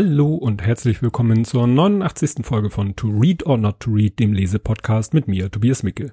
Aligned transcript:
Hallo 0.00 0.36
und 0.36 0.62
herzlich 0.62 1.02
willkommen 1.02 1.44
zur 1.44 1.66
89. 1.66 2.46
Folge 2.46 2.70
von 2.70 2.94
To 2.94 3.08
Read 3.08 3.44
or 3.46 3.58
Not 3.58 3.80
to 3.80 3.90
Read, 3.90 4.20
dem 4.20 4.32
Lesepodcast 4.32 5.12
mit 5.12 5.26
mir, 5.26 5.50
Tobias 5.50 5.82
Micke. 5.82 6.12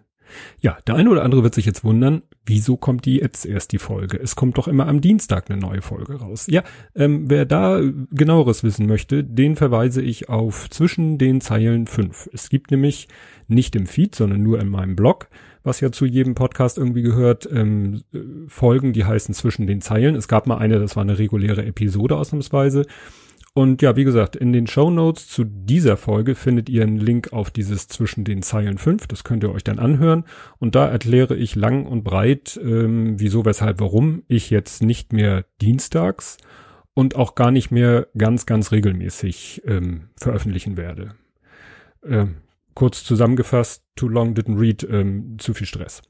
Ja, 0.60 0.80
der 0.88 0.96
eine 0.96 1.08
oder 1.12 1.22
andere 1.22 1.44
wird 1.44 1.54
sich 1.54 1.68
jetzt 1.68 1.84
wundern, 1.84 2.24
wieso 2.48 2.78
kommt 2.78 3.06
die 3.06 3.18
jetzt 3.18 3.46
erst 3.46 3.74
die 3.74 3.78
Folge? 3.78 4.20
Es 4.20 4.36
kommt 4.36 4.58
doch 4.58 4.68
immer 4.68 4.88
am 4.88 5.02
Dienstag 5.02 5.52
eine 5.52 5.60
neue 5.60 5.84
Folge 5.84 6.16
raus. 6.16 6.48
Ja, 6.50 6.64
ähm, 6.96 7.30
wer 7.30 7.46
da 7.46 7.80
genaueres 8.10 8.64
wissen 8.64 8.88
möchte, 8.88 9.24
den 9.24 9.56
verweise 9.56 10.02
ich 10.02 10.30
auf 10.30 10.68
zwischen 10.72 11.20
den 11.20 11.40
Zeilen 11.40 11.86
5. 11.86 12.32
Es 12.34 12.50
gibt 12.50 12.72
nämlich 12.72 13.08
nicht 13.48 13.76
im 13.76 13.86
Feed, 13.86 14.16
sondern 14.16 14.42
nur 14.42 14.60
in 14.60 14.70
meinem 14.70 14.96
Blog, 14.96 15.28
was 15.62 15.80
ja 15.80 15.92
zu 15.92 16.08
jedem 16.08 16.34
Podcast 16.34 16.80
irgendwie 16.80 17.04
gehört, 17.04 17.48
ähm, 17.52 18.02
Folgen, 18.48 18.94
die 18.94 19.06
heißen 19.06 19.36
zwischen 19.36 19.68
den 19.68 19.82
Zeilen. 19.82 20.16
Es 20.16 20.28
gab 20.28 20.48
mal 20.48 20.58
eine, 20.58 20.80
das 20.80 20.96
war 20.96 21.04
eine 21.04 21.20
reguläre 21.20 21.64
Episode 21.64 22.18
ausnahmsweise. 22.18 22.88
Und 23.58 23.82
ja, 23.82 23.96
wie 23.96 24.04
gesagt, 24.04 24.36
in 24.36 24.52
den 24.52 24.68
Show 24.68 24.90
Notes 24.90 25.30
zu 25.30 25.46
dieser 25.46 25.96
Folge 25.96 26.36
findet 26.36 26.68
ihr 26.68 26.84
einen 26.84 26.98
Link 26.98 27.32
auf 27.32 27.52
dieses 27.52 27.88
zwischen 27.88 28.26
den 28.26 28.42
Zeilen 28.42 28.78
5. 28.78 29.08
Das 29.08 29.24
könnt 29.24 29.44
ihr 29.44 29.52
euch 29.54 29.64
dann 29.64 29.80
anhören. 29.80 30.26
Und 30.60 30.76
da 30.76 30.90
erkläre 30.90 31.38
ich 31.38 31.56
lang 31.56 31.86
und 31.86 32.04
breit, 32.04 32.60
ähm, 32.62 33.18
wieso, 33.18 33.46
weshalb, 33.46 33.80
warum 33.80 34.24
ich 34.28 34.50
jetzt 34.50 34.84
nicht 34.84 35.14
mehr 35.14 35.46
dienstags 35.62 36.36
und 36.94 37.16
auch 37.16 37.34
gar 37.34 37.52
nicht 37.52 37.72
mehr 37.72 38.08
ganz, 38.18 38.46
ganz 38.46 38.74
regelmäßig 38.74 39.62
ähm, 39.66 40.10
veröffentlichen 40.18 40.76
werde. 40.76 41.16
Ähm, 42.06 42.36
kurz 42.74 43.06
zusammengefasst, 43.06 43.86
too 43.96 44.10
long 44.10 44.34
didn't 44.34 44.60
read, 44.60 44.86
ähm, 44.92 45.38
zu 45.40 45.54
viel 45.54 45.66
Stress. 45.66 46.02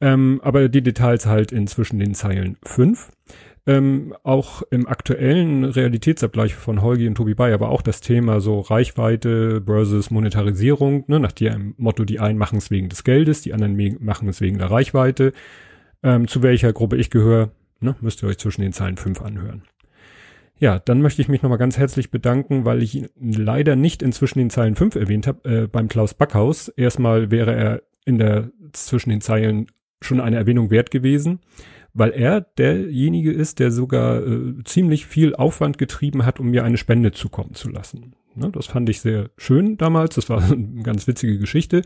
Ähm, 0.00 0.40
aber 0.44 0.68
die 0.68 0.82
Details 0.82 1.26
halt 1.26 1.50
inzwischen 1.50 1.98
den 1.98 2.14
Zeilen 2.14 2.56
5. 2.62 3.10
Ähm, 3.66 4.14
auch 4.22 4.62
im 4.70 4.86
aktuellen 4.86 5.64
Realitätsabgleich 5.64 6.54
von 6.54 6.82
Holgi 6.82 7.08
und 7.08 7.14
Tobi 7.14 7.34
Bayer 7.34 7.60
war 7.60 7.70
auch 7.70 7.80
das 7.80 8.02
Thema 8.02 8.42
so 8.42 8.60
Reichweite 8.60 9.62
versus 9.64 10.10
Monetarisierung, 10.10 11.04
ne, 11.06 11.18
nach 11.18 11.32
dem 11.32 11.74
Motto, 11.78 12.04
die 12.04 12.20
einen 12.20 12.38
machen 12.38 12.58
es 12.58 12.70
wegen 12.70 12.90
des 12.90 13.04
Geldes, 13.04 13.40
die 13.40 13.54
anderen 13.54 13.96
machen 14.00 14.28
es 14.28 14.42
wegen 14.42 14.58
der 14.58 14.70
Reichweite. 14.70 15.32
Ähm, 16.02 16.28
zu 16.28 16.42
welcher 16.42 16.74
Gruppe 16.74 16.96
ich 16.96 17.08
gehöre, 17.08 17.52
ne, 17.80 17.96
müsst 18.02 18.22
ihr 18.22 18.28
euch 18.28 18.36
zwischen 18.36 18.60
den 18.60 18.74
Zeilen 18.74 18.98
5 18.98 19.22
anhören. 19.22 19.62
Ja, 20.58 20.78
dann 20.78 21.00
möchte 21.00 21.22
ich 21.22 21.28
mich 21.28 21.40
nochmal 21.40 21.58
ganz 21.58 21.78
herzlich 21.78 22.10
bedanken, 22.10 22.66
weil 22.66 22.82
ich 22.82 22.94
ihn 22.94 23.08
leider 23.16 23.76
nicht 23.76 24.02
inzwischen 24.02 24.40
den 24.40 24.50
Zeilen 24.50 24.76
5 24.76 24.94
erwähnt 24.94 25.26
habe, 25.26 25.48
äh, 25.48 25.66
beim 25.68 25.88
Klaus 25.88 26.12
Backhaus. 26.12 26.68
Erstmal 26.68 27.30
wäre 27.30 27.54
er 27.54 27.82
in 28.04 28.18
der 28.18 28.50
zwischen 28.72 29.08
den 29.08 29.22
Zeilen 29.22 29.68
schon 30.02 30.20
eine 30.20 30.36
Erwähnung 30.36 30.70
wert 30.70 30.90
gewesen 30.90 31.40
weil 31.94 32.10
er 32.10 32.40
derjenige 32.40 33.32
ist, 33.32 33.60
der 33.60 33.70
sogar 33.70 34.26
äh, 34.26 34.54
ziemlich 34.64 35.06
viel 35.06 35.34
Aufwand 35.34 35.78
getrieben 35.78 36.26
hat, 36.26 36.40
um 36.40 36.50
mir 36.50 36.64
eine 36.64 36.76
Spende 36.76 37.12
zukommen 37.12 37.54
zu 37.54 37.70
lassen. 37.70 38.14
Ne, 38.36 38.50
das 38.50 38.66
fand 38.66 38.88
ich 38.88 39.00
sehr 39.00 39.30
schön 39.36 39.76
damals. 39.76 40.16
Das 40.16 40.28
war 40.28 40.42
eine 40.50 40.82
ganz 40.82 41.06
witzige 41.06 41.38
Geschichte. 41.38 41.82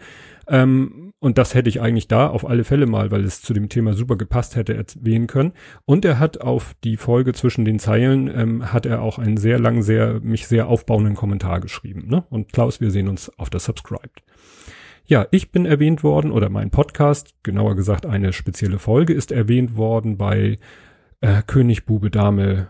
Ähm, 0.49 1.13
und 1.21 1.37
das 1.37 1.55
hätte 1.55 1.69
ich 1.69 1.81
eigentlich 1.81 2.09
da 2.09 2.29
auf 2.29 2.49
alle 2.49 2.65
Fälle 2.65 2.87
mal, 2.87 3.11
weil 3.11 3.25
es 3.25 3.43
zu 3.43 3.53
dem 3.53 3.69
Thema 3.69 3.93
super 3.93 4.17
gepasst 4.17 4.57
hätte, 4.57 4.75
erwähnen 4.75 5.27
können. 5.27 5.53
Und 5.85 6.05
er 6.05 6.19
hat 6.19 6.41
auf 6.41 6.75
die 6.85 6.97
Folge 6.97 7.35
zwischen 7.35 7.65
den 7.65 7.79
Zeilen, 7.79 8.29
ähm, 8.35 8.73
hat 8.73 8.87
er 8.87 9.03
auch 9.03 9.19
einen 9.19 9.37
sehr 9.37 9.59
lang, 9.59 9.83
sehr, 9.83 10.21
mich 10.21 10.47
sehr 10.47 10.69
aufbauenden 10.69 11.17
Kommentar 11.17 11.61
geschrieben. 11.61 12.07
Ne? 12.09 12.25
Und 12.31 12.53
Klaus, 12.53 12.81
wir 12.81 12.91
sehen 12.91 13.09
uns 13.09 13.31
auf 13.39 13.51
der 13.51 13.61
Subscribed. 13.61 14.23
Ja, 15.11 15.27
ich 15.31 15.53
bin 15.53 15.65
erwähnt 15.65 16.05
worden 16.05 16.31
oder 16.31 16.51
mein 16.51 16.69
Podcast, 16.71 17.35
genauer 17.43 17.77
gesagt 17.77 18.05
eine 18.05 18.35
spezielle 18.35 18.79
Folge 18.79 19.15
ist 19.15 19.33
erwähnt 19.33 19.75
worden 19.75 20.19
bei 20.19 20.59
äh, 21.23 21.43
König, 21.47 21.87
Bube, 21.87 22.11
Dame. 22.11 22.69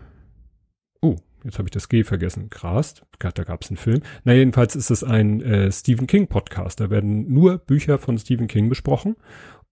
Oh, 1.01 1.17
jetzt 1.43 1.57
habe 1.57 1.67
ich 1.67 1.73
das 1.73 1.89
G 1.89 2.05
vergessen. 2.05 2.49
Krass, 2.49 3.03
da 3.19 3.43
gab 3.43 3.61
es 3.61 3.69
einen 3.69 3.75
Film. 3.75 4.03
Na 4.23 4.31
jedenfalls 4.31 4.77
ist 4.77 4.89
es 4.89 5.03
ein 5.03 5.41
äh, 5.41 5.69
Stephen 5.69 6.07
King 6.07 6.27
Podcast. 6.27 6.79
Da 6.79 6.89
werden 6.89 7.29
nur 7.29 7.57
Bücher 7.57 7.97
von 7.97 8.17
Stephen 8.17 8.47
King 8.47 8.69
besprochen. 8.69 9.17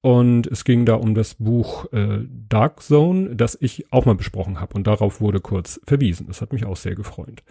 Und 0.01 0.45
es 0.47 0.65
ging 0.65 0.85
da 0.85 0.95
um 0.95 1.15
das 1.15 1.35
Buch 1.35 1.89
äh, 1.93 2.19
Dark 2.49 2.81
Zone, 2.81 3.33
das 3.37 3.57
ich 3.61 3.93
auch 3.93 4.03
mal 4.03 4.15
besprochen 4.15 4.59
habe. 4.59 4.73
Und 4.73 4.87
darauf 4.87 5.21
wurde 5.21 5.39
kurz 5.39 5.79
verwiesen. 5.87 6.27
Das 6.27 6.41
hat 6.41 6.51
mich 6.51 6.65
auch 6.65 6.75
sehr 6.75 6.95
gefreut. 6.95 7.43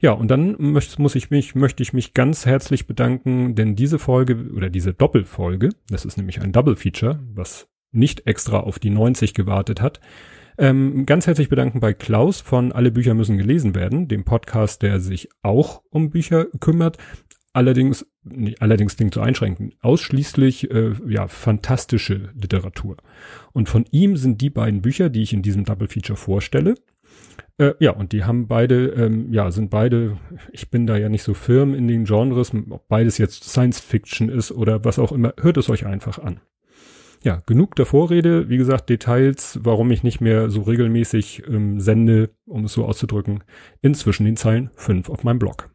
Ja, 0.00 0.12
und 0.12 0.30
dann 0.30 0.56
möcht, 0.58 0.98
muss 0.98 1.14
ich 1.14 1.30
mich, 1.30 1.54
möchte 1.54 1.82
ich 1.82 1.92
mich 1.92 2.14
ganz 2.14 2.46
herzlich 2.46 2.86
bedanken, 2.86 3.54
denn 3.54 3.76
diese 3.76 3.98
Folge 3.98 4.50
oder 4.56 4.70
diese 4.70 4.94
Doppelfolge, 4.94 5.68
das 5.90 6.06
ist 6.06 6.16
nämlich 6.16 6.40
ein 6.40 6.52
Double 6.52 6.74
Feature, 6.74 7.20
was 7.34 7.68
nicht 7.92 8.26
extra 8.26 8.60
auf 8.60 8.78
die 8.78 8.88
90 8.88 9.34
gewartet 9.34 9.82
hat, 9.82 10.00
ähm, 10.56 11.04
ganz 11.04 11.26
herzlich 11.26 11.50
bedanken 11.50 11.80
bei 11.80 11.92
Klaus 11.92 12.40
von 12.40 12.72
Alle 12.72 12.90
Bücher 12.90 13.14
müssen 13.14 13.36
gelesen 13.36 13.74
werden, 13.74 14.08
dem 14.08 14.24
Podcast, 14.24 14.82
der 14.82 15.00
sich 15.00 15.28
auch 15.42 15.82
um 15.90 16.10
Bücher 16.10 16.46
kümmert. 16.60 16.96
Allerdings, 17.52 18.06
nee, 18.22 18.54
allerdings 18.60 18.96
klingt 18.96 19.14
so 19.14 19.20
einschränkend, 19.20 19.76
ausschließlich 19.80 20.70
äh, 20.70 20.92
ja 21.08 21.28
fantastische 21.28 22.30
Literatur. 22.34 22.96
Und 23.52 23.68
von 23.68 23.84
ihm 23.90 24.16
sind 24.16 24.40
die 24.40 24.50
beiden 24.50 24.82
Bücher, 24.82 25.10
die 25.10 25.22
ich 25.22 25.32
in 25.32 25.42
diesem 25.42 25.64
Double 25.64 25.88
Feature 25.88 26.16
vorstelle, 26.16 26.74
äh, 27.60 27.74
ja, 27.78 27.90
und 27.92 28.12
die 28.12 28.24
haben 28.24 28.48
beide, 28.48 28.86
ähm, 28.88 29.32
ja, 29.32 29.50
sind 29.50 29.68
beide, 29.68 30.16
ich 30.50 30.70
bin 30.70 30.86
da 30.86 30.96
ja 30.96 31.10
nicht 31.10 31.22
so 31.22 31.34
firm 31.34 31.74
in 31.74 31.88
den 31.88 32.04
Genres, 32.04 32.52
ob 32.54 32.88
beides 32.88 33.18
jetzt 33.18 33.44
Science 33.44 33.80
Fiction 33.80 34.30
ist 34.30 34.50
oder 34.50 34.82
was 34.84 34.98
auch 34.98 35.12
immer, 35.12 35.34
hört 35.38 35.58
es 35.58 35.68
euch 35.68 35.84
einfach 35.84 36.18
an. 36.18 36.40
Ja, 37.22 37.42
genug 37.44 37.76
der 37.76 37.84
Vorrede, 37.84 38.48
wie 38.48 38.56
gesagt, 38.56 38.88
Details, 38.88 39.60
warum 39.62 39.90
ich 39.90 40.02
nicht 40.02 40.22
mehr 40.22 40.48
so 40.48 40.62
regelmäßig 40.62 41.42
ähm, 41.48 41.78
sende, 41.78 42.30
um 42.46 42.64
es 42.64 42.72
so 42.72 42.86
auszudrücken, 42.86 43.44
inzwischen 43.82 44.24
den 44.24 44.38
Zeilen 44.38 44.70
5 44.76 45.10
auf 45.10 45.22
meinem 45.22 45.38
Blog. 45.38 45.68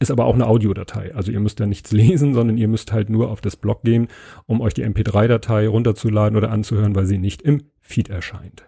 Ist 0.00 0.10
aber 0.10 0.24
auch 0.24 0.34
eine 0.34 0.46
Audiodatei. 0.46 1.14
Also 1.14 1.30
ihr 1.30 1.40
müsst 1.40 1.60
da 1.60 1.66
nichts 1.66 1.92
lesen, 1.92 2.32
sondern 2.32 2.56
ihr 2.56 2.68
müsst 2.68 2.94
halt 2.94 3.10
nur 3.10 3.30
auf 3.30 3.42
das 3.42 3.56
Blog 3.56 3.82
gehen, 3.82 4.08
um 4.46 4.62
euch 4.62 4.72
die 4.72 4.86
MP3-Datei 4.86 5.68
runterzuladen 5.68 6.38
oder 6.38 6.50
anzuhören, 6.50 6.94
weil 6.94 7.04
sie 7.04 7.18
nicht 7.18 7.42
im 7.42 7.64
Feed 7.82 8.08
erscheint. 8.08 8.64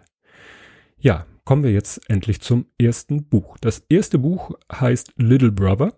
Ja, 0.99 1.25
kommen 1.47 1.63
wir 1.63 1.71
jetzt 1.71 2.01
endlich 2.09 2.41
zum 2.41 2.65
ersten 2.77 3.23
Buch. 3.23 3.55
Das 3.61 3.81
erste 3.87 4.19
Buch 4.19 4.51
heißt 4.69 5.13
Little 5.15 5.53
Brother, 5.53 5.93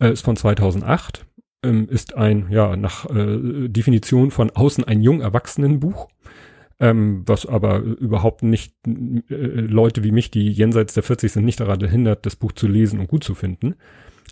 äh, 0.00 0.12
ist 0.12 0.24
von 0.24 0.36
2008, 0.36 1.26
ähm, 1.64 1.88
ist 1.88 2.14
ein, 2.16 2.46
ja, 2.52 2.76
nach 2.76 3.04
äh, 3.10 3.68
Definition 3.68 4.30
von 4.30 4.50
außen 4.50 4.84
ein 4.84 5.02
jung 5.02 5.22
Erwachsenenbuch, 5.22 6.06
ähm, 6.78 7.24
was 7.26 7.46
aber 7.46 7.80
überhaupt 7.80 8.44
nicht 8.44 8.76
äh, 8.86 9.34
Leute 9.34 10.04
wie 10.04 10.12
mich, 10.12 10.30
die 10.30 10.48
jenseits 10.52 10.94
der 10.94 11.02
40 11.02 11.32
sind, 11.32 11.44
nicht 11.44 11.58
daran 11.58 11.80
hindert, 11.80 12.24
das 12.24 12.36
Buch 12.36 12.52
zu 12.52 12.68
lesen 12.68 13.00
und 13.00 13.08
gut 13.08 13.24
zu 13.24 13.34
finden. 13.34 13.74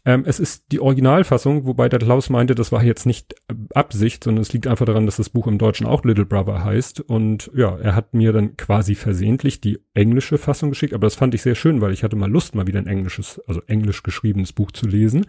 Ähm, 0.08 0.22
es 0.24 0.40
ist 0.40 0.72
die 0.72 0.80
Originalfassung, 0.80 1.66
wobei 1.66 1.90
der 1.90 1.98
Klaus 1.98 2.30
meinte, 2.30 2.54
das 2.54 2.72
war 2.72 2.82
jetzt 2.82 3.04
nicht 3.04 3.34
Absicht, 3.74 4.24
sondern 4.24 4.40
es 4.40 4.50
liegt 4.54 4.66
einfach 4.66 4.86
daran, 4.86 5.04
dass 5.04 5.18
das 5.18 5.28
Buch 5.28 5.46
im 5.46 5.58
Deutschen 5.58 5.86
auch 5.86 6.02
Little 6.02 6.24
Brother 6.24 6.64
heißt. 6.64 7.00
Und 7.00 7.50
ja, 7.54 7.76
er 7.76 7.94
hat 7.94 8.14
mir 8.14 8.32
dann 8.32 8.56
quasi 8.56 8.94
versehentlich 8.94 9.60
die 9.60 9.80
englische 9.92 10.38
Fassung 10.38 10.70
geschickt, 10.70 10.94
aber 10.94 11.06
das 11.06 11.14
fand 11.14 11.34
ich 11.34 11.42
sehr 11.42 11.54
schön, 11.54 11.82
weil 11.82 11.92
ich 11.92 12.04
hatte 12.04 12.16
mal 12.16 12.30
Lust, 12.30 12.54
mal 12.54 12.66
wieder 12.66 12.78
ein 12.78 12.86
englisches, 12.86 13.38
also 13.46 13.60
englisch 13.66 14.02
geschriebenes 14.02 14.54
Buch 14.54 14.72
zu 14.72 14.86
lesen. 14.86 15.26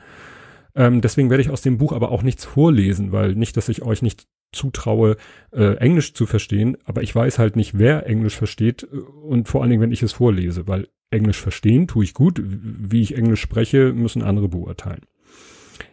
Ähm, 0.75 1.01
deswegen 1.01 1.29
werde 1.29 1.41
ich 1.41 1.50
aus 1.50 1.61
dem 1.61 1.78
Buch 1.78 1.91
aber 1.91 2.09
auch 2.13 2.23
nichts 2.23 2.46
vorlesen, 2.46 3.11
weil 3.11 3.35
nicht, 3.35 3.57
dass 3.57 3.67
ich 3.67 3.81
euch 3.81 4.01
nicht 4.01 4.28
zutraue, 4.53 5.17
äh, 5.51 5.75
Englisch 5.75 6.13
zu 6.13 6.25
verstehen, 6.25 6.78
aber 6.85 7.03
ich 7.03 7.13
weiß 7.13 7.38
halt 7.38 7.57
nicht, 7.57 7.78
wer 7.78 8.07
Englisch 8.07 8.38
versteht 8.38 8.84
äh, 8.84 8.96
und 8.96 9.50
vor 9.50 9.61
allen 9.61 9.72
Dingen, 9.72 9.81
wenn 9.81 9.91
ich 9.91 10.03
es 10.03 10.13
vorlese, 10.13 10.69
weil 10.69 10.88
Englisch 11.12 11.42
verstehen 11.42 11.88
tue 11.88 12.03
ich 12.03 12.14
gut, 12.14 12.42
wie 12.44 13.02
ich 13.02 13.16
Englisch 13.16 13.42
spreche, 13.42 13.94
müssen 13.94 14.22
andere 14.22 14.47
beurteilen. 14.47 15.02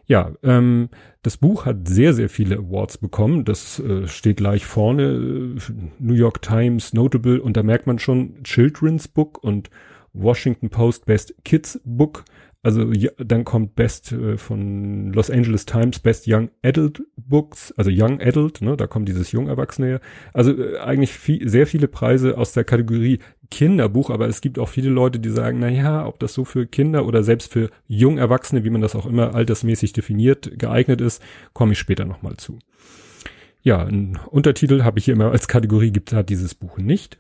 Ja, 0.07 0.33
ähm, 0.43 0.89
das 1.23 1.37
Buch 1.37 1.67
hat 1.67 1.89
sehr, 1.89 2.15
sehr 2.15 2.29
viele 2.29 2.59
Awards 2.59 2.99
bekommen. 2.99 3.45
Das 3.45 3.81
äh, 3.81 4.07
steht 4.07 4.37
gleich 4.37 4.65
vorne. 4.65 5.57
New 5.99 6.15
York 6.15 6.43
Times 6.43 6.93
Notable 6.93 7.43
und 7.43 7.57
da 7.57 7.63
merkt 7.63 7.87
man 7.87 7.99
schon 7.99 8.43
Children's 8.45 9.09
Book 9.09 9.43
und 9.43 9.69
Washington 10.13 10.71
Post 10.71 11.07
Best 11.07 11.35
Kids 11.45 11.81
Book. 11.85 12.25
Also 12.67 12.91
ja, 12.91 13.13
dann 13.19 13.45
kommt 13.45 13.77
Best 13.77 14.11
äh, 14.11 14.37
von 14.37 15.13
Los 15.13 15.31
Angeles 15.31 15.67
Times 15.67 16.01
Best 16.01 16.25
Young 16.27 16.51
Adult 16.65 17.01
Books, 17.15 17.73
also 17.77 17.93
Young 17.95 18.21
Adult, 18.21 18.61
ne, 18.61 18.77
da 18.77 18.89
kommt 18.89 19.09
dieses 19.09 19.31
Jungerwachsene 19.31 19.87
her. 19.87 20.01
Also 20.33 20.51
äh, 20.51 20.77
eigentlich 20.79 21.13
viel, 21.13 21.49
sehr 21.49 21.69
viele 21.69 21.87
Preise 21.87 22.37
aus 22.37 22.55
der 22.55 22.65
Kategorie 22.65 23.21
Kinderbuch, 23.53 24.11
aber 24.11 24.27
es 24.27 24.41
gibt 24.41 24.59
auch 24.59 24.69
viele 24.69 24.91
Leute, 24.91 25.21
die 25.21 25.29
sagen, 25.29 25.61
na 25.61 25.69
ja, 25.69 26.05
ob 26.09 26.19
das 26.19 26.35
so 26.35 26.45
für 26.45 26.67
Kinder 26.67 27.07
oder 27.07 27.23
selbst 27.23 27.53
für 27.53 27.71
Jungerwachsene, 27.87 28.65
wie 28.65 28.71
man 28.71 28.81
das 28.81 28.97
auch 28.97 29.07
immer 29.07 29.37
altersmäßig 29.37 29.93
definiert, 29.93 30.59
geeignet 30.59 31.01
ist, 31.01 31.23
komme 31.53 31.75
ich 31.75 31.79
später 31.79 32.05
nochmal 32.05 32.37
zu. 32.37 32.59
Ja, 33.63 33.85
ein 33.85 34.19
Untertitel 34.29 34.83
habe 34.83 34.99
ich 34.99 35.05
hier 35.05 35.15
immer 35.15 35.31
als 35.31 35.47
Kategorie 35.47 35.93
gibt 35.93 36.13
hat 36.13 36.31
dieses 36.31 36.57
Buch 36.57 36.79
nicht. 36.79 37.19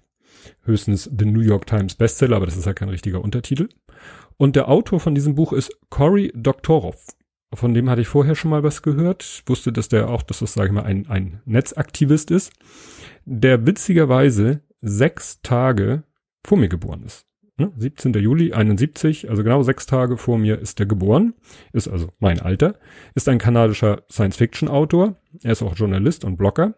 Höchstens 0.65 1.09
The 1.17 1.25
New 1.25 1.41
York 1.41 1.67
Times 1.67 1.95
Bestseller, 1.95 2.35
aber 2.35 2.47
das 2.47 2.57
ist 2.57 2.67
ja 2.67 2.75
kein 2.75 2.89
richtiger 2.89 3.21
Untertitel. 3.21 3.69
Und 4.39 4.57
der 4.57 4.69
Autor 4.69 5.01
von 5.01 5.15
diesem 5.15 5.35
Buch 5.35 5.53
ist 5.53 5.71
Cory 5.91 6.33
Doktorov. 6.35 7.07
Von 7.55 7.75
dem 7.75 7.89
hatte 7.89 8.03
ich 8.03 8.09
vorher 8.09 8.35
schon 8.35 8.51
mal 8.51 8.63
was 8.63 8.83
gehört. 8.83 9.23
Ich 9.23 9.43
wusste, 9.47 9.73
dass 9.73 9.89
der 9.89 10.09
auch, 10.09 10.23
dass 10.23 10.41
das, 10.41 10.53
sage 10.53 10.69
ich 10.69 10.75
mal, 10.75 10.83
ein, 10.83 11.07
ein 11.09 11.41
Netzaktivist 11.45 12.31
ist, 12.31 12.53
der 13.25 13.67
witzigerweise 13.67 14.61
sechs 14.83 15.41
Tage 15.43 16.03
vor 16.45 16.59
mir 16.59 16.69
geboren 16.69 17.03
ist. 17.05 17.27
ne, 17.57 17.73
17. 17.77 18.13
Juli 18.15 18.53
71, 18.53 19.31
also 19.31 19.43
genau 19.43 19.63
sechs 19.63 19.87
Tage 19.87 20.19
vor 20.19 20.39
mir 20.39 20.59
ist 20.59 20.79
er 20.81 20.87
geboren, 20.87 21.35
ist 21.73 21.89
also 21.89 22.09
mein 22.19 22.41
Alter, 22.41 22.75
ist 23.15 23.29
ein 23.29 23.39
kanadischer 23.39 24.03
Science-Fiction-Autor, 24.11 25.17
er 25.43 25.53
ist 25.53 25.63
auch 25.63 25.77
Journalist 25.77 26.25
und 26.25 26.37
Blogger. 26.37 26.75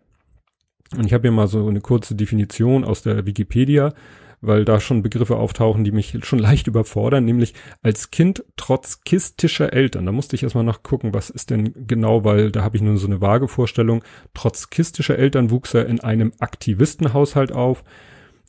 Und 0.96 1.04
ich 1.04 1.12
habe 1.12 1.22
hier 1.22 1.32
mal 1.32 1.48
so 1.48 1.66
eine 1.68 1.80
kurze 1.80 2.14
Definition 2.14 2.84
aus 2.84 3.02
der 3.02 3.26
Wikipedia 3.26 3.92
weil 4.40 4.64
da 4.64 4.80
schon 4.80 5.02
Begriffe 5.02 5.36
auftauchen, 5.36 5.84
die 5.84 5.92
mich 5.92 6.16
schon 6.22 6.38
leicht 6.38 6.66
überfordern, 6.66 7.24
nämlich 7.24 7.54
als 7.82 8.10
Kind 8.10 8.44
trotz 8.56 9.02
kistischer 9.02 9.72
Eltern. 9.72 10.06
Da 10.06 10.12
musste 10.12 10.36
ich 10.36 10.42
erstmal 10.42 10.64
nachgucken, 10.64 11.14
was 11.14 11.30
ist 11.30 11.50
denn 11.50 11.86
genau, 11.86 12.24
weil 12.24 12.50
da 12.50 12.62
habe 12.62 12.76
ich 12.76 12.82
nur 12.82 12.96
so 12.98 13.06
eine 13.06 13.20
vage 13.20 13.48
Vorstellung. 13.48 14.04
Trotz 14.34 14.70
kistischer 14.70 15.18
Eltern 15.18 15.50
wuchs 15.50 15.74
er 15.74 15.86
in 15.86 16.00
einem 16.00 16.32
Aktivistenhaushalt 16.38 17.52
auf 17.52 17.84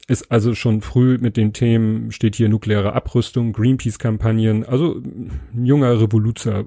ist 0.09 0.31
also 0.31 0.55
schon 0.55 0.81
früh 0.81 1.19
mit 1.19 1.37
den 1.37 1.53
Themen, 1.53 2.11
steht 2.11 2.35
hier 2.35 2.49
nukleare 2.49 2.93
Abrüstung, 2.93 3.53
Greenpeace-Kampagnen, 3.53 4.65
also 4.65 4.95
ein 4.95 5.39
junger 5.63 6.01
Revoluzer, 6.01 6.65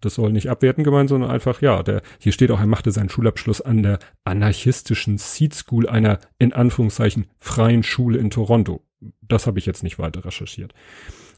das 0.00 0.14
soll 0.14 0.32
nicht 0.32 0.48
abwerten 0.48 0.82
gemeint, 0.82 1.10
sondern 1.10 1.30
einfach, 1.30 1.60
ja, 1.60 1.82
der, 1.82 2.00
hier 2.18 2.32
steht 2.32 2.50
auch, 2.50 2.60
er 2.60 2.66
machte 2.66 2.92
seinen 2.92 3.10
Schulabschluss 3.10 3.60
an 3.60 3.82
der 3.82 3.98
anarchistischen 4.24 5.18
Seed 5.18 5.54
School, 5.54 5.86
einer 5.86 6.18
in 6.38 6.54
Anführungszeichen 6.54 7.26
freien 7.38 7.82
Schule 7.82 8.18
in 8.18 8.30
Toronto. 8.30 8.80
Das 9.20 9.46
habe 9.46 9.58
ich 9.58 9.66
jetzt 9.66 9.82
nicht 9.82 9.98
weiter 9.98 10.24
recherchiert. 10.24 10.72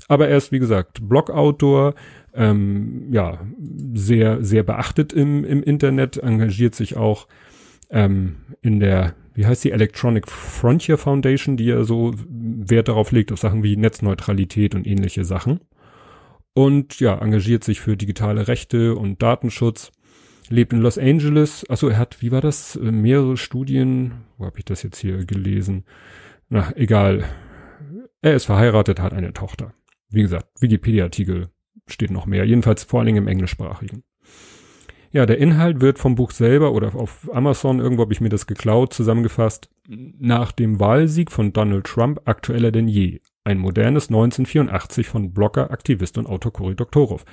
Aber 0.06 0.28
er 0.28 0.36
ist, 0.36 0.52
wie 0.52 0.60
gesagt, 0.60 1.00
Blogautor, 1.08 1.94
ähm, 2.32 3.08
ja, 3.12 3.44
sehr, 3.92 4.44
sehr 4.44 4.62
beachtet 4.62 5.12
im, 5.12 5.44
im 5.44 5.64
Internet, 5.64 6.16
engagiert 6.16 6.76
sich 6.76 6.96
auch 6.96 7.26
ähm, 7.90 8.36
in 8.62 8.78
der 8.78 9.14
wie 9.38 9.46
heißt 9.46 9.62
die 9.62 9.70
Electronic 9.70 10.26
Frontier 10.26 10.98
Foundation, 10.98 11.56
die 11.56 11.66
ja 11.66 11.84
so 11.84 12.12
Wert 12.28 12.88
darauf 12.88 13.12
legt, 13.12 13.30
auf 13.30 13.38
Sachen 13.38 13.62
wie 13.62 13.76
Netzneutralität 13.76 14.74
und 14.74 14.84
ähnliche 14.84 15.24
Sachen. 15.24 15.60
Und 16.54 16.98
ja, 16.98 17.16
engagiert 17.16 17.62
sich 17.62 17.78
für 17.78 17.96
digitale 17.96 18.48
Rechte 18.48 18.96
und 18.96 19.22
Datenschutz, 19.22 19.92
lebt 20.48 20.72
in 20.72 20.80
Los 20.80 20.98
Angeles. 20.98 21.64
Achso, 21.70 21.86
er 21.86 21.98
hat, 21.98 22.20
wie 22.20 22.32
war 22.32 22.40
das? 22.40 22.76
Mehrere 22.82 23.36
Studien, 23.36 24.24
wo 24.38 24.46
habe 24.46 24.58
ich 24.58 24.64
das 24.64 24.82
jetzt 24.82 24.98
hier 24.98 25.24
gelesen? 25.24 25.84
Na, 26.48 26.72
egal. 26.74 27.22
Er 28.20 28.34
ist 28.34 28.46
verheiratet, 28.46 28.98
hat 28.98 29.14
eine 29.14 29.34
Tochter. 29.34 29.72
Wie 30.10 30.22
gesagt, 30.22 30.48
Wikipedia-Artikel 30.58 31.46
steht 31.86 32.10
noch 32.10 32.26
mehr, 32.26 32.44
jedenfalls 32.44 32.82
vor 32.82 32.98
allen 32.98 33.06
Dingen 33.06 33.22
im 33.22 33.28
englischsprachigen. 33.28 34.02
Ja, 35.10 35.24
der 35.24 35.38
Inhalt 35.38 35.80
wird 35.80 35.98
vom 35.98 36.14
Buch 36.16 36.32
selber 36.32 36.72
oder 36.72 36.94
auf 36.94 37.30
Amazon, 37.32 37.80
irgendwo 37.80 38.02
habe 38.02 38.12
ich 38.12 38.20
mir 38.20 38.28
das 38.28 38.46
geklaut, 38.46 38.92
zusammengefasst. 38.92 39.70
Nach 39.88 40.52
dem 40.52 40.80
Wahlsieg 40.80 41.30
von 41.32 41.52
Donald 41.54 41.86
Trump 41.86 42.20
aktueller 42.26 42.72
denn 42.72 42.88
je. 42.88 43.20
Ein 43.44 43.58
modernes 43.58 44.08
1984 44.08 45.06
von 45.06 45.32
Blogger, 45.32 45.70
Aktivist 45.70 46.18
und 46.18 46.26
Autor 46.26 46.52
Cory 46.52 46.74
Doktorov. 46.74 47.24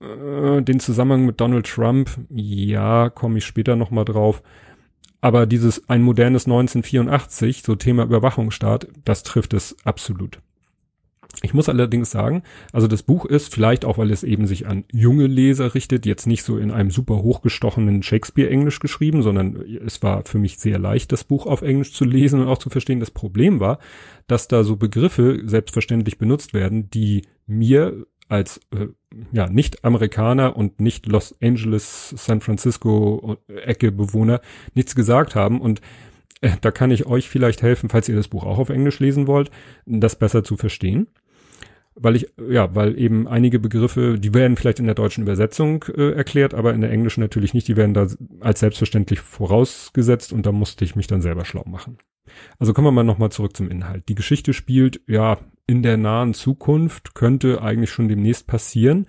Äh, 0.00 0.60
den 0.62 0.80
Zusammenhang 0.80 1.24
mit 1.24 1.40
Donald 1.40 1.66
Trump, 1.66 2.10
ja, 2.28 3.08
komme 3.08 3.38
ich 3.38 3.46
später 3.46 3.74
nochmal 3.74 4.04
drauf. 4.04 4.42
Aber 5.22 5.46
dieses 5.46 5.88
ein 5.88 6.02
modernes 6.02 6.44
1984, 6.46 7.62
so 7.62 7.74
Thema 7.74 8.04
Überwachungsstaat, 8.04 8.88
das 9.04 9.22
trifft 9.22 9.54
es 9.54 9.76
absolut. 9.84 10.40
Ich 11.42 11.54
muss 11.54 11.68
allerdings 11.68 12.10
sagen, 12.10 12.42
also 12.72 12.88
das 12.88 13.04
Buch 13.04 13.24
ist 13.24 13.54
vielleicht 13.54 13.84
auch, 13.84 13.96
weil 13.98 14.10
es 14.10 14.24
eben 14.24 14.46
sich 14.46 14.66
an 14.66 14.84
junge 14.90 15.26
Leser 15.26 15.74
richtet, 15.74 16.04
jetzt 16.04 16.26
nicht 16.26 16.42
so 16.42 16.58
in 16.58 16.72
einem 16.72 16.90
super 16.90 17.22
hochgestochenen 17.22 18.02
Shakespeare-Englisch 18.02 18.80
geschrieben, 18.80 19.22
sondern 19.22 19.56
es 19.86 20.02
war 20.02 20.24
für 20.24 20.38
mich 20.38 20.58
sehr 20.58 20.78
leicht, 20.78 21.12
das 21.12 21.22
Buch 21.22 21.46
auf 21.46 21.62
Englisch 21.62 21.92
zu 21.92 22.04
lesen 22.04 22.40
und 22.40 22.48
auch 22.48 22.58
zu 22.58 22.70
verstehen. 22.70 22.98
Das 22.98 23.12
Problem 23.12 23.60
war, 23.60 23.78
dass 24.26 24.48
da 24.48 24.64
so 24.64 24.76
Begriffe 24.76 25.42
selbstverständlich 25.44 26.18
benutzt 26.18 26.54
werden, 26.54 26.90
die 26.90 27.22
mir 27.46 28.06
als 28.28 28.60
äh, 28.74 28.88
ja 29.32 29.48
nicht 29.48 29.84
Amerikaner 29.84 30.56
und 30.56 30.80
nicht 30.80 31.06
Los 31.06 31.36
Angeles, 31.40 32.10
San 32.10 32.40
Francisco 32.40 33.36
Ecke 33.46 33.92
Bewohner 33.92 34.40
nichts 34.74 34.94
gesagt 34.94 35.34
haben 35.34 35.60
und 35.60 35.80
äh, 36.40 36.50
da 36.60 36.70
kann 36.70 36.90
ich 36.90 37.06
euch 37.06 37.28
vielleicht 37.28 37.62
helfen, 37.62 37.88
falls 37.88 38.08
ihr 38.08 38.16
das 38.16 38.28
Buch 38.28 38.44
auch 38.44 38.58
auf 38.58 38.68
Englisch 38.68 38.98
lesen 38.98 39.26
wollt, 39.26 39.50
das 39.86 40.18
besser 40.18 40.44
zu 40.44 40.56
verstehen 40.56 41.06
weil 42.00 42.16
ich, 42.16 42.28
ja, 42.48 42.74
weil 42.74 42.98
eben 42.98 43.26
einige 43.26 43.58
Begriffe, 43.58 44.18
die 44.18 44.34
werden 44.34 44.56
vielleicht 44.56 44.78
in 44.78 44.86
der 44.86 44.94
deutschen 44.94 45.22
Übersetzung 45.22 45.84
äh, 45.94 46.12
erklärt, 46.12 46.54
aber 46.54 46.72
in 46.72 46.80
der 46.80 46.90
englischen 46.90 47.20
natürlich 47.20 47.54
nicht, 47.54 47.68
die 47.68 47.76
werden 47.76 47.94
da 47.94 48.06
als 48.40 48.60
selbstverständlich 48.60 49.20
vorausgesetzt 49.20 50.32
und 50.32 50.46
da 50.46 50.52
musste 50.52 50.84
ich 50.84 50.96
mich 50.96 51.06
dann 51.06 51.22
selber 51.22 51.44
schlau 51.44 51.64
machen. 51.66 51.98
Also 52.58 52.72
kommen 52.72 52.86
wir 52.86 52.92
mal 52.92 53.04
nochmal 53.04 53.32
zurück 53.32 53.56
zum 53.56 53.70
Inhalt. 53.70 54.08
Die 54.08 54.14
Geschichte 54.14 54.52
spielt, 54.52 55.00
ja, 55.06 55.38
in 55.66 55.82
der 55.82 55.96
nahen 55.96 56.34
Zukunft, 56.34 57.14
könnte 57.14 57.62
eigentlich 57.62 57.90
schon 57.90 58.08
demnächst 58.08 58.46
passieren, 58.46 59.06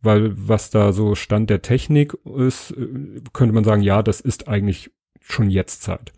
weil 0.00 0.32
was 0.36 0.70
da 0.70 0.92
so 0.92 1.14
Stand 1.14 1.50
der 1.50 1.62
Technik 1.62 2.16
ist, 2.24 2.72
äh, 2.72 3.20
könnte 3.32 3.54
man 3.54 3.64
sagen, 3.64 3.82
ja, 3.82 4.02
das 4.02 4.20
ist 4.20 4.48
eigentlich 4.48 4.90
schon 5.20 5.50
jetzt 5.50 5.82
Zeit. 5.82 6.12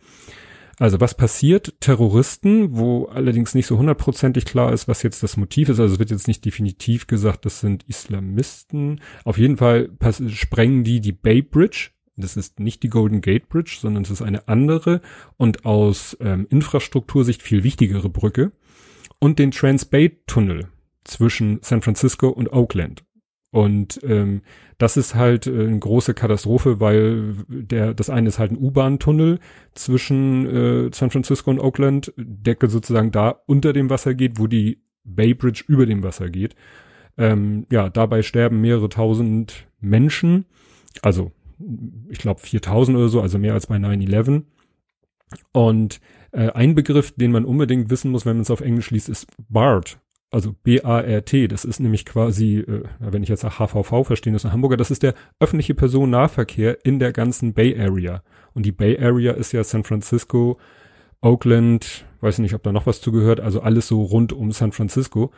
Also 0.82 1.00
was 1.00 1.14
passiert? 1.14 1.76
Terroristen, 1.78 2.76
wo 2.76 3.04
allerdings 3.04 3.54
nicht 3.54 3.68
so 3.68 3.78
hundertprozentig 3.78 4.44
klar 4.44 4.72
ist, 4.72 4.88
was 4.88 5.04
jetzt 5.04 5.22
das 5.22 5.36
Motiv 5.36 5.68
ist. 5.68 5.78
Also 5.78 5.94
es 5.94 6.00
wird 6.00 6.10
jetzt 6.10 6.26
nicht 6.26 6.44
definitiv 6.44 7.06
gesagt, 7.06 7.46
das 7.46 7.60
sind 7.60 7.84
Islamisten. 7.86 9.00
Auf 9.24 9.38
jeden 9.38 9.58
Fall 9.58 9.90
sprengen 10.26 10.82
die 10.82 11.00
die 11.00 11.12
Bay 11.12 11.40
Bridge. 11.40 11.90
Das 12.16 12.36
ist 12.36 12.58
nicht 12.58 12.82
die 12.82 12.88
Golden 12.88 13.20
Gate 13.20 13.48
Bridge, 13.48 13.78
sondern 13.80 14.02
es 14.02 14.10
ist 14.10 14.22
eine 14.22 14.48
andere 14.48 15.02
und 15.36 15.64
aus 15.64 16.16
ähm, 16.18 16.48
Infrastruktursicht 16.50 17.42
viel 17.42 17.62
wichtigere 17.62 18.08
Brücke. 18.08 18.50
Und 19.20 19.38
den 19.38 19.52
Trans-Bay 19.52 20.18
Tunnel 20.26 20.66
zwischen 21.04 21.60
San 21.62 21.82
Francisco 21.82 22.28
und 22.28 22.52
Oakland. 22.52 23.04
Und 23.52 24.00
ähm, 24.02 24.40
das 24.78 24.96
ist 24.96 25.14
halt 25.14 25.46
äh, 25.46 25.50
eine 25.50 25.78
große 25.78 26.14
Katastrophe, 26.14 26.80
weil 26.80 27.36
der 27.48 27.92
das 27.92 28.08
eine 28.08 28.28
ist 28.28 28.38
halt 28.38 28.50
ein 28.50 28.58
U-Bahn-Tunnel 28.58 29.40
zwischen 29.74 30.46
äh, 30.46 30.90
San 30.92 31.10
Francisco 31.10 31.50
und 31.50 31.60
Oakland, 31.60 32.14
der 32.16 32.56
sozusagen 32.62 33.12
da 33.12 33.42
unter 33.46 33.74
dem 33.74 33.90
Wasser 33.90 34.14
geht, 34.14 34.38
wo 34.38 34.46
die 34.46 34.82
Bay 35.04 35.34
Bridge 35.34 35.64
über 35.68 35.84
dem 35.84 36.02
Wasser 36.02 36.30
geht. 36.30 36.56
Ähm, 37.18 37.66
ja, 37.70 37.90
dabei 37.90 38.22
sterben 38.22 38.62
mehrere 38.62 38.88
tausend 38.88 39.66
Menschen, 39.80 40.46
also 41.02 41.30
ich 42.08 42.18
glaube 42.18 42.40
4000 42.40 42.96
oder 42.96 43.08
so, 43.10 43.20
also 43.20 43.38
mehr 43.38 43.52
als 43.52 43.66
bei 43.66 43.76
9/11. 43.76 44.44
Und 45.52 46.00
äh, 46.32 46.50
ein 46.52 46.74
Begriff, 46.74 47.12
den 47.12 47.32
man 47.32 47.44
unbedingt 47.44 47.90
wissen 47.90 48.10
muss, 48.10 48.24
wenn 48.24 48.36
man 48.36 48.42
es 48.42 48.50
auf 48.50 48.62
Englisch 48.62 48.90
liest, 48.90 49.10
ist 49.10 49.26
BART 49.50 49.98
also 50.32 50.52
B-A-R-T, 50.52 51.48
das 51.48 51.64
ist 51.64 51.78
nämlich 51.78 52.06
quasi, 52.06 52.58
äh, 52.58 52.84
wenn 52.98 53.22
ich 53.22 53.28
jetzt 53.28 53.44
nach 53.44 53.58
HVV 53.58 54.04
verstehe, 54.04 54.32
das 54.32 54.42
ist 54.42 54.46
ein 54.46 54.52
Hamburger, 54.52 54.78
das 54.78 54.90
ist 54.90 55.02
der 55.02 55.14
öffentliche 55.38 55.74
Personennahverkehr 55.74 56.84
in 56.84 56.98
der 56.98 57.12
ganzen 57.12 57.52
Bay 57.52 57.78
Area. 57.78 58.22
Und 58.54 58.64
die 58.64 58.72
Bay 58.72 58.98
Area 58.98 59.32
ist 59.32 59.52
ja 59.52 59.62
San 59.62 59.84
Francisco, 59.84 60.58
Oakland, 61.20 62.06
weiß 62.20 62.38
nicht, 62.38 62.54
ob 62.54 62.62
da 62.62 62.72
noch 62.72 62.86
was 62.86 63.00
zugehört, 63.00 63.40
also 63.40 63.60
alles 63.60 63.86
so 63.86 64.02
rund 64.02 64.32
um 64.32 64.52
San 64.52 64.72
Francisco. 64.72 65.32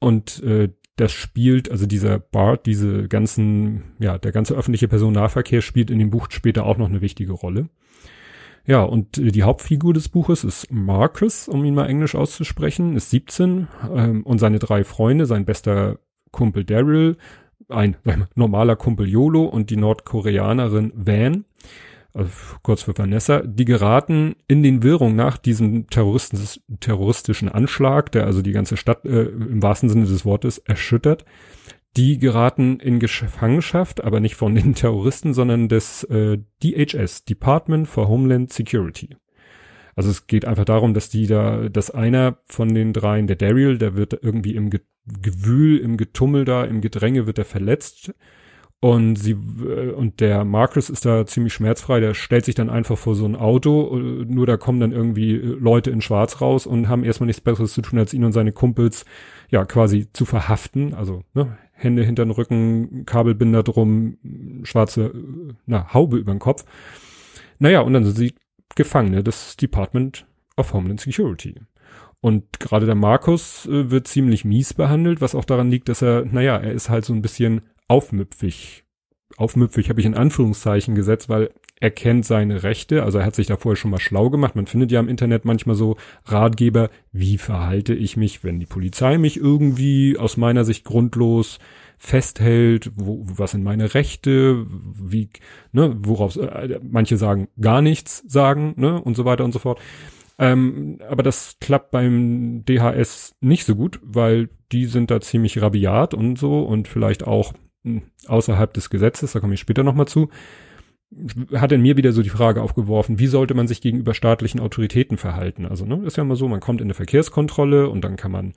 Und 0.00 0.42
äh, 0.42 0.68
das 0.96 1.12
spielt, 1.12 1.70
also 1.70 1.86
dieser 1.86 2.18
BART, 2.18 2.66
diese 2.66 3.08
ganzen, 3.08 3.94
ja, 3.98 4.18
der 4.18 4.32
ganze 4.32 4.54
öffentliche 4.54 4.88
Personennahverkehr 4.88 5.62
spielt 5.62 5.90
in 5.90 5.98
dem 5.98 6.10
Buch 6.10 6.28
später 6.30 6.66
auch 6.66 6.76
noch 6.76 6.88
eine 6.88 7.00
wichtige 7.00 7.32
Rolle. 7.32 7.68
Ja, 8.66 8.82
und 8.82 9.16
die 9.16 9.44
Hauptfigur 9.44 9.94
des 9.94 10.08
Buches 10.08 10.42
ist 10.42 10.72
Marcus, 10.72 11.46
um 11.46 11.64
ihn 11.64 11.74
mal 11.74 11.86
englisch 11.86 12.16
auszusprechen, 12.16 12.96
ist 12.96 13.10
17 13.10 13.68
ähm, 13.94 14.22
und 14.24 14.38
seine 14.38 14.58
drei 14.58 14.82
Freunde, 14.82 15.26
sein 15.26 15.44
bester 15.44 16.00
Kumpel 16.32 16.64
Daryl, 16.64 17.16
ein 17.68 17.96
normaler 18.34 18.74
Kumpel 18.74 19.08
Yolo 19.08 19.44
und 19.44 19.70
die 19.70 19.76
Nordkoreanerin 19.76 20.92
Van, 20.96 21.44
also 22.12 22.30
kurz 22.62 22.82
für 22.82 22.98
Vanessa, 22.98 23.42
die 23.42 23.64
geraten 23.64 24.34
in 24.48 24.64
den 24.64 24.82
Wirrungen 24.82 25.14
nach 25.14 25.38
diesem 25.38 25.86
terroristischen 25.88 27.48
Anschlag, 27.48 28.10
der 28.10 28.24
also 28.24 28.42
die 28.42 28.52
ganze 28.52 28.76
Stadt 28.76 29.04
äh, 29.04 29.26
im 29.26 29.62
wahrsten 29.62 29.88
Sinne 29.88 30.06
des 30.06 30.24
Wortes 30.24 30.58
erschüttert 30.58 31.24
die 31.96 32.18
geraten 32.18 32.78
in 32.78 32.98
Gefangenschaft, 32.98 34.04
aber 34.04 34.20
nicht 34.20 34.36
von 34.36 34.54
den 34.54 34.74
Terroristen, 34.76 35.34
sondern 35.34 35.68
des 35.68 36.04
äh, 36.04 36.38
DHS, 36.62 37.24
Department 37.24 37.88
for 37.88 38.08
Homeland 38.08 38.52
Security. 38.52 39.16
Also 39.94 40.10
es 40.10 40.26
geht 40.26 40.44
einfach 40.44 40.66
darum, 40.66 40.92
dass 40.92 41.08
die 41.08 41.26
da, 41.26 41.70
dass 41.70 41.90
einer 41.90 42.38
von 42.44 42.74
den 42.74 42.92
dreien, 42.92 43.26
der 43.26 43.36
Daryl, 43.36 43.78
der 43.78 43.96
wird 43.96 44.18
irgendwie 44.22 44.54
im 44.54 44.70
Ge 44.70 44.80
Gewühl, 45.22 45.78
im 45.78 45.96
Getummel 45.98 46.44
da, 46.44 46.64
im 46.64 46.80
Gedränge 46.80 47.28
wird 47.28 47.38
er 47.38 47.44
verletzt. 47.44 48.12
Und 48.80 49.14
sie, 49.16 49.36
äh, 49.64 49.92
und 49.92 50.20
der 50.20 50.44
Marcus 50.44 50.90
ist 50.90 51.06
da 51.06 51.24
ziemlich 51.24 51.54
schmerzfrei, 51.54 52.00
der 52.00 52.12
stellt 52.12 52.44
sich 52.44 52.56
dann 52.56 52.68
einfach 52.68 52.98
vor 52.98 53.14
so 53.14 53.24
ein 53.24 53.36
Auto, 53.36 53.96
äh, 53.96 54.24
nur 54.24 54.46
da 54.46 54.56
kommen 54.56 54.80
dann 54.80 54.92
irgendwie 54.92 55.36
Leute 55.36 55.90
in 55.90 56.00
Schwarz 56.02 56.40
raus 56.40 56.66
und 56.66 56.88
haben 56.88 57.04
erstmal 57.04 57.28
nichts 57.28 57.40
Besseres 57.40 57.72
zu 57.72 57.82
tun, 57.82 58.00
als 58.00 58.12
ihn 58.12 58.24
und 58.24 58.32
seine 58.32 58.52
Kumpels 58.52 59.04
ja 59.48 59.64
quasi 59.64 60.08
zu 60.12 60.24
verhaften, 60.24 60.92
also 60.92 61.22
ne, 61.34 61.56
Hände 61.76 62.02
hinter 62.02 62.24
den 62.24 62.30
Rücken, 62.30 63.04
Kabelbinder 63.04 63.62
drum, 63.62 64.16
schwarze 64.64 65.12
na, 65.66 65.92
Haube 65.92 66.16
über 66.16 66.32
den 66.32 66.38
Kopf. 66.38 66.64
Naja, 67.58 67.80
und 67.80 67.92
dann 67.92 68.04
sind 68.04 68.16
sie 68.16 68.34
Gefangene 68.74 69.22
des 69.22 69.56
Department 69.56 70.26
of 70.56 70.72
Homeland 70.72 71.00
Security. 71.00 71.54
Und 72.20 72.58
gerade 72.58 72.86
der 72.86 72.94
Markus 72.94 73.66
äh, 73.66 73.90
wird 73.90 74.08
ziemlich 74.08 74.44
mies 74.44 74.74
behandelt, 74.74 75.20
was 75.20 75.34
auch 75.34 75.44
daran 75.44 75.70
liegt, 75.70 75.88
dass 75.88 76.02
er, 76.02 76.24
naja, 76.24 76.56
er 76.56 76.72
ist 76.72 76.88
halt 76.88 77.04
so 77.04 77.12
ein 77.12 77.22
bisschen 77.22 77.60
aufmüpfig. 77.88 78.84
Aufmüpfig 79.36 79.90
habe 79.90 80.00
ich 80.00 80.06
in 80.06 80.14
Anführungszeichen 80.14 80.94
gesetzt, 80.94 81.28
weil 81.28 81.50
er 81.78 81.90
kennt 81.90 82.24
seine 82.24 82.62
Rechte, 82.62 83.02
also 83.02 83.18
er 83.18 83.26
hat 83.26 83.34
sich 83.34 83.46
da 83.46 83.56
vorher 83.56 83.76
schon 83.76 83.90
mal 83.90 84.00
schlau 84.00 84.30
gemacht. 84.30 84.56
Man 84.56 84.66
findet 84.66 84.90
ja 84.92 85.00
im 85.00 85.08
Internet 85.08 85.44
manchmal 85.44 85.76
so 85.76 85.96
Ratgeber, 86.24 86.88
wie 87.12 87.36
verhalte 87.36 87.92
ich 87.94 88.16
mich, 88.16 88.42
wenn 88.44 88.58
die 88.58 88.66
Polizei 88.66 89.18
mich 89.18 89.36
irgendwie 89.36 90.16
aus 90.18 90.38
meiner 90.38 90.64
Sicht 90.64 90.84
grundlos 90.84 91.58
festhält, 91.98 92.92
wo, 92.96 93.24
was 93.26 93.50
sind 93.50 93.62
meine 93.62 93.94
Rechte, 93.94 94.66
wie, 94.68 95.28
ne, 95.72 95.94
worauf 95.98 96.36
äh, 96.36 96.80
manche 96.82 97.18
sagen 97.18 97.48
gar 97.60 97.82
nichts 97.82 98.24
sagen, 98.26 98.74
ne, 98.76 99.00
und 99.00 99.14
so 99.14 99.24
weiter 99.26 99.44
und 99.44 99.52
so 99.52 99.58
fort. 99.58 99.80
Ähm, 100.38 100.98
aber 101.08 101.22
das 101.22 101.56
klappt 101.60 101.90
beim 101.90 102.64
DHS 102.66 103.36
nicht 103.40 103.64
so 103.64 103.74
gut, 103.74 104.00
weil 104.02 104.48
die 104.72 104.86
sind 104.86 105.10
da 105.10 105.20
ziemlich 105.20 105.60
rabiat 105.60 106.14
und 106.14 106.38
so 106.38 106.60
und 106.60 106.88
vielleicht 106.88 107.26
auch 107.26 107.52
hm, 107.84 108.02
außerhalb 108.26 108.72
des 108.72 108.90
Gesetzes, 108.90 109.32
da 109.32 109.40
komme 109.40 109.54
ich 109.54 109.60
später 109.60 109.82
nochmal 109.82 110.08
zu 110.08 110.30
hat 111.54 111.72
in 111.72 111.82
mir 111.82 111.96
wieder 111.96 112.12
so 112.12 112.22
die 112.22 112.30
Frage 112.30 112.62
aufgeworfen, 112.62 113.18
wie 113.18 113.26
sollte 113.26 113.54
man 113.54 113.68
sich 113.68 113.80
gegenüber 113.80 114.12
staatlichen 114.12 114.60
Autoritäten 114.60 115.16
verhalten? 115.16 115.66
Also, 115.66 115.86
ne, 115.86 116.02
ist 116.04 116.16
ja 116.16 116.22
immer 116.22 116.36
so, 116.36 116.48
man 116.48 116.60
kommt 116.60 116.80
in 116.80 116.86
eine 116.86 116.94
Verkehrskontrolle 116.94 117.88
und 117.88 118.02
dann 118.02 118.16
kann 118.16 118.32
man 118.32 118.52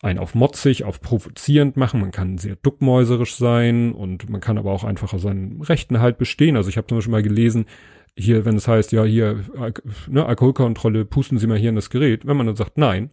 einen 0.00 0.18
auf 0.18 0.34
motzig, 0.34 0.84
auf 0.84 1.00
provozierend 1.00 1.76
machen, 1.76 2.00
man 2.00 2.10
kann 2.10 2.36
sehr 2.38 2.56
duckmäuserisch 2.56 3.36
sein 3.36 3.92
und 3.92 4.28
man 4.28 4.40
kann 4.40 4.58
aber 4.58 4.72
auch 4.72 4.84
einfach 4.84 5.12
aus 5.12 5.22
seinen 5.22 5.62
Rechten 5.62 6.00
halt 6.00 6.18
bestehen. 6.18 6.56
Also 6.56 6.68
ich 6.68 6.76
habe 6.76 6.88
zum 6.88 6.98
Beispiel 6.98 7.12
mal 7.12 7.22
gelesen, 7.22 7.66
hier, 8.16 8.44
wenn 8.44 8.56
es 8.56 8.68
heißt, 8.68 8.92
ja, 8.92 9.04
hier, 9.04 9.44
ne, 10.08 10.26
Alkoholkontrolle, 10.26 11.04
pusten 11.04 11.38
Sie 11.38 11.46
mal 11.46 11.56
hier 11.56 11.70
in 11.70 11.76
das 11.76 11.88
Gerät. 11.88 12.26
Wenn 12.26 12.36
man 12.36 12.46
dann 12.46 12.56
sagt, 12.56 12.78
nein, 12.78 13.10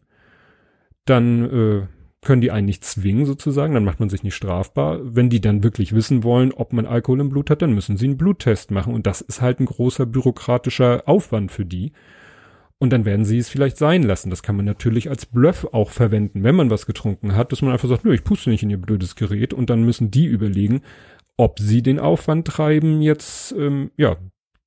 dann 1.05 1.43
äh, 1.49 1.87
können 2.21 2.41
die 2.41 2.51
einen 2.51 2.65
nicht 2.65 2.83
zwingen 2.83 3.25
sozusagen, 3.25 3.73
dann 3.73 3.85
macht 3.85 3.99
man 3.99 4.09
sich 4.09 4.23
nicht 4.23 4.35
strafbar. 4.35 4.99
Wenn 5.03 5.29
die 5.29 5.39
dann 5.39 5.63
wirklich 5.63 5.93
wissen 5.93 6.23
wollen, 6.23 6.51
ob 6.51 6.73
man 6.73 6.85
Alkohol 6.85 7.21
im 7.21 7.29
Blut 7.29 7.49
hat, 7.49 7.61
dann 7.61 7.73
müssen 7.73 7.97
sie 7.97 8.05
einen 8.05 8.17
Bluttest 8.17 8.71
machen 8.71 8.93
und 8.93 9.07
das 9.07 9.21
ist 9.21 9.41
halt 9.41 9.59
ein 9.59 9.65
großer 9.65 10.05
bürokratischer 10.05 11.03
Aufwand 11.05 11.51
für 11.51 11.65
die. 11.65 11.93
Und 12.77 12.91
dann 12.91 13.03
werden 13.03 13.25
sie 13.25 13.37
es 13.37 13.49
vielleicht 13.49 13.77
sein 13.77 14.03
lassen. 14.03 14.29
Das 14.29 14.41
kann 14.41 14.55
man 14.55 14.63
natürlich 14.63 15.09
als 15.09 15.25
Bluff 15.25 15.67
auch 15.73 15.89
verwenden, 15.89 16.43
wenn 16.43 16.55
man 16.55 16.69
was 16.69 16.85
getrunken 16.85 17.35
hat, 17.35 17.51
dass 17.51 17.61
man 17.61 17.73
einfach 17.73 17.89
sagt, 17.89 18.05
nö, 18.05 18.13
ich 18.13 18.23
puste 18.23 18.49
nicht 18.49 18.63
in 18.63 18.69
ihr 18.69 18.77
blödes 18.77 19.15
Gerät 19.15 19.53
und 19.53 19.69
dann 19.69 19.83
müssen 19.83 20.11
die 20.11 20.25
überlegen, 20.25 20.81
ob 21.35 21.59
sie 21.59 21.81
den 21.81 21.99
Aufwand 21.99 22.47
treiben, 22.47 23.01
jetzt, 23.01 23.53
ähm, 23.53 23.91
ja, 23.97 24.17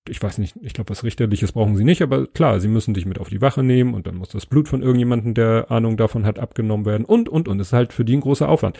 ich 0.08 0.22
weiß 0.22 0.38
nicht, 0.38 0.56
ich 0.62 0.72
glaube, 0.72 0.90
was 0.90 1.04
Richterliches 1.04 1.52
brauchen 1.52 1.76
sie 1.76 1.84
nicht, 1.84 2.02
aber 2.02 2.26
klar, 2.26 2.60
sie 2.60 2.68
müssen 2.68 2.94
dich 2.94 3.06
mit 3.06 3.18
auf 3.18 3.28
die 3.28 3.40
Wache 3.40 3.62
nehmen 3.62 3.94
und 3.94 4.06
dann 4.06 4.16
muss 4.16 4.30
das 4.30 4.46
Blut 4.46 4.68
von 4.68 4.82
irgendjemandem, 4.82 5.34
der 5.34 5.70
Ahnung 5.70 5.96
davon 5.96 6.26
hat, 6.26 6.38
abgenommen 6.38 6.86
werden 6.86 7.04
und, 7.04 7.28
und, 7.28 7.48
und. 7.48 7.58
Das 7.58 7.68
ist 7.68 7.72
halt 7.72 7.92
für 7.92 8.04
die 8.04 8.16
ein 8.16 8.20
großer 8.20 8.48
Aufwand. 8.48 8.78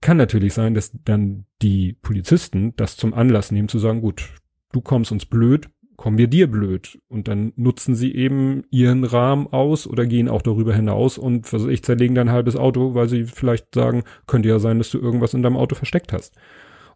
Kann 0.00 0.16
natürlich 0.16 0.54
sein, 0.54 0.74
dass 0.74 0.92
dann 1.04 1.44
die 1.60 1.92
Polizisten 1.92 2.74
das 2.76 2.96
zum 2.96 3.14
Anlass 3.14 3.52
nehmen, 3.52 3.68
zu 3.68 3.78
sagen, 3.78 4.00
gut, 4.00 4.30
du 4.72 4.80
kommst 4.80 5.12
uns 5.12 5.26
blöd, 5.26 5.68
kommen 5.96 6.18
wir 6.18 6.26
dir 6.26 6.50
blöd. 6.50 6.98
Und 7.08 7.28
dann 7.28 7.52
nutzen 7.56 7.94
sie 7.94 8.14
eben 8.14 8.64
ihren 8.70 9.04
Rahmen 9.04 9.46
aus 9.48 9.86
oder 9.86 10.06
gehen 10.06 10.28
auch 10.28 10.42
darüber 10.42 10.74
hinaus 10.74 11.18
und, 11.18 11.52
was 11.52 11.66
ich, 11.66 11.84
zerlegen 11.84 12.16
dein 12.16 12.30
halbes 12.30 12.56
Auto, 12.56 12.94
weil 12.94 13.08
sie 13.08 13.24
vielleicht 13.24 13.74
sagen, 13.74 14.02
könnte 14.26 14.48
ja 14.48 14.58
sein, 14.58 14.78
dass 14.78 14.90
du 14.90 14.98
irgendwas 14.98 15.34
in 15.34 15.42
deinem 15.42 15.56
Auto 15.56 15.76
versteckt 15.76 16.12
hast. 16.12 16.34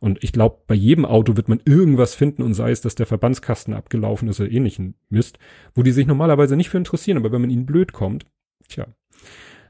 Und 0.00 0.22
ich 0.22 0.32
glaube, 0.32 0.58
bei 0.66 0.74
jedem 0.74 1.04
Auto 1.04 1.36
wird 1.36 1.48
man 1.48 1.60
irgendwas 1.64 2.14
finden 2.14 2.42
und 2.42 2.54
sei 2.54 2.70
es, 2.70 2.80
dass 2.80 2.94
der 2.94 3.06
Verbandskasten 3.06 3.74
abgelaufen 3.74 4.28
ist 4.28 4.40
oder 4.40 4.50
ähnlichen 4.50 4.94
Mist, 5.08 5.38
wo 5.74 5.82
die 5.82 5.92
sich 5.92 6.06
normalerweise 6.06 6.56
nicht 6.56 6.68
für 6.68 6.78
interessieren, 6.78 7.18
aber 7.18 7.32
wenn 7.32 7.40
man 7.40 7.50
ihnen 7.50 7.66
blöd 7.66 7.92
kommt, 7.92 8.26
tja. 8.68 8.86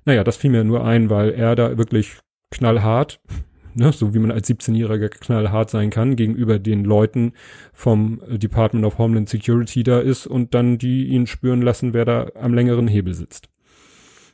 Naja, 0.05 0.25
das 0.25 0.37
fiel 0.37 0.51
mir 0.51 0.65
nur 0.65 0.85
ein, 0.85 1.11
weil 1.11 1.31
er 1.31 1.57
da 1.57 1.79
wirklich 1.79 2.19
knallhart, 2.51 3.21
ne, 3.75 3.93
so 3.93 4.15
wie 4.15 4.19
man 4.19 4.31
als 4.31 4.49
17-Jähriger 4.49 5.09
knallhart 5.09 5.71
sein 5.71 5.91
kann, 5.91 6.17
gegenüber 6.17 6.59
den 6.59 6.85
Leuten 6.85 7.33
vom 7.73 8.21
Department 8.29 8.85
of 8.85 8.99
Homeland 8.99 9.29
Security 9.29 9.83
da 9.83 9.99
ist 10.01 10.27
und 10.27 10.55
dann 10.55 10.79
die 10.79 11.07
ihn 11.07 11.27
spüren 11.27 11.63
lassen, 11.63 11.93
wer 11.93 12.05
da 12.05 12.31
am 12.35 12.55
längeren 12.55 12.89
Hebel 12.89 13.15
sitzt. 13.15 13.49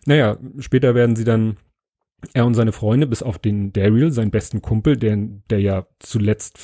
Naja, 0.04 0.36
später 0.58 0.94
werden 0.94 1.16
sie 1.16 1.24
dann 1.24 1.56
er 2.34 2.46
und 2.46 2.54
seine 2.54 2.72
Freunde, 2.72 3.06
bis 3.06 3.22
auf 3.22 3.38
den 3.38 3.72
Daryl, 3.72 4.12
seinen 4.12 4.30
besten 4.30 4.62
Kumpel, 4.62 4.96
der, 4.96 5.16
der 5.50 5.60
ja 5.60 5.86
zuletzt 5.98 6.58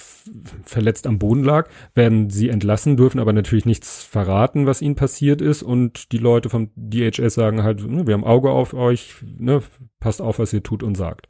verletzt 0.64 1.06
am 1.06 1.18
Boden 1.18 1.42
lag, 1.42 1.68
werden 1.94 2.30
sie 2.30 2.48
entlassen, 2.48 2.96
dürfen 2.96 3.18
aber 3.18 3.32
natürlich 3.32 3.66
nichts 3.66 4.02
verraten, 4.04 4.66
was 4.66 4.82
ihnen 4.82 4.94
passiert 4.94 5.42
ist. 5.42 5.62
Und 5.62 6.12
die 6.12 6.18
Leute 6.18 6.48
vom 6.48 6.70
DHS 6.76 7.34
sagen 7.34 7.62
halt, 7.62 7.86
ne, 7.86 8.06
wir 8.06 8.14
haben 8.14 8.24
Auge 8.24 8.50
auf 8.50 8.74
euch, 8.74 9.16
ne, 9.22 9.62
passt 10.00 10.22
auf, 10.22 10.38
was 10.38 10.52
ihr 10.52 10.62
tut 10.62 10.82
und 10.82 10.96
sagt. 10.96 11.28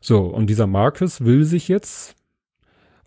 So, 0.00 0.20
und 0.20 0.48
dieser 0.48 0.66
Marcus 0.66 1.24
will 1.24 1.44
sich 1.44 1.68
jetzt 1.68 2.16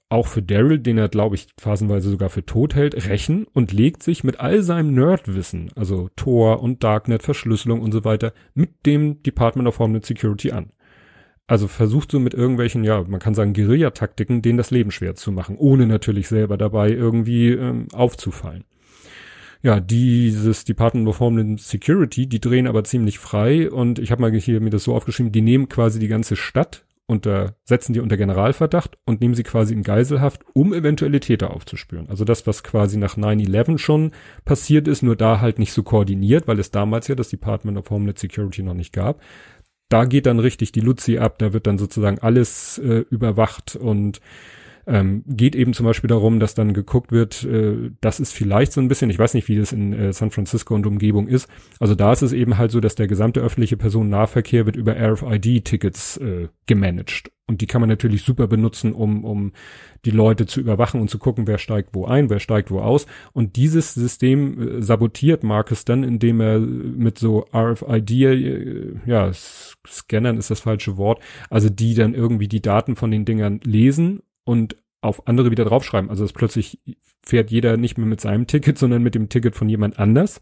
auch 0.09 0.27
für 0.27 0.41
Daryl, 0.41 0.79
den 0.79 0.97
er, 0.97 1.09
glaube 1.09 1.35
ich, 1.35 1.47
phasenweise 1.59 2.09
sogar 2.09 2.29
für 2.29 2.45
tot 2.45 2.75
hält, 2.75 3.07
rächen 3.07 3.45
und 3.53 3.73
legt 3.73 4.03
sich 4.03 4.23
mit 4.23 4.39
all 4.39 4.61
seinem 4.61 4.93
Nerdwissen, 4.93 5.71
also 5.75 6.09
Tor 6.15 6.61
und 6.61 6.83
Darknet, 6.83 7.23
Verschlüsselung 7.23 7.81
und 7.81 7.91
so 7.91 8.05
weiter, 8.05 8.33
mit 8.53 8.85
dem 8.85 9.21
Department 9.23 9.67
of 9.67 9.79
Homeland 9.79 10.05
Security 10.05 10.51
an. 10.51 10.71
Also 11.45 11.67
versucht 11.67 12.11
so 12.11 12.19
mit 12.19 12.33
irgendwelchen, 12.33 12.83
ja, 12.83 13.03
man 13.07 13.19
kann 13.19 13.33
sagen 13.33 13.53
Guerillataktiken, 13.53 14.41
denen 14.41 14.57
das 14.57 14.71
Leben 14.71 14.91
schwer 14.91 15.15
zu 15.15 15.31
machen, 15.31 15.57
ohne 15.57 15.87
natürlich 15.87 16.27
selber 16.27 16.57
dabei 16.57 16.91
irgendwie 16.91 17.51
ähm, 17.51 17.87
aufzufallen. 17.93 18.65
Ja, 19.63 19.79
dieses 19.79 20.65
Department 20.65 21.07
of 21.07 21.19
Homeland 21.19 21.59
Security, 21.59 22.27
die 22.27 22.39
drehen 22.39 22.67
aber 22.67 22.83
ziemlich 22.83 23.17
frei 23.19 23.69
und 23.71 23.99
ich 23.99 24.11
habe 24.11 24.21
mal 24.21 24.31
hier 24.33 24.61
mir 24.61 24.69
das 24.69 24.83
so 24.83 24.93
aufgeschrieben, 24.93 25.31
die 25.31 25.41
nehmen 25.41 25.67
quasi 25.67 25.99
die 25.99 26.07
ganze 26.07 26.35
Stadt 26.35 26.85
unter, 27.07 27.55
setzen 27.63 27.93
die 27.93 28.01
unter 28.01 28.17
Generalverdacht 28.17 28.97
und 29.05 29.21
nehmen 29.21 29.33
sie 29.33 29.43
quasi 29.43 29.73
in 29.73 29.83
Geiselhaft, 29.83 30.43
um 30.53 30.73
eventuelle 30.73 31.21
Täter 31.21 31.51
aufzuspüren. 31.51 32.09
Also 32.09 32.25
das, 32.25 32.45
was 32.45 32.63
quasi 32.63 32.97
nach 32.97 33.17
9-11 33.17 33.77
schon 33.77 34.11
passiert 34.43 34.87
ist, 34.87 35.03
nur 35.03 35.15
da 35.15 35.39
halt 35.39 35.57
nicht 35.57 35.71
so 35.71 35.83
koordiniert, 35.83 36.47
weil 36.47 36.59
es 36.59 36.69
damals 36.69 37.07
ja 37.07 37.15
das 37.15 37.29
Department 37.29 37.77
of 37.77 37.89
Homeland 37.89 38.19
Security 38.19 38.61
noch 38.61 38.73
nicht 38.73 38.91
gab. 38.91 39.21
Da 39.89 40.03
geht 40.03 40.25
dann 40.25 40.39
richtig 40.39 40.73
die 40.73 40.81
Luzi 40.81 41.17
ab, 41.17 41.39
da 41.39 41.53
wird 41.53 41.65
dann 41.65 41.77
sozusagen 41.77 42.19
alles 42.19 42.77
äh, 42.77 43.05
überwacht 43.09 43.77
und 43.77 44.19
ähm, 44.87 45.23
geht 45.27 45.55
eben 45.55 45.73
zum 45.73 45.85
Beispiel 45.85 46.07
darum, 46.07 46.39
dass 46.39 46.55
dann 46.55 46.73
geguckt 46.73 47.11
wird, 47.11 47.43
äh, 47.43 47.91
das 47.99 48.19
ist 48.19 48.33
vielleicht 48.33 48.71
so 48.71 48.79
ein 48.79 48.87
bisschen, 48.87 49.09
ich 49.09 49.19
weiß 49.19 49.33
nicht, 49.33 49.49
wie 49.49 49.57
das 49.57 49.73
in 49.73 49.91
äh, 49.91 50.13
San 50.13 50.31
Francisco 50.31 50.73
und 50.73 50.87
Umgebung 50.87 51.27
ist. 51.27 51.49
Also 51.79 51.93
da 51.93 52.13
ist 52.13 52.21
es 52.21 52.31
eben 52.31 52.57
halt 52.57 52.71
so, 52.71 52.79
dass 52.79 52.95
der 52.95 53.07
gesamte 53.07 53.41
öffentliche 53.41 53.75
Personennahverkehr 53.75 54.65
wird 54.65 54.77
über 54.77 54.95
RFID-Tickets 54.95 56.17
äh, 56.17 56.47
gemanagt. 56.67 57.31
Und 57.49 57.61
die 57.61 57.67
kann 57.67 57.81
man 57.81 57.89
natürlich 57.89 58.23
super 58.23 58.47
benutzen, 58.47 58.93
um, 58.93 59.23
um 59.23 59.53
die 60.05 60.11
Leute 60.11 60.45
zu 60.45 60.59
überwachen 60.59 60.99
und 60.99 61.09
zu 61.09 61.17
gucken, 61.17 61.47
wer 61.47 61.57
steigt 61.57 61.89
wo 61.93 62.05
ein, 62.05 62.29
wer 62.29 62.39
steigt 62.39 62.71
wo 62.71 62.79
aus. 62.79 63.07
Und 63.33 63.55
dieses 63.55 63.93
System 63.93 64.79
äh, 64.79 64.81
sabotiert 64.81 65.43
Marcus 65.43 65.83
dann, 65.83 66.03
indem 66.03 66.39
er 66.39 66.59
mit 66.59 67.17
so 67.17 67.45
RFID, 67.53 68.11
äh, 68.11 68.93
ja, 69.05 69.31
Scannern 69.33 70.37
ist 70.37 70.49
das 70.49 70.61
falsche 70.61 70.97
Wort, 70.97 71.21
also 71.49 71.69
die 71.69 71.93
dann 71.93 72.13
irgendwie 72.13 72.47
die 72.47 72.61
Daten 72.61 72.95
von 72.95 73.11
den 73.11 73.25
Dingern 73.25 73.59
lesen 73.63 74.21
und 74.47 74.77
auf 75.01 75.27
andere 75.27 75.51
wieder 75.51 75.65
draufschreiben. 75.65 76.09
Also 76.09 76.23
dass 76.23 76.33
plötzlich 76.33 76.79
fährt 77.23 77.51
jeder 77.51 77.77
nicht 77.77 77.97
mehr 77.97 78.07
mit 78.07 78.21
seinem 78.21 78.47
Ticket, 78.47 78.77
sondern 78.79 79.03
mit 79.03 79.15
dem 79.15 79.29
Ticket 79.29 79.55
von 79.55 79.69
jemand 79.69 79.99
anders. 79.99 80.41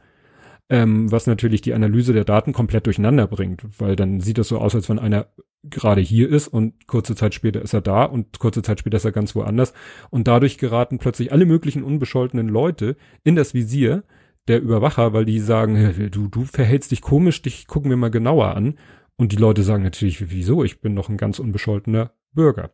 Ähm, 0.67 1.11
was 1.11 1.27
natürlich 1.27 1.61
die 1.61 1.75
Analyse 1.75 2.11
der 2.11 2.23
Daten 2.23 2.51
komplett 2.51 2.87
durcheinander 2.87 3.27
bringt, 3.27 3.61
weil 3.79 3.95
dann 3.95 4.19
sieht 4.19 4.39
es 4.39 4.47
so 4.47 4.57
aus, 4.57 4.73
als 4.73 4.89
wenn 4.89 4.97
einer 4.97 5.27
gerade 5.61 6.01
hier 6.01 6.27
ist 6.27 6.47
und 6.47 6.87
kurze 6.87 7.15
Zeit 7.15 7.35
später 7.35 7.61
ist 7.61 7.73
er 7.73 7.81
da 7.81 8.03
und 8.03 8.39
kurze 8.39 8.63
Zeit 8.63 8.79
später 8.79 8.97
ist 8.97 9.05
er 9.05 9.11
ganz 9.11 9.35
woanders. 9.35 9.73
Und 10.09 10.27
dadurch 10.27 10.57
geraten 10.57 10.97
plötzlich 10.97 11.31
alle 11.31 11.45
möglichen 11.45 11.83
unbescholtenen 11.83 12.47
Leute 12.47 12.97
in 13.23 13.35
das 13.35 13.53
Visier 13.53 14.03
der 14.47 14.59
Überwacher, 14.59 15.13
weil 15.13 15.25
die 15.25 15.39
sagen, 15.39 16.09
du, 16.11 16.27
du 16.29 16.45
verhältst 16.45 16.91
dich 16.91 17.01
komisch, 17.01 17.43
dich 17.43 17.67
gucken 17.67 17.91
wir 17.91 17.97
mal 17.97 18.11
genauer 18.11 18.55
an. 18.55 18.79
Und 19.17 19.31
die 19.31 19.37
Leute 19.37 19.61
sagen 19.61 19.83
natürlich, 19.83 20.31
wieso? 20.31 20.63
Ich 20.63 20.81
bin 20.81 20.95
noch 20.95 21.09
ein 21.09 21.17
ganz 21.17 21.37
unbescholtener 21.37 22.11
Bürger. 22.33 22.71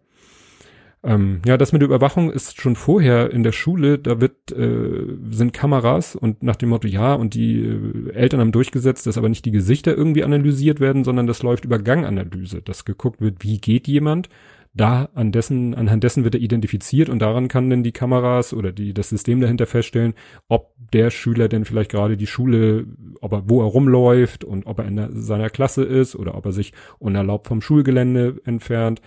Ähm, 1.03 1.41
ja, 1.45 1.57
das 1.57 1.71
mit 1.71 1.81
der 1.81 1.87
Überwachung 1.87 2.31
ist 2.31 2.61
schon 2.61 2.75
vorher 2.75 3.31
in 3.31 3.41
der 3.41 3.53
Schule, 3.53 3.97
da 3.97 4.21
wird, 4.21 4.51
äh, 4.51 5.17
sind 5.31 5.51
Kameras 5.51 6.15
und 6.15 6.43
nach 6.43 6.55
dem 6.55 6.69
Motto, 6.69 6.87
ja, 6.87 7.15
und 7.15 7.33
die 7.33 7.59
äh, 7.59 8.11
Eltern 8.13 8.39
haben 8.39 8.51
durchgesetzt, 8.51 9.07
dass 9.07 9.17
aber 9.17 9.29
nicht 9.29 9.45
die 9.45 9.51
Gesichter 9.51 9.97
irgendwie 9.97 10.23
analysiert 10.23 10.79
werden, 10.79 11.03
sondern 11.03 11.25
das 11.25 11.41
läuft 11.41 11.65
über 11.65 11.79
Ganganalyse, 11.79 12.61
dass 12.61 12.85
geguckt 12.85 13.19
wird, 13.19 13.43
wie 13.43 13.57
geht 13.57 13.87
jemand, 13.87 14.29
da 14.73 15.09
an 15.15 15.31
dessen, 15.31 15.73
anhand 15.73 16.03
dessen 16.03 16.23
wird 16.23 16.35
er 16.35 16.41
identifiziert 16.41 17.09
und 17.09 17.19
daran 17.19 17.47
kann 17.47 17.69
dann 17.69 17.83
die 17.83 17.91
Kameras 17.91 18.53
oder 18.53 18.71
die, 18.71 18.93
das 18.93 19.09
System 19.09 19.41
dahinter 19.41 19.65
feststellen, 19.65 20.13
ob 20.47 20.73
der 20.93 21.09
Schüler 21.09 21.49
denn 21.49 21.65
vielleicht 21.65 21.91
gerade 21.91 22.15
die 22.15 22.27
Schule, 22.27 22.85
ob 23.19 23.33
er, 23.33 23.49
wo 23.49 23.61
er 23.61 23.65
rumläuft 23.65 24.43
und 24.43 24.67
ob 24.67 24.79
er 24.79 24.85
in 24.85 25.21
seiner 25.21 25.49
Klasse 25.49 25.83
ist 25.83 26.15
oder 26.15 26.35
ob 26.35 26.45
er 26.45 26.51
sich 26.51 26.73
unerlaubt 26.99 27.47
vom 27.47 27.61
Schulgelände 27.61 28.39
entfernt. 28.45 29.01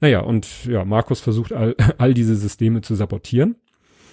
Naja, 0.00 0.20
und 0.20 0.64
ja, 0.66 0.84
Markus 0.84 1.20
versucht 1.20 1.52
all, 1.52 1.74
all 1.98 2.14
diese 2.14 2.36
Systeme 2.36 2.80
zu 2.80 2.94
sabotieren. 2.94 3.56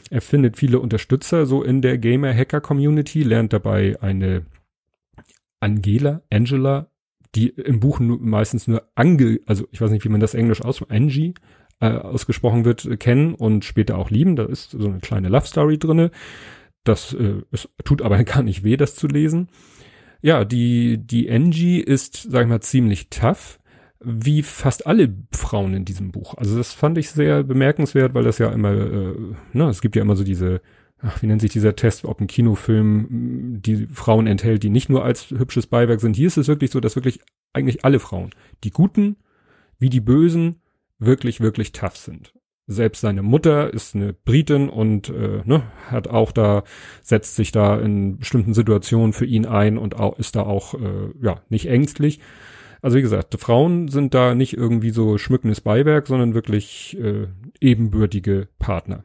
Er 0.09 0.21
findet 0.21 0.57
viele 0.57 0.79
Unterstützer 0.79 1.45
so 1.45 1.63
in 1.63 1.81
der 1.81 1.97
Gamer-Hacker-Community, 1.97 3.23
lernt 3.23 3.53
dabei 3.53 3.97
eine 4.01 4.45
Angela, 5.59 6.21
Angela, 6.29 6.91
die 7.33 7.49
im 7.49 7.79
Buch 7.79 7.99
meistens 7.99 8.67
nur 8.67 8.83
Ange, 8.95 9.39
also 9.45 9.67
ich 9.71 9.81
weiß 9.81 9.91
nicht, 9.91 10.05
wie 10.05 10.09
man 10.09 10.21
das 10.21 10.35
Englisch 10.35 10.61
ausspricht, 10.61 10.91
Angie 10.91 11.33
äh, 11.81 11.87
ausgesprochen 11.87 12.65
wird, 12.65 12.85
äh, 12.85 12.97
kennen 12.97 13.33
und 13.33 13.65
später 13.65 13.97
auch 13.97 14.09
lieben. 14.09 14.35
Da 14.35 14.45
ist 14.45 14.71
so 14.71 14.87
eine 14.87 14.99
kleine 14.99 15.29
Love 15.29 15.47
Story 15.47 15.77
drinne. 15.77 16.11
Das 16.83 17.13
äh, 17.13 17.41
es 17.51 17.69
tut 17.83 18.01
aber 18.01 18.23
gar 18.23 18.43
nicht 18.43 18.63
weh, 18.63 18.77
das 18.77 18.95
zu 18.95 19.07
lesen. 19.07 19.49
Ja, 20.21 20.45
die 20.45 20.97
die 20.97 21.29
Angie 21.29 21.79
ist, 21.79 22.27
sag 22.29 22.43
ich 22.43 22.49
mal, 22.49 22.61
ziemlich 22.61 23.09
tough, 23.09 23.59
wie 24.05 24.43
fast 24.43 24.87
alle 24.87 25.13
Frauen 25.31 25.73
in 25.73 25.85
diesem 25.85 26.11
Buch. 26.11 26.35
Also 26.35 26.57
das 26.57 26.73
fand 26.73 26.97
ich 26.97 27.09
sehr 27.09 27.43
bemerkenswert, 27.43 28.13
weil 28.13 28.23
das 28.23 28.37
ja 28.37 28.49
immer, 28.51 28.71
äh, 28.71 29.13
ne, 29.53 29.69
es 29.69 29.81
gibt 29.81 29.95
ja 29.95 30.01
immer 30.01 30.15
so 30.15 30.23
diese 30.23 30.61
ach, 31.01 31.21
wie 31.21 31.27
nennt 31.27 31.41
sich 31.41 31.51
dieser 31.51 31.75
Test, 31.75 32.05
ob 32.05 32.19
ein 32.19 32.27
Kinofilm 32.27 33.61
die 33.61 33.87
Frauen 33.87 34.27
enthält, 34.27 34.63
die 34.63 34.69
nicht 34.69 34.89
nur 34.89 35.03
als 35.03 35.29
hübsches 35.29 35.67
Beiwerk 35.67 36.01
sind. 36.01 36.15
Hier 36.15 36.27
ist 36.27 36.37
es 36.37 36.47
wirklich 36.47 36.71
so, 36.71 36.79
dass 36.79 36.95
wirklich 36.95 37.19
eigentlich 37.53 37.85
alle 37.85 37.99
Frauen, 37.99 38.31
die 38.63 38.71
Guten 38.71 39.17
wie 39.77 39.89
die 39.89 40.01
Bösen, 40.01 40.61
wirklich, 40.99 41.41
wirklich 41.41 41.73
tough 41.73 41.97
sind. 41.97 42.33
Selbst 42.67 43.01
seine 43.01 43.21
Mutter 43.21 43.71
ist 43.71 43.93
eine 43.93 44.13
Britin 44.13 44.69
und 44.69 45.09
äh, 45.09 45.41
ne, 45.45 45.63
hat 45.87 46.07
auch 46.07 46.31
da, 46.31 46.63
setzt 47.01 47.35
sich 47.35 47.51
da 47.51 47.79
in 47.79 48.17
bestimmten 48.17 48.53
Situationen 48.53 49.13
für 49.13 49.25
ihn 49.25 49.45
ein 49.45 49.77
und 49.77 49.99
auch, 49.99 50.17
ist 50.17 50.35
da 50.35 50.43
auch 50.43 50.73
äh, 50.73 51.11
ja 51.21 51.41
nicht 51.49 51.67
ängstlich. 51.67 52.21
Also 52.85 52.97
wie 52.97 53.01
gesagt, 53.01 53.33
Frauen 53.39 53.87
sind 53.87 54.13
da 54.13 54.35
nicht 54.35 54.55
irgendwie 54.55 54.91
so 54.91 55.17
schmückendes 55.17 55.59
Beiwerk, 55.59 56.05
sondern 56.05 56.35
wirklich 56.35 56.95
äh, 56.99 57.25
ebenbürtige 57.59 58.47
Partner. 58.59 59.03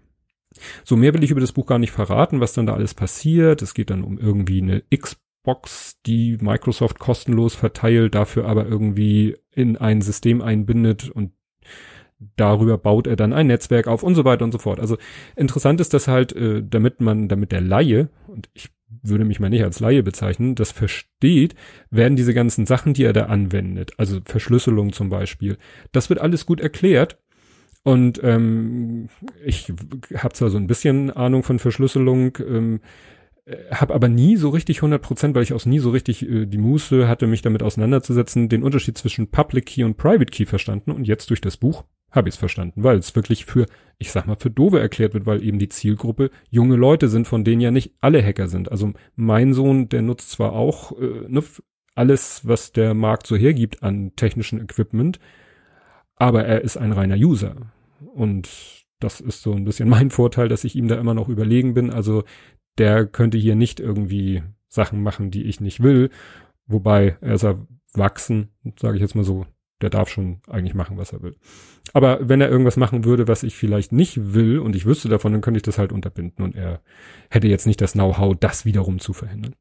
So 0.85 0.97
mehr 0.97 1.15
will 1.15 1.25
ich 1.25 1.31
über 1.31 1.41
das 1.41 1.53
Buch 1.53 1.65
gar 1.65 1.79
nicht 1.79 1.91
verraten, 1.91 2.41
was 2.41 2.53
dann 2.53 2.67
da 2.67 2.75
alles 2.75 2.93
passiert. 2.93 3.63
Es 3.63 3.73
geht 3.73 3.89
dann 3.89 4.05
um 4.05 4.19
irgendwie 4.19 4.61
eine 4.61 4.83
Xbox, 4.95 5.99
die 6.05 6.37
Microsoft 6.43 6.99
kostenlos 6.99 7.55
verteilt, 7.55 8.15
dafür 8.15 8.45
aber 8.45 8.67
irgendwie 8.67 9.39
in 9.51 9.79
ein 9.79 10.03
System 10.03 10.43
einbindet 10.43 11.09
und 11.09 11.33
darüber 12.37 12.77
baut 12.77 13.07
er 13.07 13.17
dann 13.17 13.33
ein 13.33 13.47
Netzwerk 13.47 13.87
auf 13.87 14.03
und 14.03 14.15
so 14.15 14.27
weiter 14.27 14.45
und 14.45 14.53
so 14.53 14.59
fort. 14.59 14.79
Also 14.79 14.99
interessant 15.37 15.81
ist 15.81 15.95
das 15.95 16.07
halt, 16.07 16.37
äh, 16.37 16.63
damit 16.63 17.01
man, 17.01 17.29
damit 17.29 17.51
der 17.51 17.63
Laie, 17.63 18.11
und 18.27 18.51
ich 18.53 18.69
würde 19.03 19.25
mich 19.25 19.41
mal 19.41 19.51
nicht 19.51 19.65
als 19.65 19.81
Laie 19.81 20.03
bezeichnen, 20.03 20.55
das 20.55 20.73
versteht, 20.73 21.55
werden 21.91 22.17
diese 22.17 22.35
ganzen 22.35 22.67
Sachen, 22.67 22.95
die 22.95 23.05
er 23.05 23.13
da 23.13 23.27
anwendet, 23.27 23.93
also 23.97 24.21
Verschlüsselung 24.25 24.93
zum 24.93 25.09
Beispiel, 25.09 25.59
das 25.93 26.09
wird 26.11 26.21
alles 26.21 26.47
gut 26.47 26.61
erklärt. 26.61 27.19
Und 27.83 28.21
ähm, 28.23 29.09
ich 29.43 29.73
habe 30.15 30.35
zwar 30.35 30.51
so 30.51 30.59
ein 30.59 30.67
bisschen 30.67 31.11
Ahnung 31.11 31.43
von 31.43 31.59
Verschlüsselung, 31.59 32.37
ähm, 32.39 32.81
habe 33.71 33.95
aber 33.95 34.09
nie 34.09 34.37
so 34.37 34.51
richtig 34.51 34.79
100 34.79 35.01
Prozent, 35.01 35.35
weil 35.35 35.43
ich 35.43 35.53
auch 35.53 35.65
nie 35.65 35.79
so 35.79 35.91
richtig 35.91 36.29
äh, 36.29 36.47
die 36.47 36.59
Muße 36.59 37.09
hatte, 37.09 37.27
mich 37.27 37.43
damit 37.43 37.63
auseinanderzusetzen, 37.63 38.49
den 38.49 38.63
Unterschied 38.63 38.99
zwischen 38.99 39.31
Public 39.31 39.67
Key 39.67 39.85
und 39.85 39.97
Private 39.97 40.27
Key 40.27 40.47
verstanden. 40.47 40.91
Und 40.91 41.07
jetzt 41.07 41.31
durch 41.31 41.41
das 41.41 41.57
Buch 41.57 41.85
habe 42.11 42.29
ich 42.29 42.35
es 42.35 42.39
verstanden, 42.39 42.83
weil 42.83 42.99
es 42.99 43.15
wirklich 43.15 43.45
für, 43.45 43.67
ich 43.99 44.11
sag 44.11 44.27
mal, 44.27 44.37
für 44.37 44.51
Dove 44.51 44.81
erklärt 44.81 45.15
wird, 45.15 45.27
weil 45.27 45.45
eben 45.45 45.59
die 45.59 45.69
Zielgruppe 45.69 46.31
junge 46.51 46.77
Leute 46.77 47.09
sind, 47.09 47.27
von 47.27 47.45
denen 47.45 47.61
ja 47.61 47.71
nicht 47.71 47.95
alle 48.01 48.23
Hacker 48.23 48.49
sind. 48.49 48.71
Also 48.71 48.93
mein 49.15 49.55
Sohn, 49.55 49.89
der 49.89 50.03
nutzt 50.03 50.31
zwar 50.31 50.53
auch 50.53 50.93
äh, 51.01 51.29
ne, 51.29 51.43
alles, 51.95 52.47
was 52.47 52.73
der 52.73 52.95
Markt 52.95 53.27
so 53.27 53.37
hergibt 53.37 53.83
an 53.83 54.13
technischen 54.17 54.61
Equipment, 54.61 55.21
aber 56.17 56.45
er 56.45 56.63
ist 56.63 56.77
ein 56.77 56.93
reiner 56.93 57.17
User. 57.17 57.55
Und 58.15 58.49
das 59.01 59.21
ist 59.21 59.43
so 59.43 59.53
ein 59.53 59.65
bisschen 59.65 59.89
mein 59.97 60.11
Vorteil, 60.11 60.49
dass 60.49 60.65
ich 60.65 60.77
ihm 60.77 60.89
da 60.89 60.97
immer 60.97 61.15
noch 61.15 61.29
überlegen 61.29 61.75
bin. 61.75 61.91
Also 61.91 62.25
der 62.79 63.07
könnte 63.07 63.39
hier 63.39 63.55
nicht 63.55 63.81
irgendwie 63.81 64.43
Sachen 64.69 65.03
machen, 65.03 65.31
die 65.31 65.45
ich 65.45 65.61
nicht 65.61 65.83
will. 65.83 66.11
Wobei 66.67 67.17
er 67.21 67.35
ist 67.35 67.45
erwachsen, 67.45 68.51
sage 68.79 68.97
ich 68.97 69.03
jetzt 69.03 69.15
mal 69.15 69.25
so, 69.25 69.47
der 69.81 69.91
darf 69.91 70.09
schon 70.09 70.41
eigentlich 70.47 70.75
machen, 70.75 70.99
was 70.99 71.13
er 71.13 71.23
will. 71.23 71.37
Aber 71.93 72.29
wenn 72.29 72.41
er 72.41 72.51
irgendwas 72.51 72.77
machen 72.77 73.05
würde, 73.05 73.29
was 73.29 73.43
ich 73.43 73.57
vielleicht 73.57 73.93
nicht 73.93 74.35
will 74.35 74.59
und 74.59 74.77
ich 74.77 74.87
wüsste 74.87 75.09
davon, 75.09 75.33
dann 75.33 75.41
könnte 75.41 75.59
ich 75.59 75.63
das 75.63 75.79
halt 75.79 75.93
unterbinden 75.93 76.45
und 76.45 76.55
er 76.55 76.81
hätte 77.31 77.49
jetzt 77.49 77.67
nicht 77.67 77.81
das 77.81 77.93
Know-how, 77.93 78.37
das 78.39 78.65
wiederum 78.65 78.99
zu 78.99 79.13
verhindern. 79.13 79.55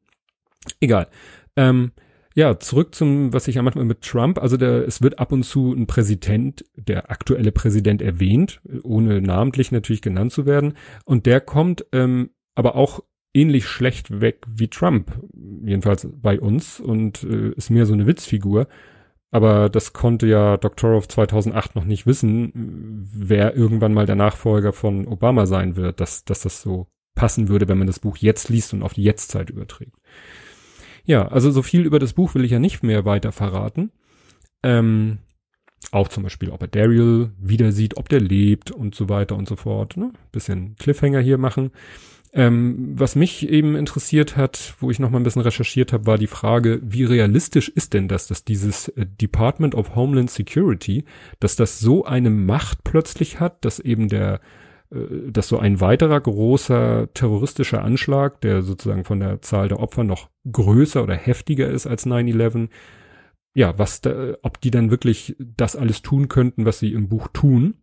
Egal. 0.80 1.08
Ähm, 1.56 1.92
ja, 2.34 2.60
zurück 2.60 2.94
zum, 2.94 3.32
was 3.32 3.48
ich 3.48 3.58
am 3.58 3.66
Anfang 3.66 3.86
mit 3.86 4.02
Trump, 4.02 4.38
also 4.38 4.56
der, 4.56 4.86
es 4.86 5.02
wird 5.02 5.18
ab 5.18 5.32
und 5.32 5.42
zu 5.42 5.72
ein 5.72 5.86
Präsident, 5.86 6.64
der 6.76 7.10
aktuelle 7.10 7.50
Präsident 7.50 8.02
erwähnt, 8.02 8.60
ohne 8.82 9.20
namentlich 9.20 9.72
natürlich 9.72 10.02
genannt 10.02 10.32
zu 10.32 10.46
werden. 10.46 10.74
Und 11.04 11.26
der 11.26 11.40
kommt 11.40 11.86
ähm, 11.92 12.30
aber 12.60 12.76
auch 12.76 13.02
ähnlich 13.32 13.66
schlecht 13.66 14.20
weg 14.20 14.44
wie 14.46 14.68
Trump, 14.68 15.18
jedenfalls 15.64 16.06
bei 16.12 16.38
uns, 16.38 16.78
und 16.78 17.22
äh, 17.22 17.52
ist 17.52 17.70
mehr 17.70 17.86
so 17.86 17.94
eine 17.94 18.06
Witzfigur. 18.06 18.68
Aber 19.30 19.70
das 19.70 19.94
konnte 19.94 20.26
ja 20.26 20.58
Doctorow 20.58 21.08
2008 21.08 21.74
noch 21.74 21.86
nicht 21.86 22.06
wissen, 22.06 22.52
wer 23.14 23.56
irgendwann 23.56 23.94
mal 23.94 24.04
der 24.04 24.16
Nachfolger 24.16 24.74
von 24.74 25.06
Obama 25.06 25.46
sein 25.46 25.74
wird, 25.74 26.00
dass, 26.00 26.26
dass 26.26 26.42
das 26.42 26.60
so 26.60 26.88
passen 27.14 27.48
würde, 27.48 27.66
wenn 27.66 27.78
man 27.78 27.86
das 27.86 27.98
Buch 27.98 28.18
jetzt 28.18 28.50
liest 28.50 28.74
und 28.74 28.82
auf 28.82 28.92
die 28.92 29.04
Jetztzeit 29.04 29.48
überträgt. 29.48 29.96
Ja, 31.06 31.28
also 31.28 31.50
so 31.50 31.62
viel 31.62 31.86
über 31.86 31.98
das 31.98 32.12
Buch 32.12 32.34
will 32.34 32.44
ich 32.44 32.50
ja 32.50 32.58
nicht 32.58 32.82
mehr 32.82 33.06
weiter 33.06 33.32
verraten. 33.32 33.90
Ähm, 34.62 35.18
auch 35.92 36.08
zum 36.08 36.24
Beispiel, 36.24 36.50
ob 36.50 36.60
er 36.60 36.68
Daryl 36.68 37.32
wieder 37.38 37.72
sieht, 37.72 37.96
ob 37.96 38.10
der 38.10 38.20
lebt 38.20 38.70
und 38.70 38.94
so 38.94 39.08
weiter 39.08 39.36
und 39.36 39.48
so 39.48 39.56
fort. 39.56 39.96
Ne? 39.96 40.12
Bisschen 40.30 40.76
Cliffhanger 40.76 41.20
hier 41.20 41.38
machen. 41.38 41.70
Ähm, 42.32 42.92
was 42.94 43.16
mich 43.16 43.48
eben 43.48 43.74
interessiert 43.74 44.36
hat, 44.36 44.74
wo 44.78 44.90
ich 44.90 45.00
noch 45.00 45.10
mal 45.10 45.18
ein 45.18 45.24
bisschen 45.24 45.42
recherchiert 45.42 45.92
habe, 45.92 46.06
war 46.06 46.16
die 46.16 46.28
Frage, 46.28 46.80
wie 46.82 47.04
realistisch 47.04 47.68
ist 47.68 47.92
denn 47.92 48.06
das, 48.06 48.28
dass 48.28 48.44
dieses 48.44 48.88
äh, 48.88 49.04
Department 49.04 49.74
of 49.74 49.96
Homeland 49.96 50.30
Security, 50.30 51.04
dass 51.40 51.56
das 51.56 51.80
so 51.80 52.04
eine 52.04 52.30
Macht 52.30 52.84
plötzlich 52.84 53.40
hat, 53.40 53.64
dass 53.64 53.80
eben 53.80 54.08
der 54.08 54.40
äh, 54.90 55.30
dass 55.30 55.48
so 55.48 55.58
ein 55.58 55.80
weiterer 55.80 56.20
großer 56.20 57.08
terroristischer 57.14 57.82
Anschlag, 57.82 58.40
der 58.40 58.62
sozusagen 58.62 59.04
von 59.04 59.20
der 59.20 59.42
Zahl 59.42 59.68
der 59.68 59.80
Opfer 59.80 60.04
noch 60.04 60.30
größer 60.50 61.02
oder 61.02 61.14
heftiger 61.14 61.68
ist 61.68 61.86
als 61.86 62.06
9-11, 62.06 62.68
ja, 63.54 63.76
was 63.78 64.00
da, 64.00 64.34
ob 64.42 64.60
die 64.60 64.70
dann 64.70 64.90
wirklich 64.90 65.36
das 65.38 65.76
alles 65.76 66.02
tun 66.02 66.28
könnten, 66.28 66.64
was 66.64 66.78
sie 66.78 66.92
im 66.92 67.08
Buch 67.08 67.28
tun. 67.32 67.74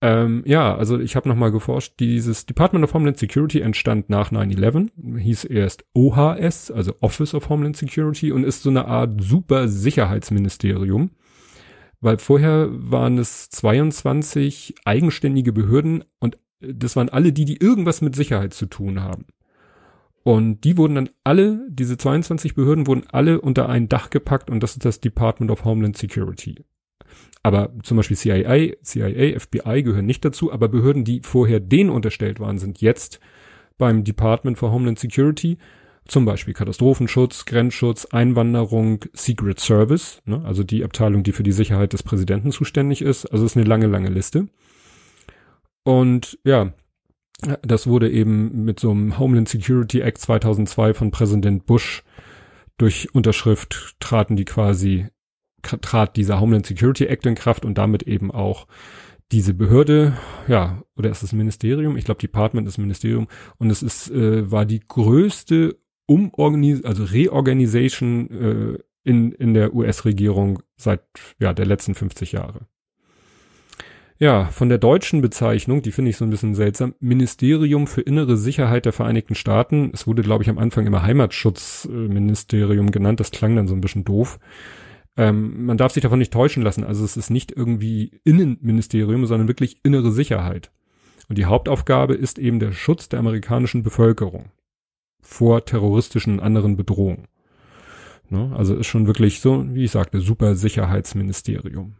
Ähm, 0.00 0.42
ja, 0.46 0.76
also 0.76 0.98
ich 0.98 1.16
habe 1.16 1.28
nochmal 1.28 1.50
geforscht, 1.50 1.94
dieses 1.98 2.46
Department 2.46 2.84
of 2.84 2.94
Homeland 2.94 3.18
Security 3.18 3.60
entstand 3.60 4.10
nach 4.10 4.30
9-11, 4.30 5.18
hieß 5.18 5.44
erst 5.44 5.84
OHS, 5.92 6.70
also 6.70 6.94
Office 7.00 7.34
of 7.34 7.48
Homeland 7.48 7.76
Security 7.76 8.30
und 8.30 8.44
ist 8.44 8.62
so 8.62 8.70
eine 8.70 8.86
Art 8.86 9.20
super 9.20 9.66
Sicherheitsministerium 9.66 11.10
weil 12.00 12.18
vorher 12.18 12.68
waren 12.70 13.18
es 13.18 13.50
22 13.50 14.76
eigenständige 14.84 15.52
Behörden 15.52 16.04
und 16.20 16.38
das 16.60 16.96
waren 16.96 17.08
alle 17.08 17.32
die, 17.32 17.44
die 17.44 17.60
irgendwas 17.60 18.00
mit 18.00 18.14
Sicherheit 18.14 18.54
zu 18.54 18.66
tun 18.66 19.00
haben. 19.00 19.26
Und 20.24 20.64
die 20.64 20.76
wurden 20.76 20.96
dann 20.96 21.10
alle, 21.24 21.66
diese 21.70 21.96
22 21.96 22.54
Behörden 22.54 22.86
wurden 22.86 23.04
alle 23.08 23.40
unter 23.40 23.68
ein 23.68 23.88
Dach 23.88 24.10
gepackt 24.10 24.50
und 24.50 24.62
das 24.62 24.72
ist 24.72 24.84
das 24.84 25.00
Department 25.00 25.50
of 25.50 25.64
Homeland 25.64 25.96
Security. 25.96 26.64
Aber 27.42 27.72
zum 27.82 27.96
Beispiel 27.96 28.16
CIA, 28.16 28.74
CIA, 28.82 29.38
FBI 29.38 29.82
gehören 29.82 30.06
nicht 30.06 30.24
dazu, 30.24 30.52
aber 30.52 30.68
Behörden, 30.68 31.04
die 31.04 31.20
vorher 31.22 31.60
denen 31.60 31.90
unterstellt 31.90 32.40
waren, 32.40 32.58
sind 32.58 32.80
jetzt 32.80 33.20
beim 33.78 34.04
Department 34.04 34.58
for 34.58 34.72
Homeland 34.72 34.98
Security 34.98 35.58
zum 36.08 36.24
Beispiel 36.24 36.54
Katastrophenschutz, 36.54 37.44
Grenzschutz, 37.44 38.06
Einwanderung, 38.06 39.04
Secret 39.12 39.60
Service, 39.60 40.22
ne, 40.24 40.42
also 40.44 40.64
die 40.64 40.82
Abteilung, 40.82 41.22
die 41.22 41.32
für 41.32 41.42
die 41.42 41.52
Sicherheit 41.52 41.92
des 41.92 42.02
Präsidenten 42.02 42.50
zuständig 42.50 43.02
ist. 43.02 43.26
Also 43.26 43.44
ist 43.44 43.56
eine 43.56 43.66
lange, 43.66 43.86
lange 43.86 44.08
Liste. 44.08 44.48
Und 45.84 46.38
ja, 46.44 46.72
das 47.62 47.86
wurde 47.86 48.10
eben 48.10 48.64
mit 48.64 48.80
so 48.80 48.90
einem 48.90 49.18
Homeland 49.18 49.48
Security 49.48 50.00
Act 50.00 50.18
2002 50.18 50.94
von 50.94 51.10
Präsident 51.10 51.66
Bush 51.66 52.02
durch 52.78 53.14
Unterschrift 53.14 53.96
traten 54.00 54.36
die 54.36 54.44
quasi, 54.44 55.06
trat 55.68 56.16
dieser 56.16 56.40
Homeland 56.40 56.66
Security 56.66 57.06
Act 57.06 57.26
in 57.26 57.34
Kraft 57.34 57.64
und 57.64 57.78
damit 57.78 58.02
eben 58.04 58.30
auch 58.30 58.66
diese 59.30 59.52
Behörde, 59.52 60.16
ja, 60.46 60.82
oder 60.96 61.10
ist 61.10 61.22
es 61.22 61.32
Ministerium? 61.32 61.96
Ich 61.96 62.04
glaube, 62.04 62.20
Department 62.20 62.66
ist 62.66 62.78
Ministerium 62.78 63.28
und 63.58 63.70
es 63.70 63.82
ist, 63.82 64.10
äh, 64.10 64.50
war 64.50 64.64
die 64.64 64.80
größte 64.80 65.76
Umorganis 66.06 66.84
also 66.84 67.04
Reorganisation 67.04 68.30
äh, 68.30 68.78
in, 69.04 69.32
in 69.32 69.54
der 69.54 69.74
US-Regierung 69.74 70.62
seit 70.76 71.02
ja, 71.38 71.52
der 71.52 71.66
letzten 71.66 71.94
50 71.94 72.32
Jahre. 72.32 72.66
Ja, 74.20 74.46
von 74.46 74.68
der 74.68 74.78
deutschen 74.78 75.20
Bezeichnung, 75.20 75.80
die 75.80 75.92
finde 75.92 76.10
ich 76.10 76.16
so 76.16 76.24
ein 76.24 76.30
bisschen 76.30 76.56
seltsam, 76.56 76.94
Ministerium 76.98 77.86
für 77.86 78.00
innere 78.00 78.36
Sicherheit 78.36 78.84
der 78.84 78.92
Vereinigten 78.92 79.36
Staaten. 79.36 79.92
Es 79.94 80.08
wurde, 80.08 80.22
glaube 80.22 80.42
ich, 80.42 80.50
am 80.50 80.58
Anfang 80.58 80.86
immer 80.86 81.02
Heimatschutzministerium 81.02 82.90
genannt. 82.90 83.20
Das 83.20 83.30
klang 83.30 83.54
dann 83.54 83.68
so 83.68 83.74
ein 83.74 83.80
bisschen 83.80 84.04
doof. 84.04 84.40
Ähm, 85.18 85.66
man 85.66 85.76
darf 85.76 85.92
sich 85.92 86.02
davon 86.02 86.20
nicht 86.20 86.32
täuschen 86.32 86.62
lassen. 86.62 86.84
Also 86.84 87.04
es 87.04 87.16
ist 87.16 87.28
nicht 87.28 87.50
irgendwie 87.50 88.20
Innenministerium, 88.22 89.26
sondern 89.26 89.48
wirklich 89.48 89.80
innere 89.82 90.12
Sicherheit. 90.12 90.70
Und 91.28 91.36
die 91.36 91.44
Hauptaufgabe 91.44 92.14
ist 92.14 92.38
eben 92.38 92.60
der 92.60 92.72
Schutz 92.72 93.08
der 93.08 93.18
amerikanischen 93.18 93.82
Bevölkerung 93.82 94.52
vor 95.20 95.64
terroristischen 95.64 96.38
anderen 96.38 96.76
Bedrohungen. 96.76 97.26
Ne? 98.30 98.52
Also 98.56 98.76
ist 98.76 98.86
schon 98.86 99.08
wirklich 99.08 99.40
so, 99.40 99.66
wie 99.74 99.84
ich 99.84 99.90
sagte, 99.90 100.20
super 100.20 100.54
Sicherheitsministerium. 100.54 101.96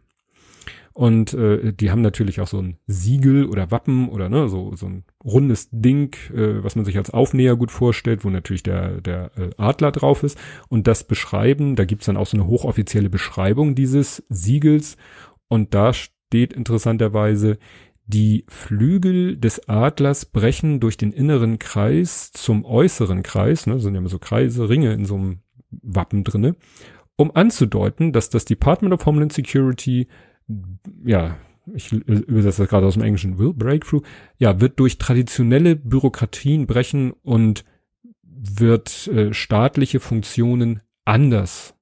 Und 0.93 1.33
äh, 1.33 1.73
die 1.73 1.91
haben 1.91 2.01
natürlich 2.01 2.39
auch 2.39 2.47
so 2.47 2.61
ein 2.61 2.77
Siegel 2.87 3.45
oder 3.45 3.69
Wappen 3.69 4.07
oder 4.09 4.29
ne, 4.29 4.47
so, 4.47 4.75
so 4.75 4.87
ein 4.87 5.03
rundes 5.23 5.69
Ding, 5.71 6.15
äh, 6.33 6.63
was 6.63 6.75
man 6.75 6.85
sich 6.85 6.97
als 6.97 7.09
Aufnäher 7.09 7.55
gut 7.55 7.71
vorstellt, 7.71 8.23
wo 8.23 8.29
natürlich 8.29 8.63
der, 8.63 9.01
der 9.01 9.31
äh, 9.37 9.49
Adler 9.57 9.91
drauf 9.91 10.23
ist. 10.23 10.37
Und 10.69 10.87
das 10.87 11.03
beschreiben, 11.03 11.75
da 11.75 11.85
gibt's 11.85 12.05
dann 12.05 12.17
auch 12.17 12.27
so 12.27 12.37
eine 12.37 12.47
hochoffizielle 12.47 13.09
Beschreibung 13.09 13.75
dieses 13.75 14.23
Siegels. 14.29 14.97
Und 15.47 15.73
da 15.73 15.93
steht 15.93 16.53
interessanterweise, 16.53 17.57
die 18.05 18.45
Flügel 18.47 19.37
des 19.37 19.69
Adlers 19.69 20.25
brechen 20.25 20.79
durch 20.79 20.97
den 20.97 21.11
inneren 21.11 21.59
Kreis 21.59 22.31
zum 22.31 22.65
äußeren 22.65 23.21
Kreis, 23.21 23.67
ne, 23.67 23.79
sind 23.79 23.93
ja 23.93 23.99
immer 23.99 24.09
so 24.09 24.17
Kreise, 24.17 24.67
Ringe 24.67 24.93
in 24.93 25.05
so 25.05 25.15
einem 25.15 25.39
Wappen 25.69 26.23
drinne, 26.23 26.55
um 27.17 27.35
anzudeuten, 27.35 28.11
dass 28.11 28.31
das 28.31 28.45
Department 28.45 28.95
of 28.95 29.05
Homeland 29.05 29.31
Security 29.31 30.07
ja, 31.05 31.37
ich 31.73 31.91
übersetze 31.91 32.61
das 32.61 32.69
gerade 32.69 32.85
aus 32.85 32.93
dem 32.93 33.03
Englischen, 33.03 33.37
will 33.37 33.53
breakthrough, 33.53 34.01
ja, 34.37 34.59
wird 34.61 34.79
durch 34.79 34.97
traditionelle 34.97 35.75
Bürokratien 35.75 36.67
brechen 36.67 37.11
und 37.11 37.65
wird 38.23 39.07
äh, 39.07 39.33
staatliche 39.33 39.99
Funktionen 39.99 40.81
anders 41.05 41.75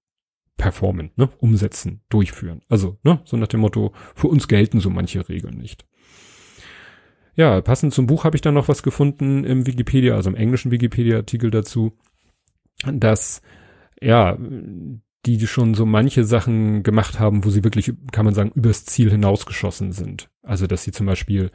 performen, 0.57 1.11
ne, 1.15 1.29
umsetzen, 1.39 2.01
durchführen. 2.09 2.61
Also, 2.67 2.97
ne, 3.03 3.21
so 3.25 3.37
nach 3.37 3.47
dem 3.47 3.59
Motto, 3.59 3.93
für 4.15 4.27
uns 4.27 4.47
gelten 4.47 4.79
so 4.79 4.89
manche 4.89 5.27
Regeln 5.29 5.57
nicht. 5.57 5.85
Ja, 7.35 7.61
passend 7.61 7.93
zum 7.93 8.07
Buch 8.07 8.23
habe 8.23 8.35
ich 8.35 8.41
dann 8.41 8.55
noch 8.55 8.67
was 8.67 8.81
gefunden 8.81 9.43
im 9.43 9.67
Wikipedia, 9.67 10.15
also 10.15 10.31
im 10.31 10.35
englischen 10.35 10.71
Wikipedia-Artikel 10.71 11.51
dazu, 11.51 11.93
dass 12.91 13.43
ja, 14.01 14.37
die 15.25 15.45
schon 15.47 15.73
so 15.73 15.85
manche 15.85 16.23
Sachen 16.23 16.83
gemacht 16.83 17.19
haben, 17.19 17.43
wo 17.43 17.49
sie 17.49 17.63
wirklich, 17.63 17.91
kann 18.11 18.25
man 18.25 18.33
sagen, 18.33 18.51
übers 18.55 18.85
Ziel 18.85 19.09
hinausgeschossen 19.09 19.91
sind. 19.91 20.29
Also, 20.43 20.67
dass 20.67 20.83
sie 20.83 20.91
zum 20.91 21.05
Beispiel 21.05 21.51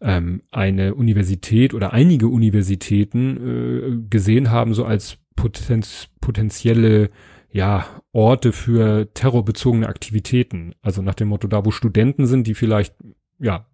ähm, 0.00 0.42
eine 0.50 0.94
Universität 0.94 1.74
oder 1.74 1.92
einige 1.92 2.28
Universitäten 2.28 3.36
äh, 3.36 4.08
gesehen 4.08 4.50
haben, 4.50 4.74
so 4.74 4.84
als 4.84 5.18
potenz 5.36 6.08
potenzielle 6.20 7.10
ja, 7.52 7.84
Orte 8.12 8.52
für 8.52 9.12
terrorbezogene 9.12 9.88
Aktivitäten. 9.88 10.74
Also 10.82 11.02
nach 11.02 11.14
dem 11.14 11.28
Motto, 11.28 11.48
da 11.48 11.64
wo 11.64 11.70
Studenten 11.70 12.26
sind, 12.26 12.46
die 12.46 12.54
vielleicht, 12.54 12.94
ja, 13.38 13.66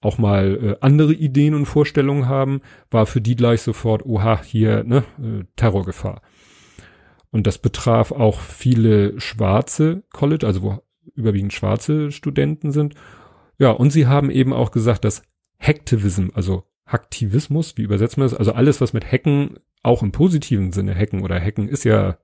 auch 0.00 0.18
mal 0.18 0.58
äh, 0.62 0.76
andere 0.84 1.14
Ideen 1.14 1.54
und 1.54 1.64
Vorstellungen 1.64 2.28
haben, 2.28 2.60
war 2.90 3.06
für 3.06 3.22
die 3.22 3.36
gleich 3.36 3.62
sofort, 3.62 4.04
oha, 4.04 4.42
hier, 4.42 4.84
ne, 4.84 5.04
äh, 5.18 5.44
Terrorgefahr. 5.56 6.20
Und 7.34 7.48
das 7.48 7.58
betraf 7.58 8.12
auch 8.12 8.38
viele 8.38 9.20
schwarze 9.20 10.04
College, 10.12 10.46
also 10.46 10.62
wo 10.62 10.78
überwiegend 11.16 11.52
schwarze 11.52 12.12
Studenten 12.12 12.70
sind. 12.70 12.94
Ja, 13.58 13.72
und 13.72 13.90
sie 13.90 14.06
haben 14.06 14.30
eben 14.30 14.52
auch 14.52 14.70
gesagt, 14.70 15.04
dass 15.04 15.24
Hacktivism, 15.58 16.28
also 16.32 16.62
Hacktivismus, 16.86 17.76
wie 17.76 17.82
übersetzt 17.82 18.18
man 18.18 18.28
das? 18.28 18.38
Also 18.38 18.52
alles, 18.52 18.80
was 18.80 18.92
mit 18.92 19.10
Hacken, 19.10 19.58
auch 19.82 20.04
im 20.04 20.12
positiven 20.12 20.70
Sinne 20.70 20.94
Hacken 20.94 21.24
oder 21.24 21.40
Hacken 21.40 21.68
ist 21.68 21.82
ja 21.82 22.18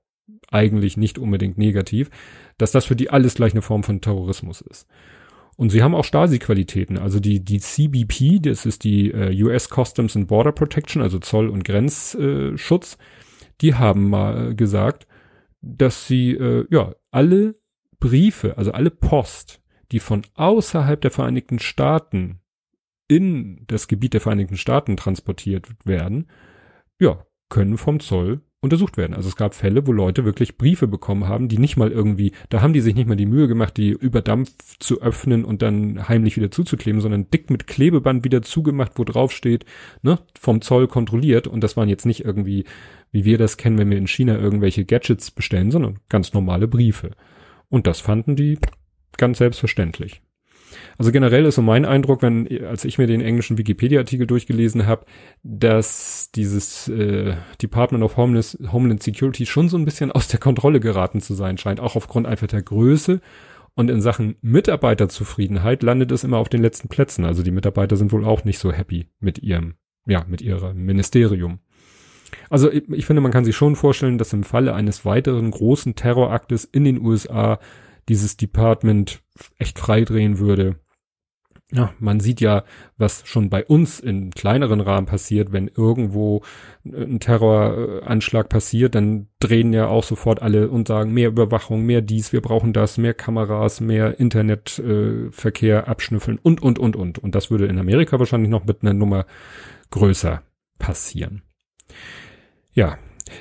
eigentlich 0.49 0.97
nicht 0.97 1.19
unbedingt 1.19 1.59
negativ, 1.59 2.09
dass 2.57 2.71
das 2.71 2.85
für 2.85 2.95
die 2.95 3.11
alles 3.11 3.35
gleich 3.35 3.53
eine 3.53 3.63
Form 3.63 3.83
von 3.83 4.01
Terrorismus 4.01 4.61
ist. 4.61 4.87
Und 5.57 5.71
sie 5.71 5.83
haben 5.83 5.97
auch 5.97 6.05
Stasi-Qualitäten, 6.05 6.99
also 6.99 7.19
die, 7.19 7.45
die 7.45 7.59
CBP, 7.59 8.39
das 8.43 8.65
ist 8.65 8.85
die 8.85 9.11
äh, 9.11 9.43
US 9.43 9.71
Customs 9.71 10.15
and 10.15 10.29
Border 10.29 10.53
Protection, 10.53 11.03
also 11.03 11.19
Zoll- 11.19 11.51
und 11.51 11.65
Grenzschutz, 11.65 12.95
äh, 12.95 13.20
die 13.61 13.75
haben 13.75 14.09
mal 14.09 14.55
gesagt, 14.55 15.07
dass 15.61 16.07
sie 16.07 16.33
äh, 16.33 16.67
ja 16.71 16.95
alle 17.11 17.55
Briefe, 17.99 18.57
also 18.57 18.73
alle 18.73 18.91
Post, 18.91 19.61
die 19.93 20.01
von 20.01 20.23
außerhalb 20.35 21.01
der 21.01 21.11
Vereinigten 21.11 21.59
Staaten 21.59 22.41
in 23.09 23.65
das 23.67 23.89
Gebiet 23.89 24.15
der 24.15 24.21
Vereinigten 24.21 24.57
Staaten 24.57 24.97
transportiert 24.97 25.69
werden, 25.85 26.29
ja, 27.01 27.27
können 27.49 27.77
vom 27.77 28.01
Zoll 28.01 28.41
untersucht 28.63 28.99
werden. 28.99 29.15
Also 29.15 29.29
es 29.29 29.37
gab 29.37 29.55
Fälle, 29.55 29.87
wo 29.87 29.93
Leute 29.93 30.25
wirklich 30.25 30.59
Briefe 30.59 30.87
bekommen 30.87 31.27
haben, 31.27 31.49
die 31.49 31.59
nicht 31.59 31.77
mal 31.77 31.91
irgendwie, 31.91 32.33
da 32.51 32.61
haben 32.61 32.75
die 32.75 32.81
sich 32.81 32.95
nicht 32.95 33.09
mal 33.09 33.17
die 33.17 33.27
Mühe 33.27 33.49
gemacht, 33.49 33.77
die 33.77 33.91
über 33.91 34.21
Dampf 34.21 34.53
zu 34.79 35.01
öffnen 35.01 35.45
und 35.45 35.63
dann 35.63 36.09
heimlich 36.09 36.37
wieder 36.37 36.51
zuzukleben, 36.51 37.01
sondern 37.01 37.31
dick 37.31 37.51
mit 37.51 37.67
Klebeband 37.67 38.23
wieder 38.23 38.43
zugemacht, 38.43 38.93
wo 38.97 39.05
drauf 39.05 39.33
steht, 39.33 39.65
ne, 40.03 40.19
vom 40.39 40.61
Zoll 40.61 40.89
kontrolliert 40.89 41.47
und 41.47 41.63
das 41.65 41.77
waren 41.77 41.89
jetzt 41.89 42.05
nicht 42.05 42.25
irgendwie, 42.25 42.65
wie 43.13 43.25
wir 43.25 43.39
das 43.39 43.57
kennen, 43.57 43.79
wenn 43.79 43.91
wir 43.91 43.99
in 43.99 44.07
China 44.07 44.39
irgendwelche 44.39 44.85
Gadgets 44.85 45.31
bestellen, 45.31 45.71
sondern 45.71 45.99
ganz 46.09 46.33
normale 46.33 46.69
Briefe. 46.69 47.13
Und 47.69 47.87
das 47.87 48.01
fanden 48.01 48.37
die 48.37 48.59
ganz 49.17 49.39
selbstverständlich. 49.39 50.23
Also 50.99 51.13
generell 51.13 51.47
ist 51.47 51.57
so 51.57 51.63
mein 51.63 51.85
Eindruck, 51.85 52.23
wenn, 52.23 52.47
als 52.65 52.85
ich 52.85 52.99
mir 52.99 53.07
den 53.07 53.21
englischen 53.21 53.59
Wikipedia-Artikel 53.59 54.27
durchgelesen 54.27 54.87
habe, 54.87 55.07
dass 55.43 56.31
dieses 56.33 56.89
äh, 56.89 57.35
Department 57.61 58.05
of 58.05 58.17
Homeland, 58.17 58.59
Homeland 58.73 59.03
Security 59.03 59.47
schon 59.47 59.69
so 59.69 59.77
ein 59.77 59.85
bisschen 59.85 60.13
aus 60.13 60.29
der 60.29 60.41
Kontrolle 60.41 60.81
geraten 60.81 61.21
zu 61.21 61.35
sein 61.35 61.59
scheint, 61.59 61.81
auch 61.81 61.97
aufgrund 61.97 62.27
einfach 62.27 62.47
der 62.47 62.63
Größe. 62.63 63.21
Und 63.75 63.91
in 63.91 64.01
Sachen 64.01 64.37
Mitarbeiterzufriedenheit 64.43 65.83
landet 65.83 66.13
es 66.13 66.25
immer 66.25 66.39
auf 66.39 66.49
den 66.49 66.61
letzten 66.61 66.89
Plätzen. 66.89 67.25
Also 67.25 67.43
die 67.43 67.53
Mitarbeiter 67.53 67.97
sind 67.97 68.13
wohl 68.13 68.25
auch 68.25 68.45
nicht 68.45 68.59
so 68.59 68.73
happy 68.73 69.07
mit 69.21 69.39
ihrem, 69.39 69.75
ja, 70.07 70.25
mit 70.29 70.43
ihrem 70.43 70.85
Ministerium. 70.85 71.61
Also 72.51 72.71
ich, 72.71 72.87
ich 72.91 73.07
finde, 73.07 73.23
man 73.23 73.33
kann 73.33 73.47
sich 73.47 73.57
schon 73.57 73.77
vorstellen, 73.77 74.19
dass 74.19 74.35
im 74.35 74.45
Falle 74.45 74.75
eines 74.75 75.07
weiteren 75.07 75.51
großen 75.51 75.95
Terroraktes 75.95 76.65
in 76.65 76.85
den 76.85 77.01
USA 77.01 77.59
dieses 78.11 78.37
Department 78.37 79.23
echt 79.59 79.79
freidrehen 79.79 80.39
würde 80.39 80.77
ja, 81.73 81.95
man 82.01 82.19
sieht 82.19 82.41
ja, 82.41 82.65
was 82.99 83.23
schon 83.27 83.49
bei 83.49 83.65
uns 83.65 84.01
in 84.01 84.31
kleineren 84.31 84.81
Rahmen 84.81 85.07
passiert, 85.07 85.53
wenn 85.53 85.69
irgendwo 85.69 86.43
ein 86.85 87.21
Terroranschlag 87.21 88.49
passiert, 88.49 88.97
dann 88.97 89.29
drehen 89.39 89.73
ja 89.73 89.87
auch 89.87 90.03
sofort 90.03 90.43
alle 90.43 90.69
und 90.69 90.89
sagen, 90.89 91.13
mehr 91.13 91.29
Überwachung, 91.29 91.87
mehr 91.87 92.01
dies, 92.01 92.33
wir 92.33 92.41
brauchen 92.41 92.73
das, 92.73 92.99
mehr 92.99 93.15
Kameras, 93.15 93.81
mehr 93.81 94.19
Internetverkehr 94.19 95.87
äh, 95.87 95.91
abschnüffeln 95.91 96.39
und, 96.43 96.61
und, 96.61 96.79
und, 96.79 96.97
und. 96.97 97.19
Und 97.19 97.35
das 97.37 97.51
würde 97.51 97.67
in 97.67 97.79
Amerika 97.79 98.19
wahrscheinlich 98.19 98.51
noch 98.51 98.65
mit 98.65 98.83
einer 98.83 98.95
Nummer 98.95 99.27
größer 99.91 100.43
passieren. 100.79 101.43
Ja, 102.73 102.99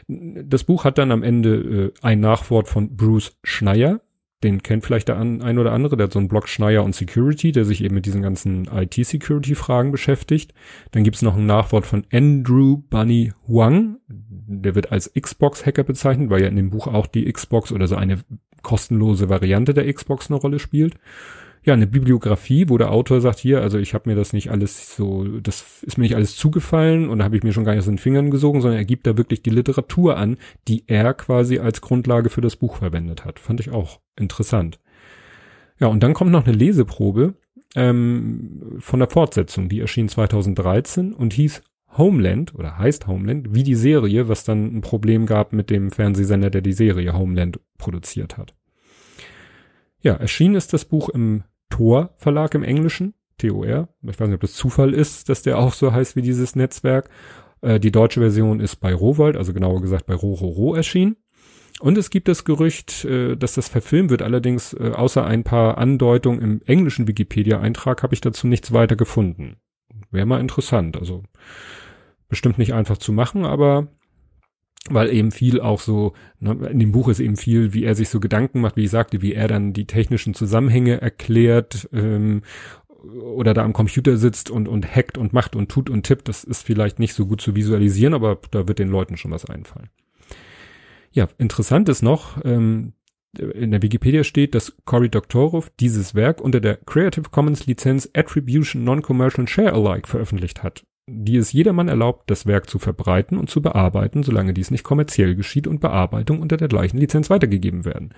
das 0.08 0.64
Buch 0.64 0.84
hat 0.84 0.98
dann 0.98 1.12
am 1.12 1.24
Ende 1.24 1.56
äh, 1.56 1.94
ein 2.02 2.20
Nachwort 2.20 2.68
von 2.68 2.96
Bruce 2.96 3.38
Schneier, 3.44 4.02
den 4.44 4.64
kennt 4.64 4.86
vielleicht 4.86 5.10
der 5.10 5.18
ein 5.18 5.58
oder 5.58 5.74
andere, 5.74 5.98
der 5.98 6.06
hat 6.06 6.14
so 6.14 6.20
einen 6.20 6.30
Blog 6.30 6.48
Schneier 6.48 6.84
und 6.84 6.96
Security, 6.96 7.52
der 7.52 7.66
sich 7.66 7.84
eben 7.84 7.96
mit 7.96 8.06
diesen 8.06 8.22
ganzen 8.22 8.70
IT-Security-Fragen 8.74 9.92
beschäftigt. 9.92 10.54
Dann 10.92 11.04
gibt's 11.04 11.22
noch 11.22 11.36
ein 11.36 11.46
Nachwort 11.46 11.86
von 11.86 12.06
Andrew 12.12 12.78
Bunny 12.78 13.34
Huang, 13.48 13.98
der 14.08 14.76
wird 14.76 14.94
als 14.94 15.12
Xbox-Hacker 15.14 15.84
bezeichnet, 15.84 16.30
weil 16.30 16.42
ja 16.42 16.48
in 16.48 16.56
dem 16.56 16.70
Buch 16.70 16.88
auch 16.88 17.08
die 17.08 17.30
Xbox 17.32 17.74
oder 17.74 17.88
so 17.88 17.96
eine 17.96 18.20
kostenlose 18.62 19.30
Variante 19.30 19.74
der 19.74 19.92
Xbox 19.92 20.30
eine 20.30 20.40
Rolle 20.40 20.60
spielt 20.60 20.96
ja, 21.64 21.74
eine 21.74 21.88
Bibliografie, 21.88 22.70
wo 22.70 22.78
der 22.78 22.92
Autor 22.92 23.22
sagt, 23.22 23.40
hier, 23.40 23.62
also 23.62 23.78
ich 23.78 23.94
habe 23.94 24.10
mir 24.10 24.16
das 24.16 24.34
nicht 24.34 24.50
alles 24.50 24.96
so, 24.96 25.26
das 25.40 25.84
ist 25.84 25.98
mir 25.98 26.04
nicht 26.04 26.16
alles 26.16 26.36
zugefallen 26.36 27.10
und 27.10 27.20
da 27.20 27.26
habe 27.26 27.36
ich 27.36 27.44
mir 27.44 27.54
schon 27.54 27.66
gar 27.66 27.74
nicht 27.74 27.80
aus 27.80 27.86
den 27.86 27.98
Fingern 27.98 28.32
gesogen, 28.32 28.62
sondern 28.62 28.80
er 28.80 28.86
gibt 28.86 29.06
da 29.06 29.18
wirklich 29.18 29.42
die 29.42 29.50
Literatur 29.50 30.18
an, 30.18 30.38
die 30.68 30.84
er 30.88 31.14
quasi 31.14 31.60
als 31.60 31.82
Grundlage 31.82 32.30
für 32.30 32.42
das 32.42 32.56
Buch 32.56 32.78
verwendet 32.78 33.26
hat. 33.26 33.40
Fand 33.40 33.60
ich 33.60 33.72
auch 33.72 34.00
interessant. 34.16 34.80
Ja, 35.80 35.88
und 35.88 36.02
dann 36.02 36.14
kommt 36.14 36.32
noch 36.32 36.46
eine 36.46 36.56
Leseprobe 36.56 37.36
ähm, 37.76 38.78
von 38.80 39.00
der 39.00 39.10
Fortsetzung, 39.10 39.70
die 39.70 39.80
erschien 39.80 40.10
2013 40.10 41.14
und 41.14 41.34
hieß 41.34 41.62
Homeland 41.98 42.56
oder 42.56 42.78
heißt 42.78 43.08
Homeland, 43.08 43.54
wie 43.54 43.64
die 43.64 43.76
Serie, 43.76 44.28
was 44.28 44.44
dann 44.44 44.78
ein 44.78 44.82
Problem 44.82 45.26
gab 45.26 45.54
mit 45.54 45.70
dem 45.70 45.92
Fernsehsender, 45.92 46.50
der 46.50 46.62
die 46.62 46.74
Serie 46.74 47.18
Homeland 47.18 47.60
produziert 47.78 48.38
hat. 48.38 48.54
Ja, 50.02 50.14
erschienen 50.14 50.56
ist 50.56 50.72
das 50.72 50.86
Buch 50.86 51.10
im 51.10 51.44
Tor 51.70 52.14
Verlag 52.18 52.54
im 52.56 52.64
Englischen, 52.64 53.14
TOR. 53.38 53.90
Ich 54.02 54.20
weiß 54.20 54.28
nicht, 54.28 54.36
ob 54.36 54.42
das 54.42 54.54
Zufall 54.54 54.94
ist, 54.94 55.30
dass 55.30 55.42
der 55.42 55.58
auch 55.58 55.74
so 55.74 55.94
heißt 55.94 56.16
wie 56.16 56.22
dieses 56.22 56.56
Netzwerk. 56.56 57.10
Äh, 57.62 57.80
die 57.80 57.92
deutsche 57.92 58.20
Version 58.20 58.60
ist 58.60 58.78
bei 58.78 58.94
Rowold, 58.94 59.38
also 59.38 59.54
genauer 59.54 59.82
gesagt 59.82 60.06
bei 60.06 60.14
Rororo 60.14 60.76
erschienen. 60.76 61.16
Und 61.80 61.98
es 61.98 62.10
gibt 62.10 62.28
das 62.28 62.44
Gerücht, 62.44 63.06
äh, 63.06 63.38
dass 63.38 63.54
das 63.54 63.70
verfilmt 63.70 64.10
wird. 64.10 64.22
Allerdings, 64.22 64.74
äh, 64.74 64.92
außer 64.94 65.26
ein 65.26 65.44
paar 65.44 65.78
Andeutungen 65.78 66.42
im 66.42 66.62
englischen 66.66 67.08
Wikipedia-Eintrag, 67.08 68.04
habe 68.04 68.14
ich 68.14 68.22
dazu 68.22 68.48
nichts 68.48 68.74
weiter 68.74 68.96
gefunden. 68.96 69.58
Wäre 70.12 70.26
mal 70.26 70.42
interessant. 70.42 70.98
Also 70.98 71.24
bestimmt 72.28 72.58
nicht 72.58 72.74
einfach 72.74 72.98
zu 72.98 73.14
machen, 73.14 73.46
aber 73.46 73.88
weil 74.90 75.14
eben 75.14 75.32
viel 75.32 75.60
auch 75.60 75.82
so, 75.82 76.14
ne, 76.40 76.52
in 76.70 76.80
dem 76.80 76.92
Buch 76.92 77.10
ist 77.10 77.20
eben 77.20 77.36
viel, 77.36 77.74
wie 77.74 77.84
er 77.84 77.96
sich 77.96 78.10
so 78.10 78.20
Gedanken 78.20 78.62
macht, 78.62 78.78
wie 78.78 78.86
ich 78.86 78.92
sagte, 78.92 79.22
wie 79.22 79.34
er 79.34 79.48
dann 79.48 79.74
die 79.74 79.86
technischen 79.86 80.34
Zusammenhänge 80.34 81.02
erklärt 81.02 81.90
ähm, 81.92 82.42
oder 83.22 83.54
da 83.54 83.64
am 83.64 83.74
Computer 83.74 84.18
sitzt 84.18 84.50
und, 84.50 84.68
und 84.68 84.96
hackt 84.96 85.18
und 85.18 85.34
macht 85.34 85.56
und 85.56 85.70
tut 85.70 85.90
und 85.90 86.04
tippt. 86.04 86.28
Das 86.28 86.44
ist 86.44 86.66
vielleicht 86.66 87.00
nicht 87.00 87.14
so 87.14 87.26
gut 87.26 87.42
zu 87.42 87.56
visualisieren, 87.56 88.14
aber 88.14 88.40
da 88.52 88.68
wird 88.68 88.80
den 88.80 88.90
Leuten 88.90 89.18
schon 89.18 89.32
was 89.32 89.46
einfallen. 89.46 89.90
Ja, 91.12 91.28
interessant 91.38 91.90
ist 91.90 92.02
noch, 92.02 92.44
ähm, 92.46 92.94
in 93.38 93.72
der 93.72 93.82
Wikipedia 93.82 94.24
steht, 94.24 94.56
dass 94.56 94.76
Cory 94.86 95.10
Doctorow 95.10 95.70
dieses 95.80 96.16
Werk 96.16 96.42
unter 96.42 96.60
der 96.60 96.78
Creative 96.78 97.30
Commons 97.30 97.68
Lizenz 97.68 98.10
Attribution 98.16 98.84
Non-Commercial 98.84 99.48
Share 99.48 99.74
Alike 99.74 100.08
veröffentlicht 100.08 100.64
hat, 100.64 100.86
die 101.12 101.38
es 101.38 101.52
jedermann 101.52 101.88
erlaubt, 101.88 102.30
das 102.30 102.46
Werk 102.46 102.70
zu 102.70 102.80
verbreiten 102.80 103.38
und 103.38 103.50
zu 103.50 103.62
bearbeiten, 103.62 104.24
solange 104.24 104.54
dies 104.54 104.72
nicht 104.72 104.84
kommerziell 104.84 105.36
geschieht 105.36 105.68
und 105.68 105.80
Bearbeitung 105.80 106.42
unter 106.42 106.58
der 106.58 106.68
gleichen 106.68 106.98
Lizenz 106.98 107.30
weitergegeben 107.30 107.86
werden. 107.86 108.14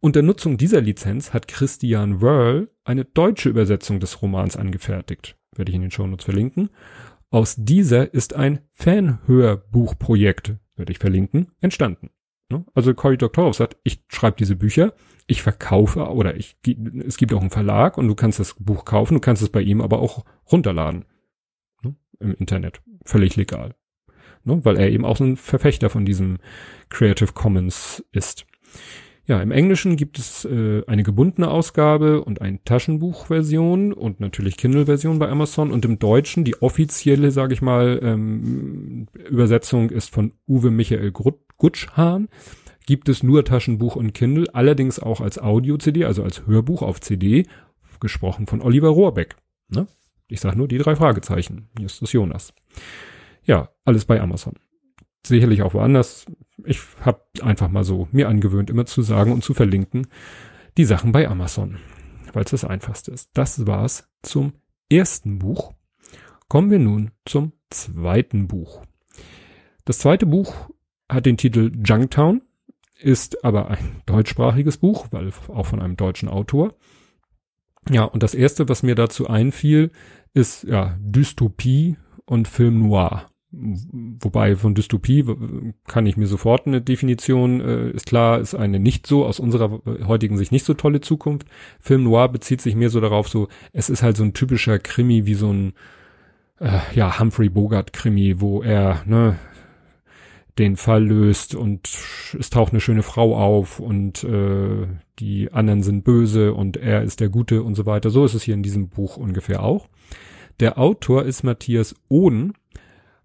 Unter 0.00 0.22
Nutzung 0.22 0.56
dieser 0.56 0.80
Lizenz 0.80 1.32
hat 1.32 1.48
Christian 1.48 2.20
Wörl 2.20 2.70
eine 2.84 3.04
deutsche 3.04 3.48
Übersetzung 3.48 4.00
des 4.00 4.20
Romans 4.22 4.56
angefertigt. 4.56 5.36
Werde 5.54 5.70
ich 5.70 5.76
in 5.76 5.82
den 5.82 5.90
Shownotes 5.90 6.24
verlinken. 6.24 6.70
Aus 7.30 7.56
dieser 7.58 8.12
ist 8.14 8.34
ein 8.34 8.60
Fanhörbuchprojekt, 8.72 10.56
werde 10.76 10.92
ich 10.92 10.98
verlinken, 10.98 11.52
entstanden. 11.60 12.10
Ne? 12.50 12.64
Also 12.74 12.94
Cory 12.94 13.18
Doctorow 13.18 13.54
sagt, 13.54 13.76
ich 13.82 14.04
schreibe 14.08 14.36
diese 14.38 14.54
Bücher, 14.54 14.94
ich 15.26 15.42
verkaufe 15.42 16.08
oder 16.08 16.36
ich, 16.36 16.56
es 17.04 17.16
gibt 17.16 17.32
auch 17.32 17.40
einen 17.40 17.50
Verlag 17.50 17.98
und 17.98 18.06
du 18.06 18.14
kannst 18.14 18.38
das 18.38 18.54
Buch 18.54 18.84
kaufen, 18.84 19.14
du 19.14 19.20
kannst 19.20 19.42
es 19.42 19.48
bei 19.48 19.60
ihm 19.60 19.80
aber 19.80 19.98
auch 19.98 20.24
runterladen. 20.52 21.04
Im 22.20 22.34
Internet. 22.34 22.80
Völlig 23.04 23.36
legal. 23.36 23.74
Ne? 24.44 24.64
Weil 24.64 24.76
er 24.76 24.90
eben 24.90 25.04
auch 25.04 25.16
so 25.16 25.24
ein 25.24 25.36
Verfechter 25.36 25.90
von 25.90 26.04
diesem 26.04 26.38
Creative 26.88 27.32
Commons 27.32 28.04
ist. 28.12 28.46
Ja, 29.26 29.42
im 29.42 29.50
Englischen 29.50 29.96
gibt 29.96 30.20
es 30.20 30.44
äh, 30.44 30.84
eine 30.86 31.02
gebundene 31.02 31.50
Ausgabe 31.50 32.22
und 32.22 32.40
eine 32.40 32.62
Taschenbuchversion 32.62 33.92
und 33.92 34.20
natürlich 34.20 34.56
Kindle-Version 34.56 35.18
bei 35.18 35.28
Amazon 35.28 35.72
und 35.72 35.84
im 35.84 35.98
Deutschen 35.98 36.44
die 36.44 36.62
offizielle, 36.62 37.32
sage 37.32 37.52
ich 37.52 37.60
mal, 37.60 37.98
ähm, 38.02 39.08
Übersetzung 39.28 39.90
ist 39.90 40.10
von 40.10 40.32
Uwe 40.46 40.70
Michael 40.70 41.10
Gutschhahn. 41.10 42.28
Gibt 42.86 43.08
es 43.08 43.24
nur 43.24 43.44
Taschenbuch 43.44 43.96
und 43.96 44.14
Kindle, 44.14 44.46
allerdings 44.54 45.00
auch 45.00 45.20
als 45.20 45.40
Audio-CD, 45.40 46.04
also 46.04 46.22
als 46.22 46.46
Hörbuch 46.46 46.82
auf 46.82 47.00
CD, 47.00 47.46
gesprochen 47.98 48.46
von 48.46 48.62
Oliver 48.62 48.90
Rohrbeck. 48.90 49.34
Ne? 49.68 49.88
Ich 50.28 50.40
sage 50.40 50.58
nur 50.58 50.68
die 50.68 50.78
drei 50.78 50.96
Fragezeichen. 50.96 51.68
Hier 51.76 51.86
ist 51.86 52.02
das 52.02 52.12
Jonas. 52.12 52.52
Ja, 53.44 53.70
alles 53.84 54.04
bei 54.04 54.20
Amazon 54.20 54.54
sicherlich 55.26 55.62
auch 55.62 55.74
woanders. 55.74 56.26
Ich 56.64 56.80
habe 57.00 57.22
einfach 57.42 57.68
mal 57.68 57.84
so 57.84 58.08
mir 58.12 58.28
angewöhnt, 58.28 58.70
immer 58.70 58.86
zu 58.86 59.02
sagen 59.02 59.32
und 59.32 59.44
zu 59.44 59.54
verlinken, 59.54 60.06
die 60.76 60.84
Sachen 60.84 61.12
bei 61.12 61.28
Amazon, 61.28 61.78
weil 62.32 62.44
es 62.44 62.50
das 62.50 62.64
einfachste 62.64 63.10
ist. 63.10 63.30
Das 63.34 63.66
war's 63.66 64.08
zum 64.22 64.54
ersten 64.90 65.38
Buch. 65.38 65.74
Kommen 66.48 66.70
wir 66.70 66.78
nun 66.78 67.10
zum 67.24 67.52
zweiten 67.70 68.46
Buch. 68.46 68.82
Das 69.84 69.98
zweite 69.98 70.26
Buch 70.26 70.70
hat 71.08 71.26
den 71.26 71.36
Titel 71.36 71.72
Junktown, 71.84 72.42
ist 72.98 73.44
aber 73.44 73.68
ein 73.68 74.02
deutschsprachiges 74.06 74.78
Buch, 74.78 75.08
weil 75.10 75.30
auch 75.48 75.66
von 75.66 75.80
einem 75.80 75.96
deutschen 75.96 76.28
Autor. 76.28 76.74
Ja, 77.90 78.02
und 78.02 78.22
das 78.22 78.34
erste, 78.34 78.68
was 78.68 78.82
mir 78.82 78.96
dazu 78.96 79.28
einfiel, 79.28 79.92
ist 80.36 80.64
ja 80.64 80.96
Dystopie 81.00 81.96
und 82.26 82.46
Film 82.46 82.80
Noir. 82.80 83.26
Wobei 83.50 84.54
von 84.54 84.74
Dystopie 84.74 85.24
kann 85.86 86.04
ich 86.04 86.18
mir 86.18 86.26
sofort 86.26 86.66
eine 86.66 86.82
Definition, 86.82 87.62
äh, 87.62 87.90
ist 87.92 88.04
klar, 88.04 88.38
ist 88.38 88.54
eine 88.54 88.78
nicht 88.78 89.06
so, 89.06 89.24
aus 89.24 89.40
unserer 89.40 89.80
heutigen 90.06 90.36
Sicht 90.36 90.52
nicht 90.52 90.66
so 90.66 90.74
tolle 90.74 91.00
Zukunft. 91.00 91.48
Film 91.80 92.04
Noir 92.04 92.28
bezieht 92.28 92.60
sich 92.60 92.76
mehr 92.76 92.90
so 92.90 93.00
darauf, 93.00 93.28
so, 93.28 93.48
es 93.72 93.88
ist 93.88 94.02
halt 94.02 94.18
so 94.18 94.24
ein 94.24 94.34
typischer 94.34 94.78
Krimi 94.78 95.24
wie 95.24 95.34
so 95.34 95.50
ein, 95.50 95.72
äh, 96.60 96.80
ja, 96.94 97.18
Humphrey 97.18 97.48
Bogart 97.48 97.94
Krimi, 97.94 98.38
wo 98.38 98.62
er, 98.62 99.02
ne, 99.06 99.38
den 100.58 100.76
Fall 100.76 101.04
löst 101.04 101.54
und 101.54 101.88
es 102.38 102.50
taucht 102.50 102.72
eine 102.72 102.80
schöne 102.80 103.02
Frau 103.02 103.36
auf 103.36 103.78
und 103.78 104.24
äh, 104.24 104.86
die 105.18 105.52
anderen 105.52 105.82
sind 105.82 106.04
böse 106.04 106.54
und 106.54 106.76
er 106.76 107.02
ist 107.02 107.20
der 107.20 107.28
Gute 107.28 107.62
und 107.62 107.74
so 107.74 107.84
weiter. 107.86 108.10
So 108.10 108.24
ist 108.24 108.34
es 108.34 108.42
hier 108.42 108.54
in 108.54 108.62
diesem 108.62 108.88
Buch 108.88 109.16
ungefähr 109.16 109.62
auch. 109.62 109.88
Der 110.60 110.78
Autor 110.78 111.24
ist 111.24 111.42
Matthias 111.42 111.94
Oden 112.08 112.54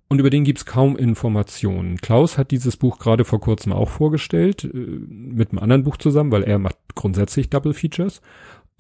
und 0.10 0.20
über 0.20 0.30
den 0.30 0.44
gibt's 0.44 0.66
kaum 0.66 0.98
Informationen. 0.98 1.96
Klaus 1.98 2.38
hat 2.38 2.52
dieses 2.52 2.76
Buch 2.76 3.00
gerade 3.00 3.24
vor 3.24 3.40
kurzem 3.40 3.72
auch 3.72 3.90
vorgestellt, 3.90 4.66
äh, 4.66 4.78
mit 4.78 5.52
einem 5.52 5.60
anderen 5.60 5.84
Buch 5.84 5.96
zusammen, 5.96 6.34
weil 6.34 6.44
er 6.44 6.60
macht 6.60 6.76
grundsätzlich 6.96 7.50
Double 7.50 7.74
Features. 7.74 8.22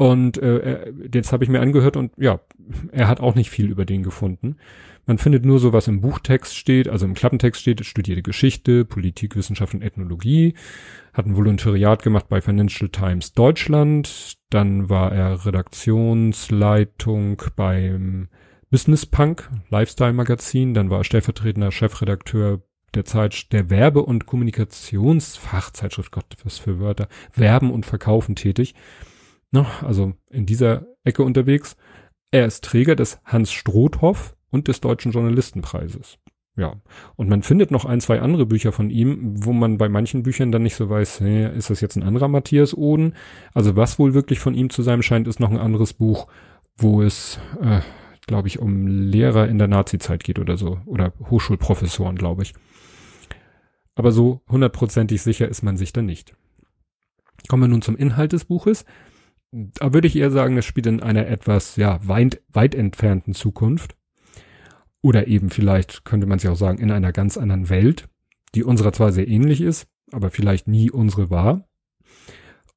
Und 0.02 0.40
äh, 0.40 0.92
jetzt 1.14 1.32
habe 1.32 1.44
ich 1.44 1.50
mir 1.52 1.60
angehört 1.60 1.96
und 1.96 2.12
ja, 2.18 2.40
er 2.92 3.08
hat 3.08 3.20
auch 3.20 3.36
nicht 3.36 3.52
viel 3.52 3.70
über 3.70 3.86
den 3.86 4.02
gefunden. 4.02 4.56
Man 5.06 5.20
findet 5.20 5.46
nur 5.46 5.60
so, 5.60 5.74
was 5.74 5.88
im 5.88 6.02
Buchtext 6.02 6.58
steht, 6.58 6.90
also 6.90 7.06
im 7.06 7.14
Klappentext 7.14 7.62
steht, 7.62 7.86
studierte 7.86 8.24
Geschichte, 8.24 8.84
Politik, 8.84 9.36
Wissenschaft 9.36 9.76
und 9.76 9.84
Ethnologie, 9.84 10.56
hat 11.14 11.28
ein 11.28 11.36
Volontariat 11.36 12.02
gemacht 12.02 12.30
bei 12.30 12.42
Financial 12.42 12.90
Times 12.90 13.34
Deutschland, 13.34 14.40
dann 14.50 14.90
war 14.90 15.12
er 15.12 15.46
Redaktionsleitung 15.46 17.44
beim 17.56 18.30
Business 18.72 19.06
Punk, 19.06 19.52
Lifestyle 19.70 20.14
Magazin, 20.14 20.74
dann 20.74 20.90
war 20.90 21.02
er 21.02 21.04
stellvertretender 21.04 21.72
Chefredakteur 21.72 22.64
der 22.96 23.06
Zeit 23.06 23.54
der 23.54 23.70
Werbe- 23.70 24.02
und 24.02 24.26
Kommunikationsfachzeitschrift, 24.26 26.12
Gott, 26.12 26.26
was 26.44 26.58
für 26.58 26.80
Wörter, 26.80 27.08
Werben 27.36 27.70
und 27.70 27.86
Verkaufen 27.86 28.36
tätig. 28.36 28.74
No, 29.52 29.66
also 29.82 30.14
in 30.30 30.46
dieser 30.46 30.88
Ecke 31.04 31.24
unterwegs. 31.24 31.76
Er 32.32 32.46
ist 32.46 32.64
Träger 32.64 32.96
des 32.96 33.20
Hans 33.26 33.52
Strothhoff 33.52 34.36
und 34.50 34.68
des 34.68 34.82
Deutschen 34.82 35.12
Journalistenpreises. 35.12 36.18
Ja, 36.58 36.82
und 37.16 37.30
man 37.30 37.44
findet 37.44 37.72
noch 37.72 37.86
ein, 37.86 38.02
zwei 38.02 38.20
andere 38.22 38.46
Bücher 38.46 38.72
von 38.72 38.90
ihm, 38.90 39.46
wo 39.46 39.54
man 39.54 39.78
bei 39.78 39.90
manchen 39.90 40.24
Büchern 40.24 40.52
dann 40.52 40.64
nicht 40.64 40.76
so 40.76 40.90
weiß, 40.90 41.22
hey, 41.22 41.56
ist 41.58 41.70
das 41.70 41.82
jetzt 41.82 41.96
ein 41.96 42.04
anderer 42.04 42.28
Matthias 42.28 42.76
Oden? 42.76 43.16
Also 43.54 43.76
was 43.76 44.00
wohl 44.00 44.14
wirklich 44.14 44.40
von 44.40 44.54
ihm 44.54 44.70
zu 44.70 44.82
sein 44.82 45.02
scheint, 45.02 45.28
ist 45.28 45.40
noch 45.40 45.50
ein 45.50 45.58
anderes 45.58 45.94
Buch, 45.94 46.28
wo 46.78 47.02
es 47.02 47.40
äh, 47.62 47.82
glaube 48.28 48.48
ich, 48.48 48.60
um 48.60 48.88
Lehrer 48.88 49.48
in 49.48 49.58
der 49.58 49.68
Nazi-Zeit 49.68 50.24
geht 50.24 50.40
oder 50.40 50.58
so. 50.58 50.80
Oder 50.86 51.14
Hochschulprofessoren, 51.30 52.16
glaube 52.16 52.44
ich. 52.44 52.54
Aber 53.96 54.12
so 54.12 54.42
hundertprozentig 54.48 55.22
sicher 55.22 55.48
ist 55.48 55.64
man 55.64 55.78
sich 55.78 55.92
da 55.94 56.02
nicht. 56.02 56.34
Kommen 57.48 57.64
wir 57.64 57.68
nun 57.68 57.82
zum 57.82 57.98
Inhalt 57.98 58.34
des 58.34 58.46
Buches. 58.46 58.86
Da 59.52 59.94
würde 59.94 60.08
ich 60.08 60.16
eher 60.16 60.32
sagen, 60.32 60.58
es 60.58 60.66
spielt 60.66 60.88
in 60.88 61.02
einer 61.02 61.28
etwas, 61.28 61.76
ja, 61.76 62.00
weit, 62.08 62.42
weit 62.50 62.74
entfernten 62.74 63.34
Zukunft. 63.34 63.96
Oder 65.02 65.28
eben 65.28 65.50
vielleicht, 65.50 66.06
könnte 66.06 66.28
man 66.28 66.40
sich 66.40 66.50
auch 66.50 66.56
sagen, 66.56 66.78
in 66.78 66.92
einer 66.92 67.12
ganz 67.12 67.38
anderen 67.38 67.70
Welt, 67.70 68.08
die 68.56 68.64
unserer 68.64 68.94
zwar 68.94 69.12
sehr 69.12 69.28
ähnlich 69.28 69.62
ist, 69.62 69.88
aber 70.12 70.30
vielleicht 70.30 70.68
nie 70.68 70.92
unsere 70.92 71.30
war. 71.30 71.68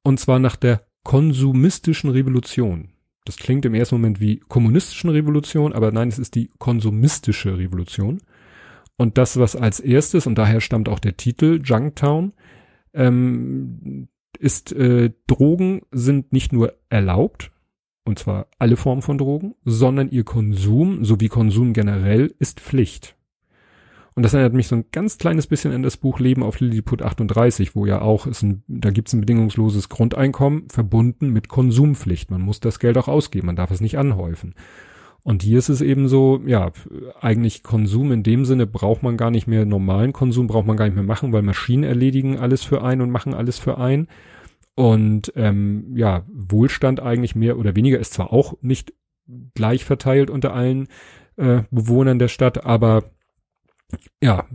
Und 0.03 0.19
zwar 0.19 0.39
nach 0.39 0.55
der 0.55 0.85
konsumistischen 1.03 2.09
Revolution. 2.09 2.89
Das 3.25 3.37
klingt 3.37 3.65
im 3.65 3.73
ersten 3.73 3.95
Moment 3.95 4.19
wie 4.19 4.37
kommunistischen 4.37 5.09
Revolution, 5.09 5.73
aber 5.73 5.91
nein, 5.91 6.09
es 6.09 6.19
ist 6.19 6.35
die 6.35 6.51
konsumistische 6.59 7.57
Revolution. 7.57 8.21
Und 8.97 9.17
das, 9.17 9.37
was 9.37 9.55
als 9.55 9.79
erstes, 9.79 10.27
und 10.27 10.35
daher 10.35 10.61
stammt 10.61 10.89
auch 10.89 10.99
der 10.99 11.17
Titel 11.17 11.61
Junktown, 11.63 12.33
ähm, 12.93 14.07
ist, 14.37 14.71
äh, 14.71 15.11
Drogen 15.27 15.81
sind 15.91 16.33
nicht 16.33 16.53
nur 16.53 16.73
erlaubt, 16.89 17.51
und 18.03 18.19
zwar 18.19 18.47
alle 18.59 18.77
Formen 18.77 19.01
von 19.01 19.17
Drogen, 19.17 19.55
sondern 19.65 20.09
ihr 20.09 20.23
Konsum, 20.23 21.03
sowie 21.03 21.27
Konsum 21.27 21.73
generell, 21.73 22.33
ist 22.39 22.59
Pflicht. 22.59 23.15
Und 24.15 24.23
das 24.23 24.33
erinnert 24.33 24.53
mich 24.53 24.69
so 24.69 24.77
ein 24.77 24.85
ganz 24.91 25.17
kleines 25.17 25.45
bisschen 25.45 25.73
an 25.73 25.83
das 25.83 25.97
Buch 25.97 26.19
Leben 26.19 26.41
auf 26.41 26.61
Lilliput 26.61 27.01
38, 27.01 27.75
wo 27.75 27.85
ja 27.85 28.01
auch 28.01 28.27
ist 28.27 28.43
ein, 28.43 28.63
da 28.67 28.91
gibt's 28.91 29.11
ein 29.11 29.19
bedingungsloses 29.19 29.89
Grundeinkommen 29.89 30.69
verbunden 30.69 31.31
mit 31.31 31.49
Konsumpflicht. 31.49 32.31
Man 32.31 32.41
muss 32.41 32.61
das 32.61 32.79
Geld 32.79 32.97
auch 32.97 33.09
ausgeben, 33.09 33.47
man 33.47 33.57
darf 33.57 33.71
es 33.71 33.81
nicht 33.81 33.97
anhäufen. 33.97 34.55
Und 35.25 35.41
hier 35.41 35.57
ist 35.57 35.69
es 35.69 35.81
eben 35.81 36.07
so, 36.07 36.39
ja, 36.45 36.71
eigentlich 37.19 37.63
Konsum 37.63 38.11
in 38.11 38.21
dem 38.21 38.45
Sinne 38.45 38.67
braucht 38.67 39.01
man 39.01 39.17
gar 39.17 39.31
nicht 39.31 39.47
mehr, 39.47 39.65
normalen 39.65 40.13
Konsum 40.13 40.45
braucht 40.45 40.67
man 40.67 40.77
gar 40.77 40.85
nicht 40.85 40.93
mehr 40.93 41.03
machen, 41.03 41.33
weil 41.33 41.41
Maschinen 41.41 41.83
erledigen 41.83 42.37
alles 42.37 42.63
für 42.63 42.83
einen 42.83 43.01
und 43.01 43.09
machen 43.09 43.33
alles 43.33 43.57
für 43.57 43.79
einen. 43.79 44.07
Und 44.75 45.33
ähm, 45.35 45.93
ja, 45.95 46.27
Wohlstand 46.31 46.99
eigentlich 46.99 47.33
mehr 47.35 47.57
oder 47.57 47.75
weniger 47.75 47.97
ist 47.97 48.13
zwar 48.13 48.31
auch 48.31 48.53
nicht 48.61 48.93
gleich 49.55 49.83
verteilt 49.83 50.29
unter 50.29 50.53
allen 50.53 50.89
äh, 51.37 51.63
Bewohnern 51.71 52.19
der 52.19 52.27
Stadt, 52.27 52.63
aber 52.63 53.05
ja, 54.21 54.45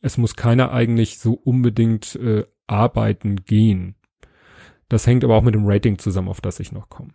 es 0.00 0.18
muss 0.18 0.34
keiner 0.34 0.72
eigentlich 0.72 1.20
so 1.20 1.34
unbedingt 1.34 2.16
äh, 2.16 2.46
arbeiten 2.66 3.44
gehen. 3.44 3.94
Das 4.88 5.06
hängt 5.06 5.22
aber 5.22 5.36
auch 5.36 5.42
mit 5.42 5.54
dem 5.54 5.66
Rating 5.66 5.98
zusammen, 5.98 6.28
auf 6.28 6.40
das 6.40 6.58
ich 6.58 6.72
noch 6.72 6.88
komme. 6.88 7.12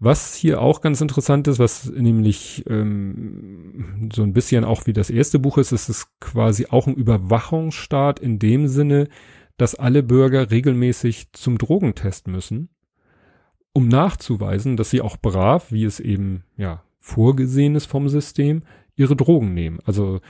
Was 0.00 0.34
hier 0.34 0.60
auch 0.62 0.80
ganz 0.80 1.00
interessant 1.00 1.48
ist, 1.48 1.58
was 1.58 1.90
nämlich 1.90 2.64
ähm, 2.68 4.10
so 4.12 4.22
ein 4.22 4.32
bisschen 4.32 4.64
auch 4.64 4.86
wie 4.86 4.92
das 4.92 5.10
erste 5.10 5.40
Buch 5.40 5.58
ist, 5.58 5.72
ist 5.72 5.88
es 5.88 6.06
quasi 6.20 6.66
auch 6.70 6.86
ein 6.86 6.94
Überwachungsstaat 6.94 8.20
in 8.20 8.38
dem 8.38 8.68
Sinne, 8.68 9.08
dass 9.56 9.74
alle 9.74 10.04
Bürger 10.04 10.52
regelmäßig 10.52 11.32
zum 11.32 11.58
Drogentest 11.58 12.28
müssen, 12.28 12.68
um 13.72 13.88
nachzuweisen, 13.88 14.76
dass 14.76 14.90
sie 14.90 15.00
auch 15.00 15.16
brav, 15.16 15.72
wie 15.72 15.84
es 15.84 15.98
eben 15.98 16.44
ja 16.56 16.84
vorgesehen 17.00 17.74
ist 17.74 17.86
vom 17.86 18.08
System, 18.08 18.62
ihre 18.98 19.16
Drogen 19.16 19.54
nehmen. 19.54 19.78
Also 19.84 20.20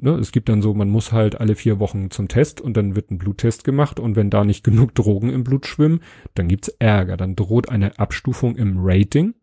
ne, 0.00 0.12
es 0.12 0.32
gibt 0.32 0.48
dann 0.48 0.62
so, 0.62 0.74
man 0.74 0.88
muss 0.88 1.12
halt 1.12 1.40
alle 1.40 1.54
vier 1.54 1.78
Wochen 1.78 2.10
zum 2.10 2.28
Test 2.28 2.60
und 2.60 2.76
dann 2.76 2.96
wird 2.96 3.10
ein 3.10 3.18
Bluttest 3.18 3.64
gemacht 3.64 4.00
und 4.00 4.16
wenn 4.16 4.30
da 4.30 4.44
nicht 4.44 4.64
genug 4.64 4.94
Drogen 4.94 5.30
im 5.30 5.44
Blut 5.44 5.66
schwimmen, 5.66 6.00
dann 6.34 6.48
gibt's 6.48 6.68
Ärger. 6.78 7.16
Dann 7.16 7.36
droht 7.36 7.68
eine 7.68 7.98
Abstufung 7.98 8.56
im 8.56 8.78
Rating. 8.78 9.34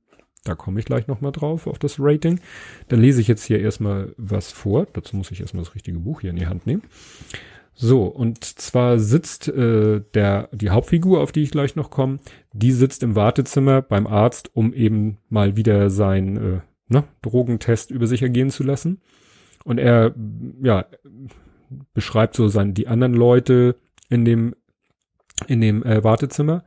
Da 0.43 0.55
komme 0.55 0.79
ich 0.79 0.85
gleich 0.85 1.07
nochmal 1.07 1.31
drauf, 1.31 1.67
auf 1.67 1.77
das 1.77 1.97
Rating. 1.99 2.39
Dann 2.87 2.99
lese 2.99 3.21
ich 3.21 3.27
jetzt 3.27 3.45
hier 3.45 3.59
erstmal 3.59 4.13
was 4.17 4.51
vor. 4.51 4.87
Dazu 4.93 5.15
muss 5.15 5.29
ich 5.29 5.39
erstmal 5.39 5.63
das 5.63 5.75
richtige 5.75 5.99
Buch 5.99 6.21
hier 6.21 6.31
in 6.31 6.35
die 6.35 6.47
Hand 6.47 6.65
nehmen. 6.65 6.81
So, 7.73 8.03
und 8.03 8.43
zwar 8.43 8.99
sitzt 8.99 9.47
äh, 9.47 10.01
der 10.13 10.49
die 10.51 10.71
Hauptfigur, 10.71 11.21
auf 11.21 11.31
die 11.31 11.43
ich 11.43 11.51
gleich 11.51 11.75
noch 11.75 11.89
komme, 11.89 12.19
die 12.53 12.71
sitzt 12.71 13.01
im 13.01 13.15
Wartezimmer 13.15 13.81
beim 13.81 14.07
Arzt, 14.07 14.51
um 14.53 14.73
eben 14.73 15.17
mal 15.29 15.55
wieder 15.55 15.89
sein 15.89 16.37
äh, 16.37 16.59
ne, 16.91 17.05
Drogentest 17.21 17.89
über 17.91 18.05
sich 18.05 18.21
ergehen 18.21 18.51
zu 18.51 18.63
lassen. 18.63 19.01
Und 19.63 19.77
er, 19.77 20.13
ja, 20.61 20.85
beschreibt 21.93 22.35
so 22.35 22.47
sein, 22.47 22.73
die 22.73 22.87
anderen 22.87 23.13
Leute 23.13 23.75
in 24.09 24.25
dem, 24.25 24.55
in 25.47 25.61
dem 25.61 25.83
äh, 25.83 26.03
Wartezimmer. 26.03 26.63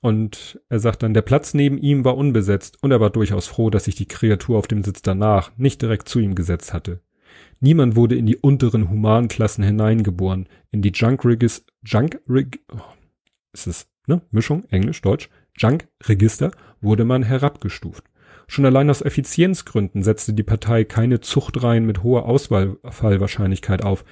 Und 0.00 0.60
er 0.68 0.80
sagt 0.80 1.02
dann, 1.02 1.14
der 1.14 1.22
Platz 1.22 1.54
neben 1.54 1.78
ihm 1.78 2.04
war 2.04 2.16
unbesetzt 2.16 2.82
und 2.82 2.90
er 2.90 3.00
war 3.00 3.10
durchaus 3.10 3.46
froh, 3.46 3.70
dass 3.70 3.84
sich 3.84 3.94
die 3.94 4.08
Kreatur 4.08 4.58
auf 4.58 4.66
dem 4.66 4.82
Sitz 4.82 5.02
danach 5.02 5.52
nicht 5.56 5.80
direkt 5.80 6.08
zu 6.08 6.18
ihm 6.18 6.34
gesetzt 6.34 6.74
hatte. 6.74 7.00
Niemand 7.60 7.96
wurde 7.96 8.16
in 8.16 8.26
die 8.26 8.36
unteren 8.36 8.90
Humanklassen 8.90 9.64
hineingeboren. 9.64 10.48
In 10.70 10.82
die 10.82 10.92
Junk-Regis, 10.92 11.64
Junk-Reg, 11.84 12.60
oh, 12.72 12.80
ist 13.52 13.66
es, 13.66 13.86
ne? 14.06 14.20
Mischung, 14.30 14.64
Englisch, 14.70 15.00
Deutsch, 15.00 15.30
Junk-Register 15.56 16.50
wurde 16.80 17.04
man 17.04 17.22
herabgestuft. 17.22 18.04
Schon 18.46 18.66
allein 18.66 18.90
aus 18.90 19.02
Effizienzgründen 19.02 20.02
setzte 20.02 20.34
die 20.34 20.42
Partei 20.42 20.84
keine 20.84 21.20
Zuchtreihen 21.20 21.86
mit 21.86 22.02
hoher 22.02 22.26
Auswahlfallwahrscheinlichkeit 22.26 23.82
auf, 23.82 24.04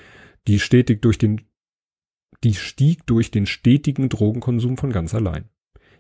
die 0.47 0.59
stetig 0.59 1.03
durch 1.03 1.19
den, 1.19 1.43
die 2.43 2.55
stieg 2.55 3.07
durch 3.07 3.31
den 3.31 3.47
stetigen 3.47 4.09
Drogenkonsum 4.09 4.77
von 4.77 4.91
ganz 4.91 5.15
allein. 5.15 5.49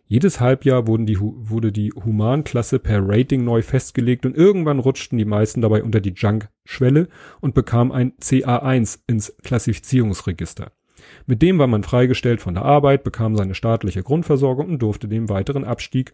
Jedes 0.06 0.40
Halbjahr 0.40 0.86
wurden 0.86 1.06
die, 1.06 1.18
wurde 1.20 1.72
die 1.72 1.90
Humanklasse 1.92 2.78
per 2.78 3.00
Rating 3.02 3.44
neu 3.44 3.62
festgelegt 3.62 4.26
und 4.26 4.36
irgendwann 4.36 4.78
rutschten 4.78 5.16
die 5.16 5.24
meisten 5.24 5.62
dabei 5.62 5.82
unter 5.82 6.00
die 6.00 6.12
Junk-Schwelle 6.14 7.08
und 7.40 7.54
bekamen 7.54 7.92
ein 7.92 8.12
CA1 8.20 9.00
ins 9.06 9.34
Klassifizierungsregister. 9.42 10.72
Mit 11.26 11.40
dem 11.42 11.58
war 11.58 11.66
man 11.66 11.82
freigestellt 11.82 12.40
von 12.40 12.54
der 12.54 12.64
Arbeit, 12.64 13.04
bekam 13.04 13.36
seine 13.36 13.54
staatliche 13.54 14.02
Grundversorgung 14.02 14.68
und 14.68 14.82
durfte 14.82 15.08
dem 15.08 15.28
weiteren 15.28 15.64
Abstieg 15.64 16.12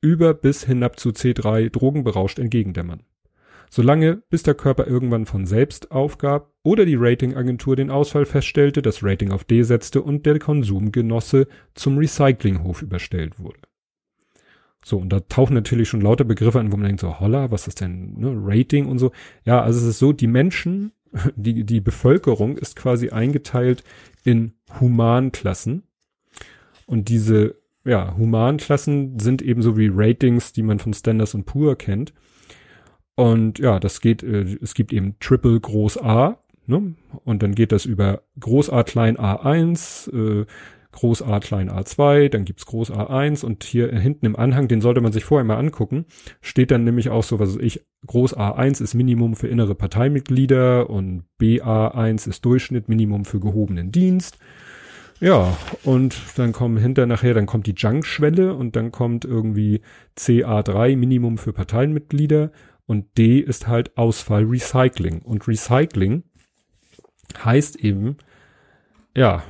über 0.00 0.34
bis 0.34 0.64
hinab 0.64 0.98
zu 0.98 1.10
C3 1.10 1.70
drogenberauscht 1.70 2.38
entgegendämmern. 2.38 3.02
Solange 3.70 4.22
bis 4.30 4.42
der 4.42 4.54
Körper 4.54 4.86
irgendwann 4.86 5.26
von 5.26 5.44
selbst 5.44 5.90
aufgab 5.90 6.52
oder 6.62 6.86
die 6.86 6.96
Ratingagentur 6.96 7.76
den 7.76 7.90
Ausfall 7.90 8.24
feststellte, 8.24 8.80
das 8.80 9.02
Rating 9.02 9.30
auf 9.30 9.44
D 9.44 9.62
setzte 9.62 10.02
und 10.02 10.24
der 10.24 10.38
Konsumgenosse 10.38 11.48
zum 11.74 11.98
Recyclinghof 11.98 12.80
überstellt 12.82 13.38
wurde. 13.38 13.60
So, 14.84 14.96
und 14.98 15.10
da 15.10 15.20
tauchen 15.20 15.54
natürlich 15.54 15.88
schon 15.88 16.00
lauter 16.00 16.24
Begriffe 16.24 16.60
an, 16.60 16.72
wo 16.72 16.76
man 16.76 16.86
denkt 16.86 17.00
so, 17.00 17.20
holla, 17.20 17.50
was 17.50 17.68
ist 17.68 17.80
denn, 17.80 18.14
ne, 18.18 18.32
Rating 18.34 18.86
und 18.86 18.98
so. 18.98 19.12
Ja, 19.44 19.60
also 19.60 19.80
es 19.80 19.86
ist 19.86 19.98
so, 19.98 20.12
die 20.12 20.28
Menschen, 20.28 20.92
die, 21.36 21.64
die 21.64 21.80
Bevölkerung 21.80 22.56
ist 22.56 22.76
quasi 22.76 23.10
eingeteilt 23.10 23.84
in 24.24 24.52
Humanklassen. 24.80 25.82
Und 26.86 27.10
diese 27.10 27.56
ja, 27.88 28.16
Humanklassen 28.16 29.18
sind 29.18 29.42
ebenso 29.42 29.76
wie 29.76 29.90
Ratings, 29.92 30.52
die 30.52 30.62
man 30.62 30.78
von 30.78 30.92
Standards 30.92 31.34
und 31.34 31.44
Pur 31.44 31.76
kennt. 31.76 32.12
Und 33.14 33.58
ja, 33.58 33.80
das 33.80 34.00
geht, 34.00 34.22
äh, 34.22 34.58
es 34.62 34.74
gibt 34.74 34.92
eben 34.92 35.16
Triple 35.18 35.58
Groß 35.58 35.98
A, 36.02 36.38
ne? 36.66 36.94
Und 37.24 37.42
dann 37.42 37.54
geht 37.54 37.72
das 37.72 37.84
über 37.84 38.22
Groß 38.38 38.70
A 38.70 38.84
klein 38.84 39.16
A1, 39.16 40.12
äh, 40.12 40.46
Groß 40.92 41.22
A 41.22 41.38
klein 41.40 41.70
A2, 41.70 42.28
dann 42.28 42.44
gibt's 42.44 42.66
Groß 42.66 42.92
A1 42.92 43.44
und 43.44 43.64
hier 43.64 43.92
hinten 43.92 44.26
im 44.26 44.36
Anhang, 44.36 44.68
den 44.68 44.80
sollte 44.80 45.00
man 45.00 45.12
sich 45.12 45.24
vorher 45.24 45.44
mal 45.44 45.58
angucken, 45.58 46.06
steht 46.40 46.70
dann 46.70 46.84
nämlich 46.84 47.10
auch 47.10 47.22
so, 47.22 47.38
was 47.38 47.56
ich, 47.56 47.84
Groß 48.06 48.36
A1 48.36 48.82
ist 48.82 48.94
Minimum 48.94 49.36
für 49.36 49.48
innere 49.48 49.74
Parteimitglieder 49.74 50.88
und 50.88 51.24
BA1 51.40 52.28
ist 52.28 52.44
Durchschnitt, 52.44 52.88
Minimum 52.88 53.24
für 53.24 53.40
gehobenen 53.40 53.92
Dienst. 53.92 54.38
Ja, 55.20 55.56
und 55.82 56.16
dann 56.36 56.52
kommen 56.52 56.76
hinter 56.76 57.06
nachher, 57.06 57.34
dann 57.34 57.46
kommt 57.46 57.66
die 57.66 57.74
Junk-Schwelle 57.76 58.54
und 58.54 58.76
dann 58.76 58.92
kommt 58.92 59.24
irgendwie 59.24 59.80
CA3 60.16 60.96
Minimum 60.96 61.38
für 61.38 61.52
Parteienmitglieder 61.52 62.52
und 62.86 63.18
D 63.18 63.40
ist 63.40 63.66
halt 63.66 63.96
Ausfall 63.98 64.44
Recycling. 64.44 65.22
Und 65.22 65.48
Recycling 65.48 66.22
heißt 67.44 67.76
eben, 67.76 68.16
ja, 69.16 69.42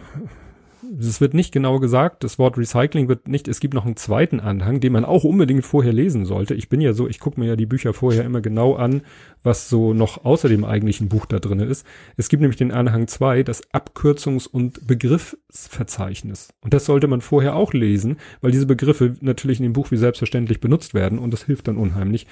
es 0.98 1.20
wird 1.20 1.34
nicht 1.34 1.52
genau 1.52 1.80
gesagt, 1.80 2.24
das 2.24 2.38
Wort 2.38 2.56
Recycling 2.56 3.08
wird 3.08 3.28
nicht, 3.28 3.48
es 3.48 3.60
gibt 3.60 3.74
noch 3.74 3.84
einen 3.84 3.96
zweiten 3.96 4.40
Anhang, 4.40 4.80
den 4.80 4.92
man 4.92 5.04
auch 5.04 5.24
unbedingt 5.24 5.64
vorher 5.64 5.92
lesen 5.92 6.24
sollte. 6.24 6.54
Ich 6.54 6.68
bin 6.68 6.80
ja 6.80 6.92
so, 6.92 7.08
ich 7.08 7.20
gucke 7.20 7.40
mir 7.40 7.46
ja 7.46 7.56
die 7.56 7.66
Bücher 7.66 7.92
vorher 7.92 8.24
immer 8.24 8.40
genau 8.40 8.74
an, 8.74 9.02
was 9.42 9.68
so 9.68 9.92
noch 9.92 10.24
außer 10.24 10.48
dem 10.48 10.64
eigentlichen 10.64 11.08
Buch 11.08 11.26
da 11.26 11.38
drin 11.38 11.60
ist. 11.60 11.86
Es 12.16 12.28
gibt 12.28 12.40
nämlich 12.40 12.58
den 12.58 12.72
Anhang 12.72 13.08
2, 13.08 13.42
das 13.42 13.62
Abkürzungs- 13.72 14.48
und 14.48 14.86
Begriffsverzeichnis. 14.86 16.48
Und 16.60 16.74
das 16.74 16.84
sollte 16.84 17.08
man 17.08 17.20
vorher 17.20 17.56
auch 17.56 17.72
lesen, 17.72 18.16
weil 18.40 18.52
diese 18.52 18.66
Begriffe 18.66 19.14
natürlich 19.20 19.58
in 19.58 19.64
dem 19.64 19.72
Buch 19.72 19.90
wie 19.90 19.96
selbstverständlich 19.96 20.60
benutzt 20.60 20.94
werden 20.94 21.18
und 21.18 21.32
das 21.32 21.44
hilft 21.44 21.68
dann 21.68 21.76
unheimlich, 21.76 22.26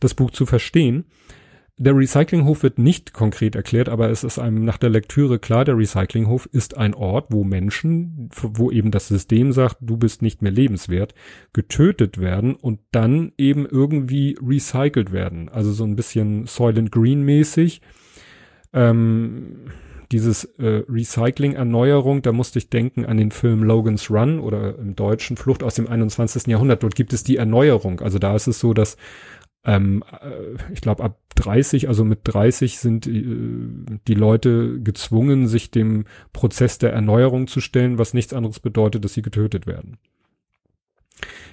das 0.00 0.14
Buch 0.14 0.30
zu 0.30 0.46
verstehen. 0.46 1.04
Der 1.78 1.96
Recyclinghof 1.96 2.62
wird 2.62 2.78
nicht 2.78 3.14
konkret 3.14 3.56
erklärt, 3.56 3.88
aber 3.88 4.10
es 4.10 4.24
ist 4.24 4.38
einem 4.38 4.64
nach 4.64 4.76
der 4.76 4.90
Lektüre 4.90 5.38
klar, 5.38 5.64
der 5.64 5.76
Recyclinghof 5.76 6.46
ist 6.52 6.76
ein 6.76 6.94
Ort, 6.94 7.28
wo 7.30 7.44
Menschen, 7.44 8.28
wo 8.34 8.70
eben 8.70 8.90
das 8.90 9.08
System 9.08 9.52
sagt, 9.52 9.78
du 9.80 9.96
bist 9.96 10.20
nicht 10.20 10.42
mehr 10.42 10.52
lebenswert, 10.52 11.14
getötet 11.54 12.18
werden 12.18 12.54
und 12.54 12.80
dann 12.90 13.32
eben 13.38 13.66
irgendwie 13.66 14.36
recycelt 14.40 15.12
werden. 15.12 15.48
Also 15.48 15.72
so 15.72 15.84
ein 15.84 15.96
bisschen 15.96 16.46
Soylent 16.46 16.92
Green 16.92 17.22
mäßig. 17.22 17.80
Ähm, 18.74 19.70
dieses 20.12 20.44
äh, 20.58 20.82
Recycling-Erneuerung, 20.88 22.20
da 22.20 22.32
musste 22.32 22.58
ich 22.58 22.68
denken 22.68 23.06
an 23.06 23.16
den 23.16 23.30
Film 23.30 23.62
Logan's 23.62 24.10
Run 24.10 24.40
oder 24.40 24.78
im 24.78 24.94
Deutschen 24.94 25.38
Flucht 25.38 25.62
aus 25.62 25.74
dem 25.74 25.88
21. 25.88 26.46
Jahrhundert. 26.46 26.82
Dort 26.82 26.94
gibt 26.94 27.14
es 27.14 27.24
die 27.24 27.38
Erneuerung. 27.38 28.00
Also 28.00 28.18
da 28.18 28.36
ist 28.36 28.46
es 28.46 28.60
so, 28.60 28.74
dass 28.74 28.98
ähm, 29.64 30.02
äh, 30.20 30.72
ich 30.72 30.80
glaube 30.80 31.04
ab 31.04 31.18
30, 31.36 31.88
also 31.88 32.04
mit 32.04 32.20
30 32.24 32.78
sind 32.78 33.06
äh, 33.06 33.24
die 34.06 34.14
Leute 34.14 34.80
gezwungen, 34.80 35.46
sich 35.46 35.70
dem 35.70 36.04
Prozess 36.32 36.78
der 36.78 36.92
Erneuerung 36.92 37.46
zu 37.46 37.60
stellen, 37.60 37.98
was 37.98 38.14
nichts 38.14 38.32
anderes 38.32 38.60
bedeutet, 38.60 39.04
dass 39.04 39.14
sie 39.14 39.22
getötet 39.22 39.66
werden. 39.66 39.98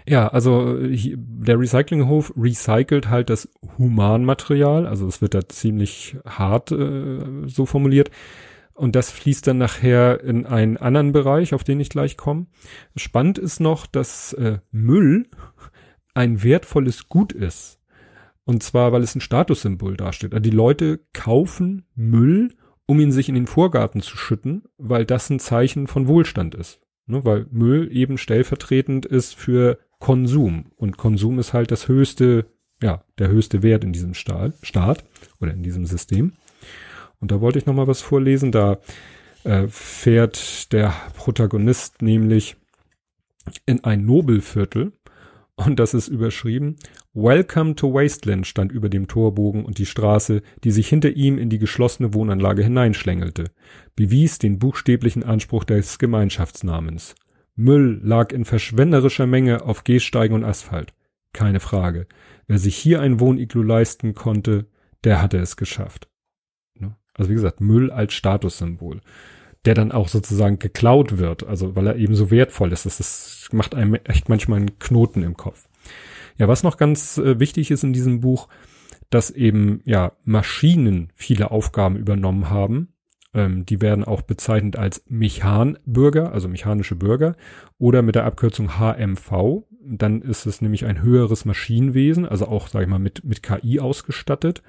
Ja, 0.08 0.28
also 0.28 0.78
der 0.82 1.60
Recyclinghof 1.60 2.34
recycelt 2.36 3.10
halt 3.10 3.30
das 3.30 3.50
Humanmaterial, 3.78 4.88
also 4.88 5.08
es 5.08 5.22
wird 5.22 5.36
da 5.36 5.48
ziemlich 5.48 6.18
hart 6.26 6.72
äh, 6.72 7.20
so 7.46 7.66
formuliert. 7.66 8.10
Und 8.74 8.96
das 8.96 9.12
fließt 9.12 9.46
dann 9.46 9.58
nachher 9.58 10.24
in 10.24 10.46
einen 10.46 10.78
anderen 10.78 11.12
Bereich, 11.12 11.54
auf 11.54 11.66
den 11.66 11.82
ich 11.82 11.90
gleich 11.90 12.16
komme. 12.16 12.48
Spannend 12.96 13.38
ist 13.38 13.60
noch, 13.60 13.86
dass 13.86 14.32
äh, 14.34 14.60
Müll 14.72 15.28
ein 16.14 16.44
wertvolles 16.44 17.10
Gut 17.10 17.34
ist. 17.34 17.79
Und 18.50 18.64
zwar, 18.64 18.92
weil 18.92 19.04
es 19.04 19.14
ein 19.14 19.22
Statussymbol 19.22 19.96
darstellt. 19.96 20.34
Also 20.34 20.42
die 20.42 20.50
Leute 20.50 21.02
kaufen 21.14 21.86
Müll, 21.94 22.56
um 22.88 23.00
ihn 23.00 23.12
sich 23.12 23.30
in 23.30 23.36
den 23.36 23.46
Vorgarten 23.46 24.02
zu 24.02 24.18
schütten, 24.18 24.64
weil 24.80 25.06
das 25.06 25.30
ein 25.30 25.38
Zeichen 25.38 25.86
von 25.86 26.08
Wohlstand 26.08 26.56
ist. 26.56 26.82
Ne? 27.06 27.24
Weil 27.24 27.46
Müll 27.52 27.96
eben 27.96 28.18
stellvertretend 28.18 29.06
ist 29.06 29.36
für 29.36 29.78
Konsum. 30.00 30.72
Und 30.78 30.98
Konsum 30.98 31.38
ist 31.38 31.54
halt 31.54 31.70
das 31.70 31.88
höchste, 31.88 32.48
ja, 32.82 33.04
der 33.20 33.28
höchste 33.28 33.62
Wert 33.62 33.84
in 33.84 33.94
diesem 33.94 34.16
Staat, 34.16 34.54
Staat 34.64 35.04
oder 35.40 35.54
in 35.54 35.62
diesem 35.62 35.86
System. 35.86 36.34
Und 37.20 37.30
da 37.30 37.42
wollte 37.42 37.60
ich 37.60 37.68
nochmal 37.68 37.86
was 37.86 38.02
vorlesen. 38.02 38.52
Da 38.52 38.80
äh, 39.44 39.68
fährt 39.68 40.74
der 40.74 40.92
Protagonist 41.16 42.02
nämlich 42.02 42.56
in 43.68 43.84
ein 43.84 44.08
Nobelviertel 44.08 44.94
und 45.66 45.80
das 45.80 45.94
ist 45.94 46.08
überschrieben. 46.08 46.78
Welcome 47.14 47.76
to 47.76 47.94
Wasteland 47.94 48.48
stand 48.48 48.72
über 48.72 48.90
dem 48.90 49.08
Torbogen 49.08 49.66
und 49.66 49.78
die 49.78 49.86
Straße, 49.86 50.42
die 50.64 50.72
sich 50.72 50.88
hinter 50.88 51.12
ihm 51.12 51.38
in 51.38 51.50
die 51.50 51.60
geschlossene 51.60 52.14
Wohnanlage 52.14 52.64
hineinschlängelte, 52.64 53.52
bewies 53.96 54.40
den 54.40 54.60
buchstäblichen 54.60 55.24
Anspruch 55.24 55.66
des 55.66 56.00
Gemeinschaftsnamens. 56.00 57.16
Müll 57.56 58.00
lag 58.04 58.32
in 58.32 58.46
verschwenderischer 58.46 59.28
Menge 59.28 59.66
auf 59.66 59.84
Gehsteigen 59.84 60.36
und 60.36 60.46
Asphalt. 60.46 60.94
Keine 61.34 61.60
Frage. 61.60 62.08
Wer 62.48 62.58
sich 62.58 62.78
hier 62.78 63.02
ein 63.02 63.20
Wohniglu 63.20 63.62
leisten 63.62 64.16
konnte, 64.16 64.68
der 65.04 65.22
hatte 65.22 65.38
es 65.38 65.58
geschafft. 65.58 66.08
Ne? 66.76 66.96
Also 67.14 67.30
wie 67.30 67.36
gesagt, 67.36 67.60
Müll 67.60 67.92
als 67.92 68.14
Statussymbol 68.14 69.02
der 69.66 69.74
dann 69.74 69.92
auch 69.92 70.08
sozusagen 70.08 70.60
geklaut 70.60 71.18
wird, 71.18 71.46
also 71.46 71.76
weil 71.76 71.88
er 71.88 71.96
eben 71.98 72.16
so 72.16 72.32
wertvoll 72.32 72.72
ist. 72.72 72.86
Das, 72.86 72.98
das 72.98 73.50
macht 73.52 73.76
einem 73.76 73.96
echt 73.96 74.30
manchmal 74.30 74.60
einen 74.60 74.80
Knoten 74.80 75.24
im 75.24 75.36
Kopf. 75.36 75.68
Ja, 76.38 76.48
was 76.48 76.64
noch 76.64 76.78
ganz 76.78 77.18
äh, 77.18 77.40
wichtig 77.40 77.70
ist 77.72 77.84
in 77.84 77.94
diesem 77.94 78.22
Buch, 78.22 78.48
dass 79.10 79.32
eben 79.32 79.82
ja 79.84 80.14
Maschinen 80.24 81.12
viele 81.16 81.52
Aufgaben 81.52 81.98
übernommen 81.98 82.50
haben. 82.50 82.94
Ähm, 83.34 83.66
die 83.66 83.82
werden 83.82 84.06
auch 84.06 84.22
bezeichnet 84.22 84.78
als 84.78 85.04
Mechanbürger, 85.08 86.32
also 86.32 86.48
mechanische 86.48 86.96
Bürger, 86.96 87.36
oder 87.78 88.02
mit 88.02 88.16
der 88.16 88.26
Abkürzung 88.26 88.80
HMV. 88.80 89.64
Dann 89.84 90.22
ist 90.22 90.46
es 90.46 90.62
nämlich 90.62 90.86
ein 90.86 91.02
höheres 91.02 91.46
Maschinenwesen, 91.46 92.26
also 92.26 92.48
auch, 92.48 92.68
sag 92.68 92.84
ich 92.84 92.88
mal, 92.88 93.00
mit, 93.00 93.24
mit 93.26 93.44
KI 93.44 93.80
ausgestattet. 93.80 94.64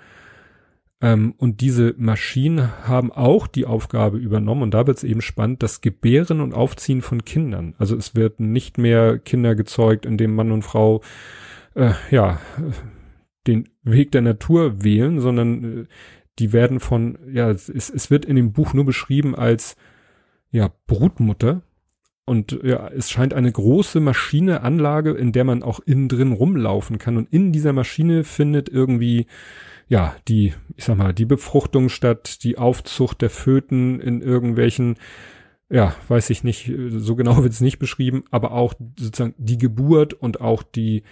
Ähm, 1.01 1.35
und 1.39 1.61
diese 1.61 1.95
Maschinen 1.97 2.87
haben 2.87 3.11
auch 3.11 3.47
die 3.47 3.65
Aufgabe 3.65 4.19
übernommen, 4.19 4.63
und 4.63 4.75
da 4.75 4.87
wird 4.87 4.99
es 4.99 5.05
eben 5.05 5.23
spannend, 5.23 5.63
das 5.63 5.81
Gebären 5.81 6.41
und 6.41 6.53
Aufziehen 6.55 7.03
von 7.03 7.25
Kindern. 7.25 7.75
Also 7.79 7.97
es 7.97 8.15
werden 8.15 8.53
nicht 8.53 8.77
mehr 8.79 9.19
Kinder 9.19 9.55
gezeugt, 9.55 10.05
indem 10.05 10.35
Mann 10.35 10.53
und 10.53 10.63
Frau 10.63 11.03
äh, 11.75 11.93
ja 12.11 12.39
den 13.47 13.69
Weg 13.83 14.13
der 14.13 14.23
Natur 14.23 14.85
wählen, 14.85 15.21
sondern 15.21 15.65
äh, 15.65 15.87
die 16.39 16.53
werden 16.53 16.81
von, 16.81 17.19
ja, 17.33 17.51
es, 17.51 17.69
es 17.69 18.11
wird 18.11 18.25
in 18.25 18.37
dem 18.37 18.53
Buch 18.53 18.75
nur 18.75 18.85
beschrieben 18.85 19.35
als 19.35 19.77
ja, 20.51 20.71
Brutmutter. 20.87 21.63
Und 22.25 22.61
ja, 22.63 22.89
es 22.89 23.11
scheint 23.11 23.35
eine 23.35 23.51
große 23.51 23.99
Maschine, 24.01 24.63
Anlage, 24.63 25.11
in 25.13 25.33
der 25.33 25.45
man 25.45 25.63
auch 25.63 25.81
innen 25.81 26.09
drin 26.09 26.33
rumlaufen 26.33 26.99
kann. 26.99 27.17
Und 27.17 27.33
in 27.33 27.53
dieser 27.53 27.73
Maschine 27.73 28.25
findet 28.25 28.69
irgendwie 28.69 29.27
ja, 29.91 30.15
die, 30.29 30.55
ich 30.77 30.85
sag 30.85 30.97
mal, 30.97 31.13
die 31.13 31.25
Befruchtung 31.25 31.89
statt, 31.89 32.45
die 32.45 32.59
Aufzucht 32.59 33.21
der 33.23 33.29
Föten 33.29 33.99
in 33.99 34.23
irgendwelchen, 34.23 34.95
ja, 35.69 35.97
weiß 36.07 36.31
ich 36.31 36.45
nicht, 36.45 36.73
so 36.91 37.17
genau 37.17 37.39
wird 37.43 37.53
es 37.53 37.61
nicht 37.61 37.81
beschrieben, 37.81 38.23
aber 38.31 38.53
auch 38.53 38.73
sozusagen 38.97 39.35
die 39.37 39.59
Geburt 39.59 40.15
und 40.15 40.41
auch 40.41 40.63
die, 40.63 41.03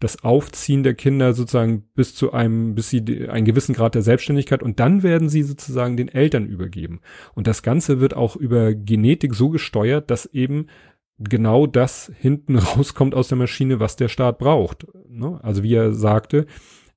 das 0.00 0.24
Aufziehen 0.24 0.82
der 0.82 0.94
Kinder 0.94 1.32
sozusagen 1.32 1.84
bis 1.94 2.16
zu 2.16 2.32
einem, 2.32 2.74
bis 2.74 2.90
sie 2.90 3.28
einen 3.28 3.44
gewissen 3.44 3.72
Grad 3.72 3.94
der 3.94 4.02
Selbstständigkeit 4.02 4.64
und 4.64 4.80
dann 4.80 5.04
werden 5.04 5.28
sie 5.28 5.44
sozusagen 5.44 5.96
den 5.96 6.08
Eltern 6.08 6.44
übergeben. 6.44 7.00
Und 7.36 7.46
das 7.46 7.62
Ganze 7.62 8.00
wird 8.00 8.14
auch 8.14 8.34
über 8.34 8.74
Genetik 8.74 9.32
so 9.32 9.48
gesteuert, 9.48 10.10
dass 10.10 10.26
eben 10.26 10.66
genau 11.20 11.68
das 11.68 12.10
hinten 12.18 12.56
rauskommt 12.58 13.14
aus 13.14 13.28
der 13.28 13.38
Maschine, 13.38 13.78
was 13.78 13.94
der 13.94 14.08
Staat 14.08 14.38
braucht. 14.38 14.88
Ne? 15.08 15.38
Also 15.40 15.62
wie 15.62 15.74
er 15.74 15.92
sagte, 15.92 16.46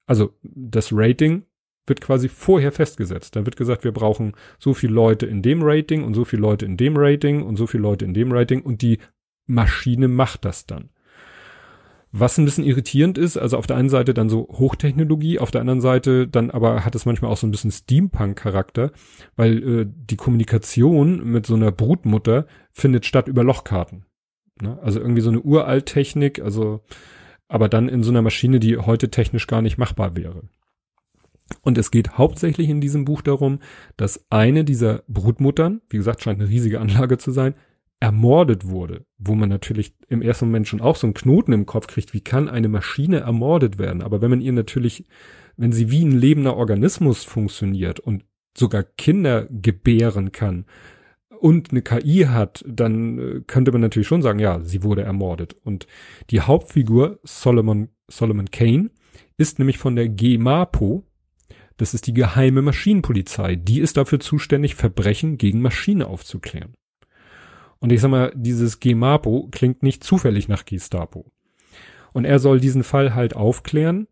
also 0.06 0.34
das 0.44 0.90
Rating 0.92 1.44
wird 1.88 2.02
quasi 2.02 2.30
vorher 2.30 2.72
festgesetzt. 2.72 3.36
Dann 3.36 3.46
wird 3.46 3.58
gesagt, 3.58 3.84
wir 3.84 3.92
brauchen 3.92 4.34
so 4.60 4.74
viele 4.74 4.94
Leute 4.94 5.26
in 5.26 5.42
dem 5.42 5.62
Rating 5.64 6.04
und 6.04 6.14
so 6.14 6.26
viele 6.26 6.42
Leute 6.42 6.66
in 6.66 6.78
dem 6.78 6.96
Rating 6.96 7.42
und 7.42 7.56
so 7.56 7.68
viele 7.68 7.84
Leute 7.84 8.06
in 8.06 8.14
dem 8.14 8.32
Rating 8.32 8.62
und 8.62 8.82
die 8.82 9.00
Maschine 9.48 10.08
macht 10.08 10.46
das 10.46 10.66
dann. 10.66 10.90
Was 12.14 12.38
ein 12.38 12.44
bisschen 12.44 12.66
irritierend 12.66 13.18
ist, 13.18 13.38
also 13.38 13.58
auf 13.58 13.68
der 13.68 13.78
einen 13.78 13.90
Seite 13.90 14.14
dann 14.14 14.30
so 14.30 14.48
Hochtechnologie, 14.52 15.40
auf 15.40 15.50
der 15.50 15.62
anderen 15.62 15.80
Seite 15.80 16.28
dann 16.28 16.52
aber 16.52 16.84
hat 16.84 16.94
es 16.94 17.06
manchmal 17.06 17.32
auch 17.32 17.38
so 17.38 17.48
ein 17.48 17.52
bisschen 17.52 17.72
Steampunk-Charakter, 17.72 18.92
weil 19.38 19.64
äh, 19.64 19.86
die 19.88 20.18
Kommunikation 20.18 21.24
mit 21.24 21.46
so 21.46 21.56
einer 21.56 21.72
Brutmutter 21.72 22.48
findet 22.72 23.06
statt 23.06 23.30
über 23.30 23.46
Lochkarten. 23.46 24.06
Ne? 24.62 24.78
Also 24.82 25.00
irgendwie 25.00 25.22
so 25.22 25.30
eine 25.30 25.40
Uralttechnik, 25.40 26.42
also 26.42 26.82
aber 27.52 27.68
dann 27.68 27.90
in 27.90 28.02
so 28.02 28.12
einer 28.12 28.22
Maschine, 28.22 28.62
die 28.62 28.78
heute 28.78 29.12
technisch 29.12 29.46
gar 29.46 29.62
nicht 29.62 29.78
machbar 29.78 30.16
wäre. 30.16 30.44
Und 31.64 31.78
es 31.78 31.92
geht 31.92 32.18
hauptsächlich 32.18 32.70
in 32.70 32.80
diesem 32.80 33.04
Buch 33.04 33.22
darum, 33.22 33.60
dass 33.98 34.26
eine 34.30 34.64
dieser 34.64 35.04
Brutmuttern, 35.10 35.82
wie 35.90 35.98
gesagt, 35.98 36.24
scheint 36.24 36.40
eine 36.40 36.50
riesige 36.50 36.80
Anlage 36.80 37.18
zu 37.18 37.32
sein, 37.32 37.56
ermordet 38.00 38.68
wurde, 38.68 39.06
wo 39.18 39.36
man 39.36 39.50
natürlich 39.50 39.94
im 40.08 40.22
ersten 40.22 40.46
Moment 40.46 40.70
schon 40.70 40.80
auch 40.80 40.96
so 40.96 41.06
einen 41.06 41.14
Knoten 41.14 41.52
im 41.52 41.66
Kopf 41.66 41.88
kriegt, 41.88 42.14
wie 42.14 42.22
kann 42.22 42.48
eine 42.48 42.70
Maschine 42.70 43.20
ermordet 43.20 43.78
werden? 43.78 44.02
Aber 44.02 44.22
wenn 44.22 44.30
man 44.30 44.42
ihr 44.42 44.54
natürlich, 44.54 45.06
wenn 45.58 45.74
sie 45.74 45.92
wie 45.92 46.06
ein 46.06 46.18
lebender 46.18 46.56
Organismus 46.56 47.26
funktioniert 47.26 48.00
und 48.00 48.24
sogar 48.58 48.84
Kinder 48.84 49.46
gebären 49.52 50.32
kann, 50.32 50.66
und 51.42 51.72
eine 51.72 51.82
KI 51.82 52.28
hat, 52.30 52.64
dann 52.68 53.18
äh, 53.18 53.42
könnte 53.46 53.72
man 53.72 53.82
natürlich 53.82 54.08
schon 54.08 54.22
sagen, 54.22 54.40
ja, 54.40 54.62
sie 54.62 54.84
wurde 54.84 55.02
ermordet. 55.02 55.56
Und 55.64 55.88
die 56.30 56.42
Hauptfigur 56.42 57.20
Solomon, 57.24 57.90
Solomon 58.08 58.52
Kane 58.52 58.92
ist 59.38 59.58
nämlich 59.58 59.78
von 59.78 59.96
der 59.96 60.08
GEMAPO. 60.08 61.04
Das 61.78 61.96
ist 61.96 62.06
die 62.06 62.14
geheime 62.14 62.62
Maschinenpolizei. 62.62 63.56
Die 63.56 63.80
ist 63.80 63.98
dafür 63.98 64.20
zuständig, 64.20 64.76
Verbrechen 64.76 65.38
gegen 65.38 65.62
Maschine 65.62 66.08
aufzuklären. 66.08 66.76
Und 67.80 67.92
ich 67.92 68.02
sag 68.02 68.12
mal, 68.12 68.32
dieses 68.36 68.80
GEMAPO 68.80 69.50
klingt 69.52 69.82
nicht 69.82 70.04
zufällig 70.04 70.48
nach 70.48 70.66
Gestapo. 70.66 71.32
Und 72.14 72.26
er 72.26 72.38
soll 72.38 72.60
diesen 72.60 72.84
Fall 72.84 73.16
halt 73.16 73.36
aufklären 73.36 74.08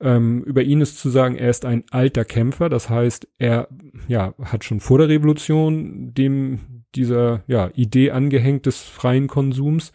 ähm, 0.00 0.42
über 0.44 0.62
ihn 0.62 0.80
ist 0.80 0.98
zu 0.98 1.10
sagen, 1.10 1.36
er 1.36 1.50
ist 1.50 1.64
ein 1.64 1.84
alter 1.90 2.24
Kämpfer, 2.24 2.68
das 2.68 2.88
heißt, 2.88 3.28
er 3.38 3.68
ja 4.06 4.34
hat 4.40 4.64
schon 4.64 4.80
vor 4.80 4.98
der 4.98 5.08
Revolution 5.08 6.14
dem 6.14 6.84
dieser 6.94 7.42
ja 7.46 7.70
Idee 7.74 8.12
angehängt 8.12 8.66
des 8.66 8.82
freien 8.82 9.26
Konsums 9.26 9.92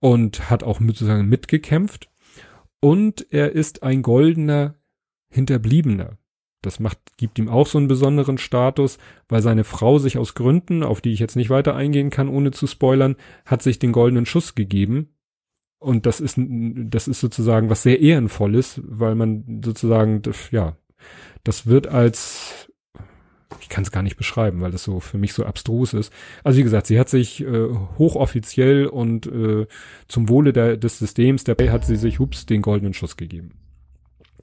und 0.00 0.50
hat 0.50 0.62
auch 0.62 0.80
sozusagen 0.80 1.28
mitgekämpft. 1.28 2.08
Und 2.80 3.26
er 3.30 3.52
ist 3.52 3.82
ein 3.82 4.02
goldener 4.02 4.74
Hinterbliebener. 5.28 6.18
Das 6.62 6.80
macht, 6.80 6.98
gibt 7.16 7.38
ihm 7.38 7.48
auch 7.48 7.66
so 7.66 7.78
einen 7.78 7.88
besonderen 7.88 8.38
Status, 8.38 8.98
weil 9.28 9.42
seine 9.42 9.64
Frau 9.64 9.98
sich 9.98 10.18
aus 10.18 10.34
Gründen, 10.34 10.82
auf 10.82 11.00
die 11.00 11.12
ich 11.12 11.20
jetzt 11.20 11.36
nicht 11.36 11.50
weiter 11.50 11.74
eingehen 11.74 12.10
kann, 12.10 12.28
ohne 12.28 12.50
zu 12.50 12.66
spoilern, 12.66 13.16
hat 13.44 13.62
sich 13.62 13.78
den 13.78 13.92
goldenen 13.92 14.26
Schuss 14.26 14.54
gegeben 14.54 15.15
und 15.78 16.06
das 16.06 16.20
ist, 16.20 16.38
das 16.38 17.08
ist 17.08 17.20
sozusagen 17.20 17.70
was 17.70 17.82
sehr 17.82 18.00
ehrenvolles, 18.00 18.80
weil 18.84 19.14
man 19.14 19.62
sozusagen, 19.64 20.22
ja, 20.50 20.76
das 21.44 21.66
wird 21.66 21.86
als, 21.86 22.70
ich 23.60 23.68
kann 23.68 23.84
es 23.84 23.90
gar 23.90 24.02
nicht 24.02 24.16
beschreiben, 24.16 24.60
weil 24.60 24.70
das 24.70 24.84
so 24.84 25.00
für 25.00 25.18
mich 25.18 25.32
so 25.32 25.44
abstrus 25.44 25.94
ist. 25.94 26.12
Also 26.42 26.58
wie 26.58 26.62
gesagt, 26.62 26.86
sie 26.86 26.98
hat 26.98 27.08
sich 27.08 27.42
äh, 27.42 27.68
hochoffiziell 27.98 28.86
und 28.86 29.26
äh, 29.26 29.66
zum 30.08 30.28
Wohle 30.28 30.52
der, 30.52 30.76
des 30.76 30.98
Systems, 30.98 31.44
dabei 31.44 31.70
hat 31.70 31.84
sie 31.84 31.96
sich, 31.96 32.18
hups, 32.18 32.46
den 32.46 32.62
goldenen 32.62 32.94
Schuss 32.94 33.16
gegeben. 33.16 33.52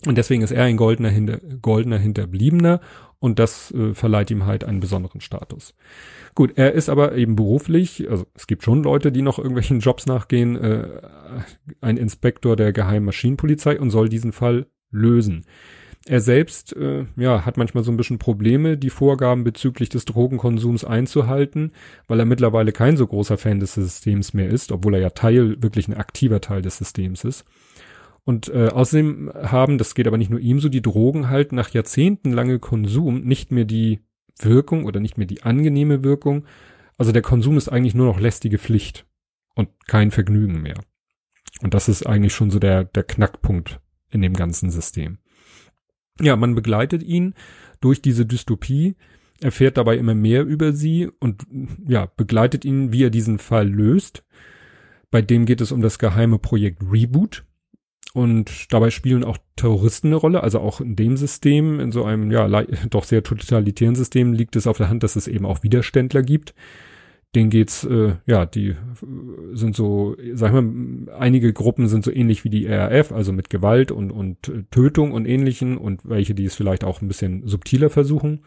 Und 0.05 0.17
deswegen 0.17 0.43
ist 0.43 0.51
er 0.51 0.63
ein 0.63 0.77
goldener, 0.77 1.09
hinter, 1.09 1.39
goldener 1.61 1.97
Hinterbliebener 1.97 2.81
und 3.19 3.39
das 3.39 3.71
äh, 3.71 3.93
verleiht 3.93 4.31
ihm 4.31 4.45
halt 4.45 4.65
einen 4.65 4.81
besonderen 4.81 5.21
Status. 5.21 5.73
Gut, 6.35 6.53
er 6.55 6.73
ist 6.73 6.89
aber 6.89 7.15
eben 7.15 7.35
beruflich, 7.35 8.09
also 8.09 8.25
es 8.33 8.47
gibt 8.47 8.63
schon 8.63 8.83
Leute, 8.83 9.11
die 9.11 9.21
noch 9.21 9.37
irgendwelchen 9.37 9.79
Jobs 9.81 10.05
nachgehen, 10.05 10.55
äh, 10.55 11.01
ein 11.81 11.97
Inspektor 11.97 12.55
der 12.55 12.73
Geheimen 12.73 13.05
Maschinenpolizei 13.05 13.79
und 13.79 13.91
soll 13.91 14.09
diesen 14.09 14.31
Fall 14.31 14.67
lösen. 14.91 15.45
Er 16.05 16.19
selbst 16.19 16.75
äh, 16.75 17.05
ja, 17.15 17.45
hat 17.45 17.55
manchmal 17.55 17.83
so 17.83 17.91
ein 17.91 17.97
bisschen 17.97 18.19
Probleme, 18.19 18.77
die 18.77 18.89
Vorgaben 18.89 19.45
bezüglich 19.45 19.87
des 19.87 20.03
Drogenkonsums 20.03 20.83
einzuhalten, 20.83 21.71
weil 22.07 22.19
er 22.19 22.25
mittlerweile 22.25 22.73
kein 22.73 22.97
so 22.97 23.07
großer 23.07 23.37
Fan 23.37 23.61
des 23.61 23.75
Systems 23.75 24.33
mehr 24.33 24.49
ist, 24.49 24.73
obwohl 24.73 24.95
er 24.95 24.99
ja 25.01 25.09
Teil, 25.11 25.61
wirklich 25.63 25.87
ein 25.87 25.95
aktiver 25.95 26.41
Teil 26.41 26.61
des 26.61 26.77
Systems 26.77 27.23
ist. 27.23 27.45
Und 28.25 28.49
äh, 28.49 28.67
außerdem 28.67 29.31
haben, 29.33 29.77
das 29.77 29.95
geht 29.95 30.07
aber 30.07 30.17
nicht 30.17 30.29
nur 30.29 30.39
ihm 30.39 30.59
so, 30.59 30.67
die 30.67 30.81
Drogen 30.81 31.29
halt 31.29 31.53
nach 31.53 31.69
jahrzehntelange 31.69 32.59
Konsum 32.59 33.21
nicht 33.21 33.51
mehr 33.51 33.65
die 33.65 33.99
Wirkung 34.39 34.85
oder 34.85 34.99
nicht 34.99 35.17
mehr 35.17 35.27
die 35.27 35.43
angenehme 35.43 36.03
Wirkung. 36.03 36.45
Also 36.97 37.11
der 37.11 37.21
Konsum 37.21 37.57
ist 37.57 37.69
eigentlich 37.69 37.95
nur 37.95 38.07
noch 38.07 38.19
lästige 38.19 38.57
Pflicht 38.57 39.05
und 39.55 39.69
kein 39.87 40.11
Vergnügen 40.11 40.61
mehr. 40.61 40.79
Und 41.61 41.73
das 41.73 41.89
ist 41.89 42.05
eigentlich 42.05 42.33
schon 42.33 42.51
so 42.51 42.59
der, 42.59 42.83
der 42.83 43.03
Knackpunkt 43.03 43.79
in 44.09 44.21
dem 44.21 44.33
ganzen 44.33 44.69
System. 44.69 45.19
Ja, 46.19 46.35
man 46.35 46.55
begleitet 46.55 47.03
ihn 47.03 47.33
durch 47.81 48.01
diese 48.01 48.25
Dystopie, 48.25 48.95
erfährt 49.41 49.77
dabei 49.77 49.97
immer 49.97 50.15
mehr 50.15 50.43
über 50.43 50.73
sie 50.73 51.09
und 51.19 51.45
ja, 51.87 52.05
begleitet 52.05 52.65
ihn, 52.65 52.91
wie 52.91 53.03
er 53.03 53.09
diesen 53.09 53.39
Fall 53.39 53.67
löst. 53.67 54.23
Bei 55.11 55.21
dem 55.21 55.45
geht 55.45 55.61
es 55.61 55.71
um 55.71 55.81
das 55.81 55.99
geheime 55.99 56.39
Projekt 56.39 56.81
Reboot. 56.83 57.45
Und 58.13 58.71
dabei 58.71 58.91
spielen 58.91 59.23
auch 59.23 59.37
Terroristen 59.55 60.07
eine 60.07 60.17
Rolle, 60.17 60.43
also 60.43 60.59
auch 60.59 60.79
in 60.79 60.95
dem 60.95 61.17
System, 61.17 61.79
in 61.79 61.91
so 61.91 62.05
einem 62.05 62.31
ja 62.31 62.47
doch 62.89 63.03
sehr 63.03 63.23
totalitären 63.23 63.95
System 63.95 64.33
liegt 64.33 64.55
es 64.55 64.67
auf 64.67 64.77
der 64.77 64.89
Hand, 64.89 65.03
dass 65.03 65.15
es 65.15 65.27
eben 65.27 65.45
auch 65.45 65.63
Widerständler 65.63 66.21
gibt. 66.21 66.53
Den 67.35 67.49
geht's, 67.49 67.83
äh, 67.83 68.13
ja, 68.27 68.45
die 68.45 68.75
sind 69.53 69.75
so, 69.75 70.15
sag 70.33 70.49
ich 70.53 70.61
mal, 70.61 71.13
einige 71.17 71.51
Gruppen 71.51 71.87
sind 71.87 72.05
so 72.05 72.11
ähnlich 72.11 72.43
wie 72.43 72.51
die 72.51 72.67
RAF, 72.67 73.11
also 73.11 73.33
mit 73.33 73.49
Gewalt 73.49 73.91
und, 73.91 74.11
und 74.11 74.49
äh, 74.49 74.63
Tötung 74.69 75.11
und 75.11 75.25
ähnlichen 75.25 75.77
und 75.79 76.07
welche, 76.07 76.35
die 76.35 76.45
es 76.45 76.53
vielleicht 76.53 76.83
auch 76.83 77.01
ein 77.01 77.07
bisschen 77.07 77.47
subtiler 77.47 77.89
versuchen. 77.89 78.43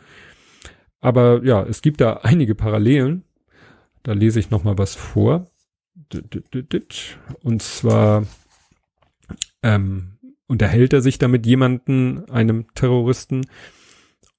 Aber 1.01 1.45
ja, 1.45 1.65
es 1.65 1.83
gibt 1.83 2.01
da 2.01 2.21
einige 2.23 2.55
Parallelen. 2.55 3.25
Da 4.05 4.13
lese 4.13 4.39
ich 4.39 4.51
nochmal 4.51 4.79
was 4.79 4.95
vor. 4.95 5.47
Und 7.43 7.63
zwar 7.63 8.25
ähm, 9.63 10.19
unterhält 10.47 10.93
er 10.93 11.01
sich 11.01 11.19
da 11.19 11.29
mit 11.29 11.47
jemanden, 11.47 12.29
einem 12.31 12.67
Terroristen, 12.75 13.43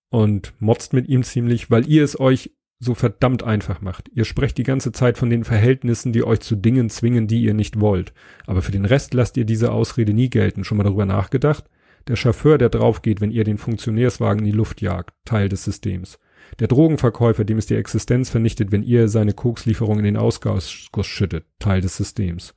und 0.10 0.54
motzt 0.60 0.94
mit 0.94 1.08
ihm 1.10 1.24
ziemlich, 1.24 1.70
weil 1.70 1.88
ihr 1.88 2.04
es 2.04 2.20
euch 2.20 2.52
so 2.80 2.94
verdammt 2.94 3.44
einfach 3.44 3.82
macht. 3.82 4.10
Ihr 4.14 4.24
sprecht 4.24 4.58
die 4.58 4.64
ganze 4.64 4.92
Zeit 4.92 5.18
von 5.18 5.30
den 5.30 5.44
Verhältnissen, 5.44 6.14
die 6.14 6.24
euch 6.24 6.42
zu 6.42 6.56
Dingen 6.56 6.90
zwingen, 6.90 7.28
die 7.28 7.42
ihr 7.42 7.54
nicht 7.54 7.80
wollt. 7.80 8.14
Aber 8.46 8.62
für 8.62 8.72
den 8.72 8.86
Rest 8.86 9.14
lasst 9.14 9.36
ihr 9.38 9.46
diese 9.46 9.72
Ausrede 9.72 10.14
nie 10.14 10.30
gelten. 10.30 10.64
Schon 10.64 10.78
mal 10.78 10.84
darüber 10.84 11.06
nachgedacht? 11.06 11.66
Der 12.08 12.16
Chauffeur, 12.16 12.58
der 12.58 12.70
draufgeht, 12.70 13.20
wenn 13.20 13.32
ihr 13.32 13.44
den 13.44 13.58
Funktionärswagen 13.58 14.40
in 14.40 14.52
die 14.52 14.58
Luft 14.58 14.82
jagt, 14.82 15.14
Teil 15.26 15.50
des 15.50 15.64
Systems. 15.64 16.20
Der 16.60 16.68
Drogenverkäufer, 16.68 17.44
dem 17.44 17.58
es 17.58 17.66
die 17.66 17.76
Existenz 17.76 18.30
vernichtet, 18.30 18.72
wenn 18.72 18.84
ihr 18.84 19.10
seine 19.10 19.34
Kokslieferung 19.34 19.98
in 19.98 20.06
den 20.06 20.18
Ausguss 20.18 20.72
schüttet, 21.02 21.46
Teil 21.60 21.82
des 21.82 21.98
Systems. 21.98 22.56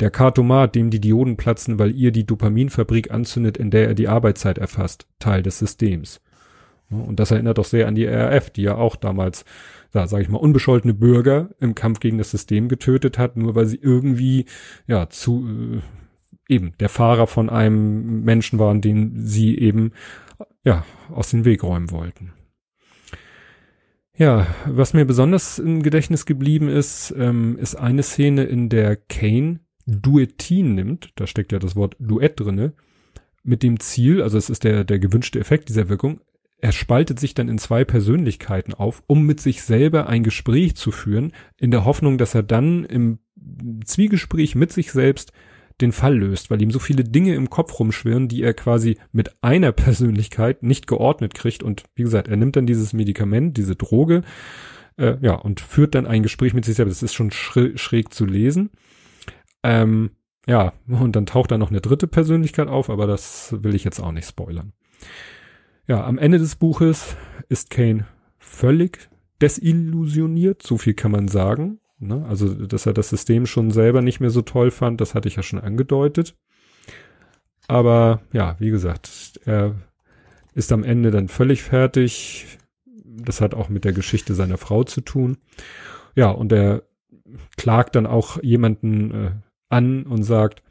Der 0.00 0.10
Kartomat, 0.10 0.74
dem 0.74 0.90
die 0.90 1.00
Dioden 1.00 1.36
platzen, 1.36 1.78
weil 1.78 1.94
ihr 1.94 2.12
die 2.12 2.24
Dopaminfabrik 2.24 3.10
anzündet, 3.10 3.56
in 3.56 3.70
der 3.70 3.88
er 3.88 3.94
die 3.94 4.08
Arbeitszeit 4.08 4.58
erfasst, 4.58 5.08
Teil 5.18 5.42
des 5.42 5.58
Systems. 5.58 6.20
Und 6.90 7.20
das 7.20 7.30
erinnert 7.30 7.58
doch 7.58 7.64
sehr 7.64 7.86
an 7.86 7.94
die 7.94 8.06
RAF, 8.06 8.50
die 8.50 8.62
ja 8.62 8.76
auch 8.76 8.96
damals, 8.96 9.44
da 9.92 10.06
sage 10.06 10.22
ich 10.22 10.28
mal, 10.28 10.38
unbescholtene 10.38 10.94
Bürger 10.94 11.50
im 11.60 11.74
Kampf 11.74 12.00
gegen 12.00 12.16
das 12.16 12.30
System 12.30 12.68
getötet 12.68 13.18
hat, 13.18 13.36
nur 13.36 13.54
weil 13.54 13.66
sie 13.66 13.78
irgendwie 13.80 14.46
ja 14.86 15.10
zu 15.10 15.46
äh, 15.46 15.80
eben 16.48 16.72
der 16.80 16.88
Fahrer 16.88 17.26
von 17.26 17.50
einem 17.50 18.24
Menschen 18.24 18.58
waren, 18.58 18.80
den 18.80 19.26
sie 19.26 19.58
eben 19.58 19.92
ja 20.64 20.84
aus 21.10 21.30
dem 21.30 21.44
Weg 21.44 21.62
räumen 21.62 21.90
wollten. 21.90 22.32
Ja, 24.16 24.46
was 24.66 24.94
mir 24.94 25.04
besonders 25.04 25.58
im 25.58 25.82
Gedächtnis 25.82 26.26
geblieben 26.26 26.68
ist, 26.68 27.14
ähm, 27.16 27.56
ist 27.58 27.76
eine 27.76 28.02
Szene, 28.02 28.44
in 28.44 28.68
der 28.68 28.96
Kane 28.96 29.60
Duettin 29.88 30.74
nimmt, 30.74 31.12
da 31.16 31.26
steckt 31.26 31.50
ja 31.50 31.58
das 31.58 31.74
Wort 31.74 31.96
Duett 31.98 32.38
drinne, 32.38 32.74
mit 33.42 33.62
dem 33.62 33.80
Ziel, 33.80 34.22
also 34.22 34.36
es 34.36 34.50
ist 34.50 34.64
der, 34.64 34.84
der 34.84 34.98
gewünschte 34.98 35.40
Effekt 35.40 35.70
dieser 35.70 35.88
Wirkung, 35.88 36.20
er 36.60 36.72
spaltet 36.72 37.18
sich 37.18 37.34
dann 37.34 37.48
in 37.48 37.56
zwei 37.56 37.84
Persönlichkeiten 37.84 38.74
auf, 38.74 39.02
um 39.06 39.22
mit 39.22 39.40
sich 39.40 39.62
selber 39.62 40.08
ein 40.08 40.24
Gespräch 40.24 40.74
zu 40.74 40.90
führen, 40.90 41.32
in 41.56 41.70
der 41.70 41.84
Hoffnung, 41.84 42.18
dass 42.18 42.34
er 42.34 42.42
dann 42.42 42.84
im 42.84 43.18
Zwiegespräch 43.84 44.54
mit 44.54 44.72
sich 44.72 44.92
selbst 44.92 45.32
den 45.80 45.92
Fall 45.92 46.18
löst, 46.18 46.50
weil 46.50 46.60
ihm 46.60 46.72
so 46.72 46.80
viele 46.80 47.04
Dinge 47.04 47.34
im 47.34 47.48
Kopf 47.48 47.78
rumschwirren, 47.78 48.28
die 48.28 48.42
er 48.42 48.52
quasi 48.52 48.98
mit 49.12 49.42
einer 49.42 49.72
Persönlichkeit 49.72 50.64
nicht 50.64 50.88
geordnet 50.88 51.34
kriegt. 51.34 51.62
Und 51.62 51.84
wie 51.94 52.02
gesagt, 52.02 52.28
er 52.28 52.36
nimmt 52.36 52.56
dann 52.56 52.66
dieses 52.66 52.92
Medikament, 52.92 53.56
diese 53.56 53.76
Droge, 53.76 54.22
äh, 54.96 55.16
ja, 55.20 55.34
und 55.34 55.60
führt 55.60 55.94
dann 55.94 56.06
ein 56.06 56.24
Gespräch 56.24 56.52
mit 56.52 56.64
sich 56.64 56.74
selbst. 56.74 56.96
Das 56.96 57.02
ist 57.04 57.14
schon 57.14 57.30
schräg, 57.30 57.78
schräg 57.78 58.12
zu 58.12 58.26
lesen. 58.26 58.70
Ähm, 59.62 60.10
ja, 60.46 60.72
und 60.86 61.14
dann 61.14 61.26
taucht 61.26 61.50
da 61.50 61.58
noch 61.58 61.70
eine 61.70 61.80
dritte 61.80 62.06
Persönlichkeit 62.06 62.68
auf, 62.68 62.88
aber 62.88 63.06
das 63.06 63.54
will 63.62 63.74
ich 63.74 63.84
jetzt 63.84 64.00
auch 64.00 64.12
nicht 64.12 64.28
spoilern. 64.28 64.72
Ja, 65.86 66.04
am 66.04 66.18
Ende 66.18 66.38
des 66.38 66.56
Buches 66.56 67.16
ist 67.48 67.70
Kane 67.70 68.06
völlig 68.38 69.08
desillusioniert, 69.40 70.62
so 70.62 70.78
viel 70.78 70.94
kann 70.94 71.12
man 71.12 71.28
sagen. 71.28 71.80
Ne? 71.98 72.24
Also, 72.28 72.54
dass 72.54 72.86
er 72.86 72.92
das 72.92 73.08
System 73.08 73.46
schon 73.46 73.70
selber 73.70 74.02
nicht 74.02 74.20
mehr 74.20 74.30
so 74.30 74.42
toll 74.42 74.70
fand, 74.70 75.00
das 75.00 75.14
hatte 75.14 75.28
ich 75.28 75.36
ja 75.36 75.42
schon 75.42 75.60
angedeutet. 75.60 76.36
Aber 77.66 78.22
ja, 78.32 78.56
wie 78.58 78.70
gesagt, 78.70 79.40
er 79.44 79.74
ist 80.54 80.72
am 80.72 80.84
Ende 80.84 81.10
dann 81.10 81.28
völlig 81.28 81.62
fertig. 81.62 82.58
Das 83.04 83.40
hat 83.40 83.54
auch 83.54 83.68
mit 83.68 83.84
der 83.84 83.92
Geschichte 83.92 84.34
seiner 84.34 84.58
Frau 84.58 84.84
zu 84.84 85.02
tun. 85.02 85.36
Ja, 86.14 86.30
und 86.30 86.52
er 86.52 86.82
klagt 87.56 87.94
dann 87.96 88.06
auch 88.06 88.42
jemanden 88.42 89.10
äh, 89.10 89.30
an 89.68 90.04
und 90.04 90.22
sagt, 90.22 90.62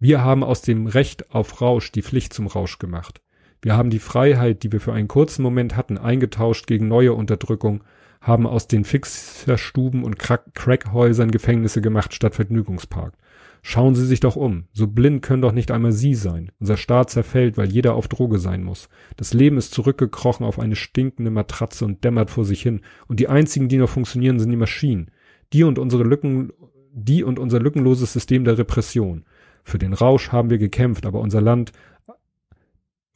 wir 0.00 0.22
haben 0.22 0.42
aus 0.42 0.62
dem 0.62 0.86
Recht 0.86 1.30
auf 1.32 1.60
Rausch 1.60 1.92
die 1.92 2.02
Pflicht 2.02 2.32
zum 2.32 2.46
Rausch 2.46 2.78
gemacht. 2.78 3.20
Wir 3.62 3.76
haben 3.76 3.90
die 3.90 3.98
Freiheit, 3.98 4.62
die 4.62 4.72
wir 4.72 4.80
für 4.80 4.92
einen 4.92 5.08
kurzen 5.08 5.42
Moment 5.42 5.76
hatten, 5.76 5.96
eingetauscht 5.96 6.66
gegen 6.66 6.88
neue 6.88 7.14
Unterdrückung, 7.14 7.82
haben 8.20 8.46
aus 8.46 8.68
den 8.68 8.84
Fixerstuben 8.84 10.04
und 10.04 10.18
Crackhäusern 10.18 11.30
Gefängnisse 11.30 11.80
gemacht 11.80 12.14
statt 12.14 12.34
Vergnügungspark. 12.34 13.14
Schauen 13.62 13.94
Sie 13.94 14.04
sich 14.04 14.20
doch 14.20 14.36
um. 14.36 14.64
So 14.74 14.86
blind 14.86 15.22
können 15.22 15.40
doch 15.40 15.52
nicht 15.52 15.70
einmal 15.70 15.92
Sie 15.92 16.14
sein. 16.14 16.52
Unser 16.60 16.76
Staat 16.76 17.08
zerfällt, 17.08 17.56
weil 17.56 17.72
jeder 17.72 17.94
auf 17.94 18.08
Droge 18.08 18.38
sein 18.38 18.62
muss. 18.62 18.90
Das 19.16 19.32
Leben 19.32 19.56
ist 19.56 19.72
zurückgekrochen 19.72 20.44
auf 20.44 20.58
eine 20.58 20.76
stinkende 20.76 21.30
Matratze 21.30 21.86
und 21.86 22.04
dämmert 22.04 22.28
vor 22.30 22.44
sich 22.44 22.60
hin. 22.60 22.82
Und 23.08 23.20
die 23.20 23.28
einzigen, 23.28 23.68
die 23.68 23.78
noch 23.78 23.88
funktionieren, 23.88 24.38
sind 24.38 24.50
die 24.50 24.58
Maschinen. 24.58 25.10
Die 25.54 25.64
und 25.64 25.78
unsere 25.78 26.04
Lücken, 26.04 26.52
die 26.94 27.24
und 27.24 27.38
unser 27.38 27.60
lückenloses 27.60 28.12
System 28.12 28.44
der 28.44 28.56
Repression. 28.56 29.24
Für 29.62 29.78
den 29.78 29.92
Rausch 29.92 30.30
haben 30.30 30.50
wir 30.50 30.58
gekämpft, 30.58 31.06
aber 31.06 31.20
unser 31.20 31.40
Land 31.40 31.72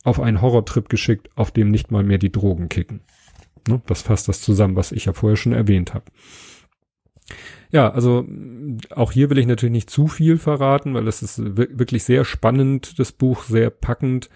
auf 0.05 0.21
einen 0.21 0.41
Horrortrip 0.41 0.89
geschickt, 0.89 1.31
auf 1.37 1.51
dem 1.51 1.71
nicht 1.71 1.91
mal 1.91 2.03
mehr 2.03 2.19
die 2.19 2.33
Drogen 2.33 2.69
kicken. 2.69 3.01
Ne? 3.69 3.81
Das 3.87 4.03
fasst 4.03 4.29
das 4.29 4.41
zusammen, 4.41 4.77
was 4.77 4.93
ich 4.93 5.05
ja 5.05 5.13
vorher 5.13 5.37
schon 5.37 5.53
erwähnt 5.53 5.95
habe. 5.95 6.07
Ja, 7.71 7.91
also 7.91 8.27
auch 8.91 9.13
hier 9.13 9.29
will 9.29 9.39
ich 9.39 9.47
natürlich 9.47 9.73
nicht 9.73 9.91
zu 9.91 10.09
viel 10.09 10.39
verraten, 10.39 10.95
weil 10.95 11.07
es 11.07 11.23
ist 11.23 11.39
wirklich 11.57 12.05
sehr 12.05 12.25
spannend, 12.25 12.99
das 12.99 13.13
Buch, 13.13 13.43
sehr 13.43 13.69
packend, 13.69 14.31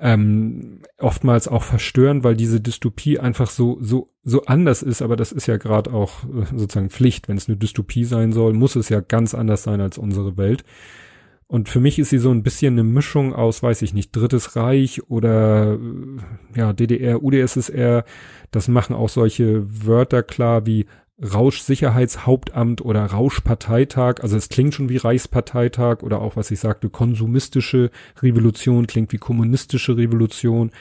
ähm, 0.00 0.80
oftmals 0.98 1.48
auch 1.48 1.62
verstörend, 1.62 2.24
weil 2.24 2.36
diese 2.36 2.60
Dystopie 2.60 3.18
einfach 3.18 3.50
so 3.50 3.78
so 3.80 4.10
so 4.22 4.44
anders 4.44 4.82
ist. 4.82 5.02
Aber 5.02 5.16
das 5.16 5.32
ist 5.32 5.46
ja 5.46 5.56
gerade 5.56 5.92
auch 5.92 6.24
äh, 6.24 6.46
sozusagen 6.54 6.90
Pflicht, 6.90 7.28
wenn 7.28 7.36
es 7.36 7.48
eine 7.48 7.56
Dystopie 7.56 8.04
sein 8.04 8.32
soll, 8.32 8.52
muss 8.52 8.76
es 8.76 8.88
ja 8.88 9.00
ganz 9.00 9.34
anders 9.34 9.62
sein 9.62 9.80
als 9.80 9.98
unsere 9.98 10.36
Welt. 10.36 10.64
Und 11.46 11.68
für 11.68 11.78
mich 11.78 11.98
ist 11.98 12.10
sie 12.10 12.18
so 12.18 12.30
ein 12.30 12.42
bisschen 12.42 12.74
eine 12.74 12.84
Mischung 12.84 13.34
aus, 13.34 13.62
weiß 13.62 13.82
ich 13.82 13.92
nicht, 13.92 14.16
Drittes 14.16 14.56
Reich 14.56 15.08
oder 15.10 15.74
äh, 15.74 16.58
ja, 16.58 16.72
DDR, 16.72 17.22
UdSSR. 17.22 18.04
Das 18.50 18.66
machen 18.68 18.96
auch 18.96 19.08
solche 19.08 19.64
Wörter 19.86 20.22
klar 20.22 20.66
wie 20.66 20.86
Rauschsicherheitshauptamt 21.22 22.84
oder 22.84 23.04
Rauschparteitag. 23.04 24.20
Also 24.22 24.36
es 24.36 24.48
klingt 24.48 24.74
schon 24.74 24.88
wie 24.88 24.96
Reichsparteitag 24.96 26.02
oder 26.02 26.20
auch, 26.20 26.36
was 26.36 26.50
ich 26.50 26.60
sagte, 26.60 26.90
konsumistische 26.90 27.90
Revolution 28.20 28.86
klingt 28.86 29.12
wie 29.12 29.18
kommunistische 29.18 29.96
Revolution. 29.96 30.72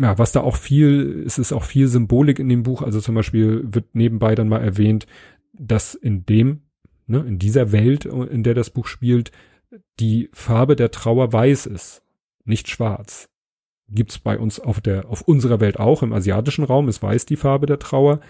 Ja, 0.00 0.18
was 0.18 0.32
da 0.32 0.40
auch 0.40 0.56
viel, 0.56 1.24
es 1.26 1.38
ist 1.38 1.52
auch 1.52 1.64
viel 1.64 1.88
Symbolik 1.88 2.38
in 2.38 2.48
dem 2.48 2.62
Buch. 2.62 2.82
Also 2.82 3.00
zum 3.00 3.14
Beispiel 3.14 3.62
wird 3.64 3.94
nebenbei 3.94 4.34
dann 4.34 4.48
mal 4.48 4.62
erwähnt, 4.62 5.06
dass 5.52 5.94
in 5.94 6.24
dem 6.24 6.62
ne, 7.06 7.20
in 7.20 7.38
dieser 7.38 7.72
Welt, 7.72 8.04
in 8.04 8.42
der 8.42 8.54
das 8.54 8.70
Buch 8.70 8.86
spielt, 8.86 9.30
die 10.00 10.28
Farbe 10.32 10.76
der 10.76 10.90
Trauer 10.90 11.32
weiß 11.32 11.66
ist, 11.66 12.02
nicht 12.44 12.68
schwarz. 12.68 13.28
Gibt's 13.88 14.18
bei 14.18 14.38
uns 14.38 14.58
auf 14.58 14.80
der, 14.80 15.08
auf 15.08 15.22
unserer 15.22 15.60
Welt 15.60 15.78
auch, 15.78 16.02
im 16.02 16.12
asiatischen 16.12 16.64
Raum 16.64 16.88
ist 16.88 17.02
weiß 17.02 17.26
die 17.26 17.36
Farbe 17.36 17.66
der 17.66 17.78
Trauer. 17.78 18.20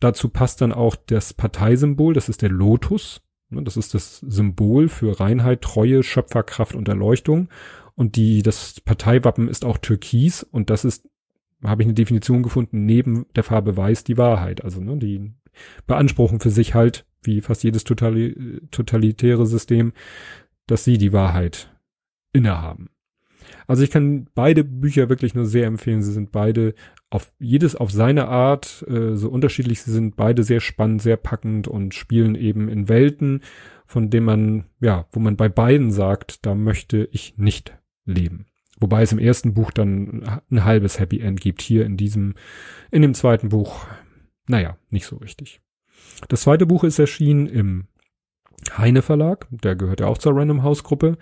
Dazu 0.00 0.28
passt 0.28 0.60
dann 0.60 0.72
auch 0.72 0.96
das 0.96 1.34
Parteisymbol, 1.34 2.14
das 2.14 2.28
ist 2.28 2.42
der 2.42 2.50
Lotus. 2.50 3.20
Ne, 3.50 3.62
das 3.62 3.76
ist 3.76 3.94
das 3.94 4.18
Symbol 4.20 4.88
für 4.88 5.18
Reinheit, 5.18 5.62
Treue, 5.62 6.02
Schöpferkraft 6.02 6.74
und 6.74 6.88
Erleuchtung. 6.88 7.48
Und 7.94 8.16
die, 8.16 8.42
das 8.42 8.80
Parteiwappen 8.80 9.48
ist 9.48 9.64
auch 9.64 9.78
Türkis 9.78 10.42
und 10.42 10.70
das 10.70 10.84
ist, 10.84 11.08
habe 11.64 11.82
ich 11.82 11.86
eine 11.86 11.94
Definition 11.94 12.42
gefunden, 12.42 12.86
neben 12.86 13.26
der 13.34 13.42
Farbe 13.42 13.76
Weiß 13.76 14.04
die 14.04 14.18
Wahrheit. 14.18 14.62
Also 14.62 14.80
ne, 14.80 14.96
die 14.98 15.32
beanspruchen 15.86 16.40
für 16.40 16.50
sich 16.50 16.74
halt 16.74 17.06
wie 17.22 17.40
fast 17.40 17.64
jedes 17.64 17.82
totali 17.82 18.60
totalitäre 18.70 19.46
System, 19.46 19.92
dass 20.66 20.84
sie 20.84 20.98
die 20.98 21.12
Wahrheit 21.12 21.74
innehaben. 22.32 22.90
Also 23.68 23.84
ich 23.84 23.90
kann 23.90 24.28
beide 24.34 24.64
Bücher 24.64 25.10
wirklich 25.10 25.34
nur 25.34 25.44
sehr 25.44 25.66
empfehlen. 25.66 26.02
Sie 26.02 26.12
sind 26.12 26.32
beide 26.32 26.74
auf 27.10 27.32
jedes 27.38 27.76
auf 27.76 27.92
seine 27.92 28.26
Art, 28.26 28.84
äh, 28.88 29.14
so 29.14 29.28
unterschiedlich 29.28 29.82
sie 29.82 29.92
sind, 29.92 30.16
beide 30.16 30.42
sehr 30.42 30.60
spannend, 30.60 31.02
sehr 31.02 31.18
packend 31.18 31.68
und 31.68 31.94
spielen 31.94 32.34
eben 32.34 32.68
in 32.68 32.88
Welten, 32.88 33.42
von 33.86 34.08
denen 34.08 34.26
man, 34.26 34.64
ja, 34.80 35.06
wo 35.12 35.20
man 35.20 35.36
bei 35.36 35.50
beiden 35.50 35.92
sagt, 35.92 36.46
da 36.46 36.54
möchte 36.54 37.08
ich 37.12 37.36
nicht 37.36 37.76
leben. 38.06 38.46
Wobei 38.80 39.02
es 39.02 39.12
im 39.12 39.18
ersten 39.18 39.52
Buch 39.52 39.70
dann 39.70 40.40
ein 40.50 40.64
halbes 40.64 40.98
Happy 40.98 41.20
End 41.20 41.40
gibt. 41.40 41.60
Hier 41.60 41.84
in 41.84 41.96
diesem, 41.98 42.34
in 42.90 43.02
dem 43.02 43.12
zweiten 43.12 43.50
Buch, 43.50 43.86
naja, 44.46 44.78
nicht 44.88 45.06
so 45.06 45.16
richtig. 45.16 45.60
Das 46.28 46.42
zweite 46.42 46.64
Buch 46.64 46.84
ist 46.84 46.98
erschienen 46.98 47.46
im 47.46 47.88
Heine 48.76 49.02
Verlag, 49.02 49.46
der 49.50 49.76
gehört 49.76 50.00
ja 50.00 50.06
auch 50.06 50.18
zur 50.18 50.34
Random 50.34 50.62
House 50.62 50.84
Gruppe, 50.84 51.18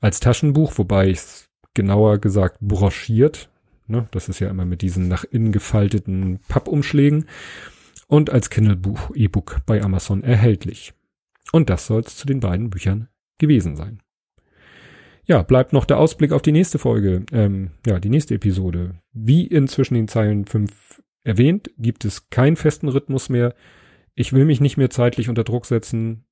als 0.00 0.20
Taschenbuch, 0.20 0.78
wobei 0.78 1.10
es 1.10 1.49
genauer 1.74 2.18
gesagt 2.18 2.58
broschiert. 2.60 3.50
Ne? 3.86 4.08
Das 4.10 4.28
ist 4.28 4.40
ja 4.40 4.48
immer 4.48 4.64
mit 4.64 4.82
diesen 4.82 5.08
nach 5.08 5.24
innen 5.24 5.52
gefalteten 5.52 6.40
Pappumschlägen. 6.48 7.26
Und 8.06 8.30
als 8.30 8.50
Kindle-Buch, 8.50 9.10
E-Book 9.14 9.60
bei 9.66 9.82
Amazon 9.82 10.24
erhältlich. 10.24 10.94
Und 11.52 11.70
das 11.70 11.86
soll 11.86 12.00
es 12.00 12.16
zu 12.16 12.26
den 12.26 12.40
beiden 12.40 12.70
Büchern 12.70 13.08
gewesen 13.38 13.76
sein. 13.76 14.02
Ja, 15.24 15.42
bleibt 15.42 15.72
noch 15.72 15.84
der 15.84 15.98
Ausblick 15.98 16.32
auf 16.32 16.42
die 16.42 16.50
nächste 16.50 16.78
Folge, 16.78 17.24
ähm, 17.30 17.70
ja, 17.86 18.00
die 18.00 18.08
nächste 18.08 18.34
Episode. 18.34 18.96
Wie 19.12 19.46
in 19.46 19.66
den 19.66 20.08
Zeilen 20.08 20.44
5 20.44 21.02
erwähnt, 21.22 21.70
gibt 21.78 22.04
es 22.04 22.30
keinen 22.30 22.56
festen 22.56 22.88
Rhythmus 22.88 23.28
mehr. 23.28 23.54
Ich 24.14 24.32
will 24.32 24.44
mich 24.44 24.60
nicht 24.60 24.76
mehr 24.76 24.90
zeitlich 24.90 25.28
unter 25.28 25.44
Druck 25.44 25.66
setzen. 25.66 26.24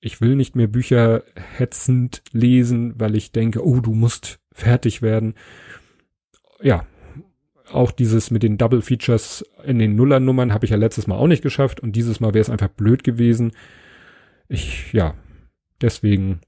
Ich 0.00 0.20
will 0.20 0.36
nicht 0.36 0.54
mehr 0.54 0.66
Bücher 0.66 1.22
hetzend 1.34 2.22
lesen, 2.32 2.92
weil 3.00 3.16
ich 3.16 3.32
denke, 3.32 3.64
oh, 3.64 3.80
du 3.80 3.94
musst 3.94 4.41
fertig 4.52 5.02
werden. 5.02 5.34
Ja, 6.60 6.86
auch 7.70 7.90
dieses 7.90 8.30
mit 8.30 8.42
den 8.42 8.58
Double 8.58 8.82
Features 8.82 9.44
in 9.64 9.78
den 9.78 9.96
Nullernummern 9.96 10.52
habe 10.52 10.64
ich 10.64 10.70
ja 10.70 10.76
letztes 10.76 11.06
Mal 11.06 11.16
auch 11.16 11.26
nicht 11.26 11.42
geschafft 11.42 11.80
und 11.80 11.96
dieses 11.96 12.20
Mal 12.20 12.34
wäre 12.34 12.42
es 12.42 12.50
einfach 12.50 12.68
blöd 12.68 13.04
gewesen. 13.04 13.52
Ich, 14.48 14.92
ja, 14.92 15.14
deswegen 15.80 16.40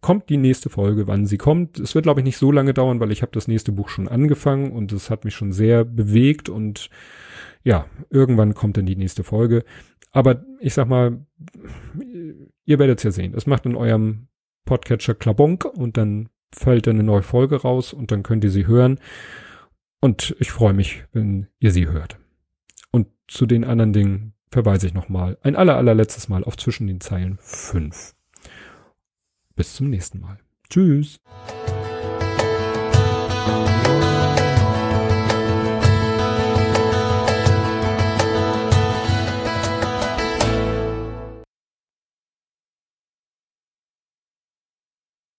kommt 0.00 0.28
die 0.28 0.36
nächste 0.36 0.70
Folge, 0.70 1.06
wann 1.06 1.26
sie 1.26 1.38
kommt. 1.38 1.78
Es 1.78 1.94
wird, 1.94 2.04
glaube 2.04 2.20
ich, 2.20 2.24
nicht 2.24 2.38
so 2.38 2.52
lange 2.52 2.72
dauern, 2.72 3.00
weil 3.00 3.12
ich 3.12 3.22
habe 3.22 3.32
das 3.32 3.48
nächste 3.48 3.72
Buch 3.72 3.88
schon 3.88 4.08
angefangen 4.08 4.72
und 4.72 4.92
es 4.92 5.10
hat 5.10 5.24
mich 5.24 5.34
schon 5.34 5.52
sehr 5.52 5.84
bewegt 5.84 6.48
und 6.48 6.90
ja, 7.62 7.86
irgendwann 8.08 8.54
kommt 8.54 8.76
dann 8.76 8.86
die 8.86 8.96
nächste 8.96 9.24
Folge. 9.24 9.64
Aber 10.12 10.44
ich 10.60 10.74
sag 10.74 10.88
mal, 10.88 11.24
ihr 12.64 12.78
werdet 12.78 12.98
es 12.98 13.04
ja 13.04 13.10
sehen. 13.10 13.34
Es 13.34 13.46
macht 13.46 13.66
in 13.66 13.76
eurem 13.76 14.28
Podcatcher 14.64 15.14
Klabonk 15.14 15.64
und 15.64 15.96
dann 15.96 16.28
fällt 16.52 16.86
dann 16.86 16.96
eine 16.96 17.04
neue 17.04 17.22
Folge 17.22 17.62
raus 17.62 17.92
und 17.92 18.10
dann 18.10 18.22
könnt 18.22 18.44
ihr 18.44 18.50
sie 18.50 18.66
hören. 18.66 18.98
Und 20.00 20.34
ich 20.38 20.50
freue 20.50 20.72
mich, 20.72 21.04
wenn 21.12 21.46
ihr 21.58 21.72
sie 21.72 21.88
hört. 21.88 22.18
Und 22.90 23.08
zu 23.28 23.46
den 23.46 23.64
anderen 23.64 23.92
Dingen 23.92 24.32
verweise 24.50 24.86
ich 24.86 24.94
nochmal 24.94 25.38
ein 25.42 25.56
aller, 25.56 25.76
allerletztes 25.76 26.28
Mal 26.28 26.44
auf 26.44 26.56
zwischen 26.56 26.86
den 26.86 27.00
Zeilen 27.00 27.38
5. 27.40 28.14
Bis 29.54 29.74
zum 29.74 29.90
nächsten 29.90 30.20
Mal. 30.20 30.38
Tschüss. 30.68 31.20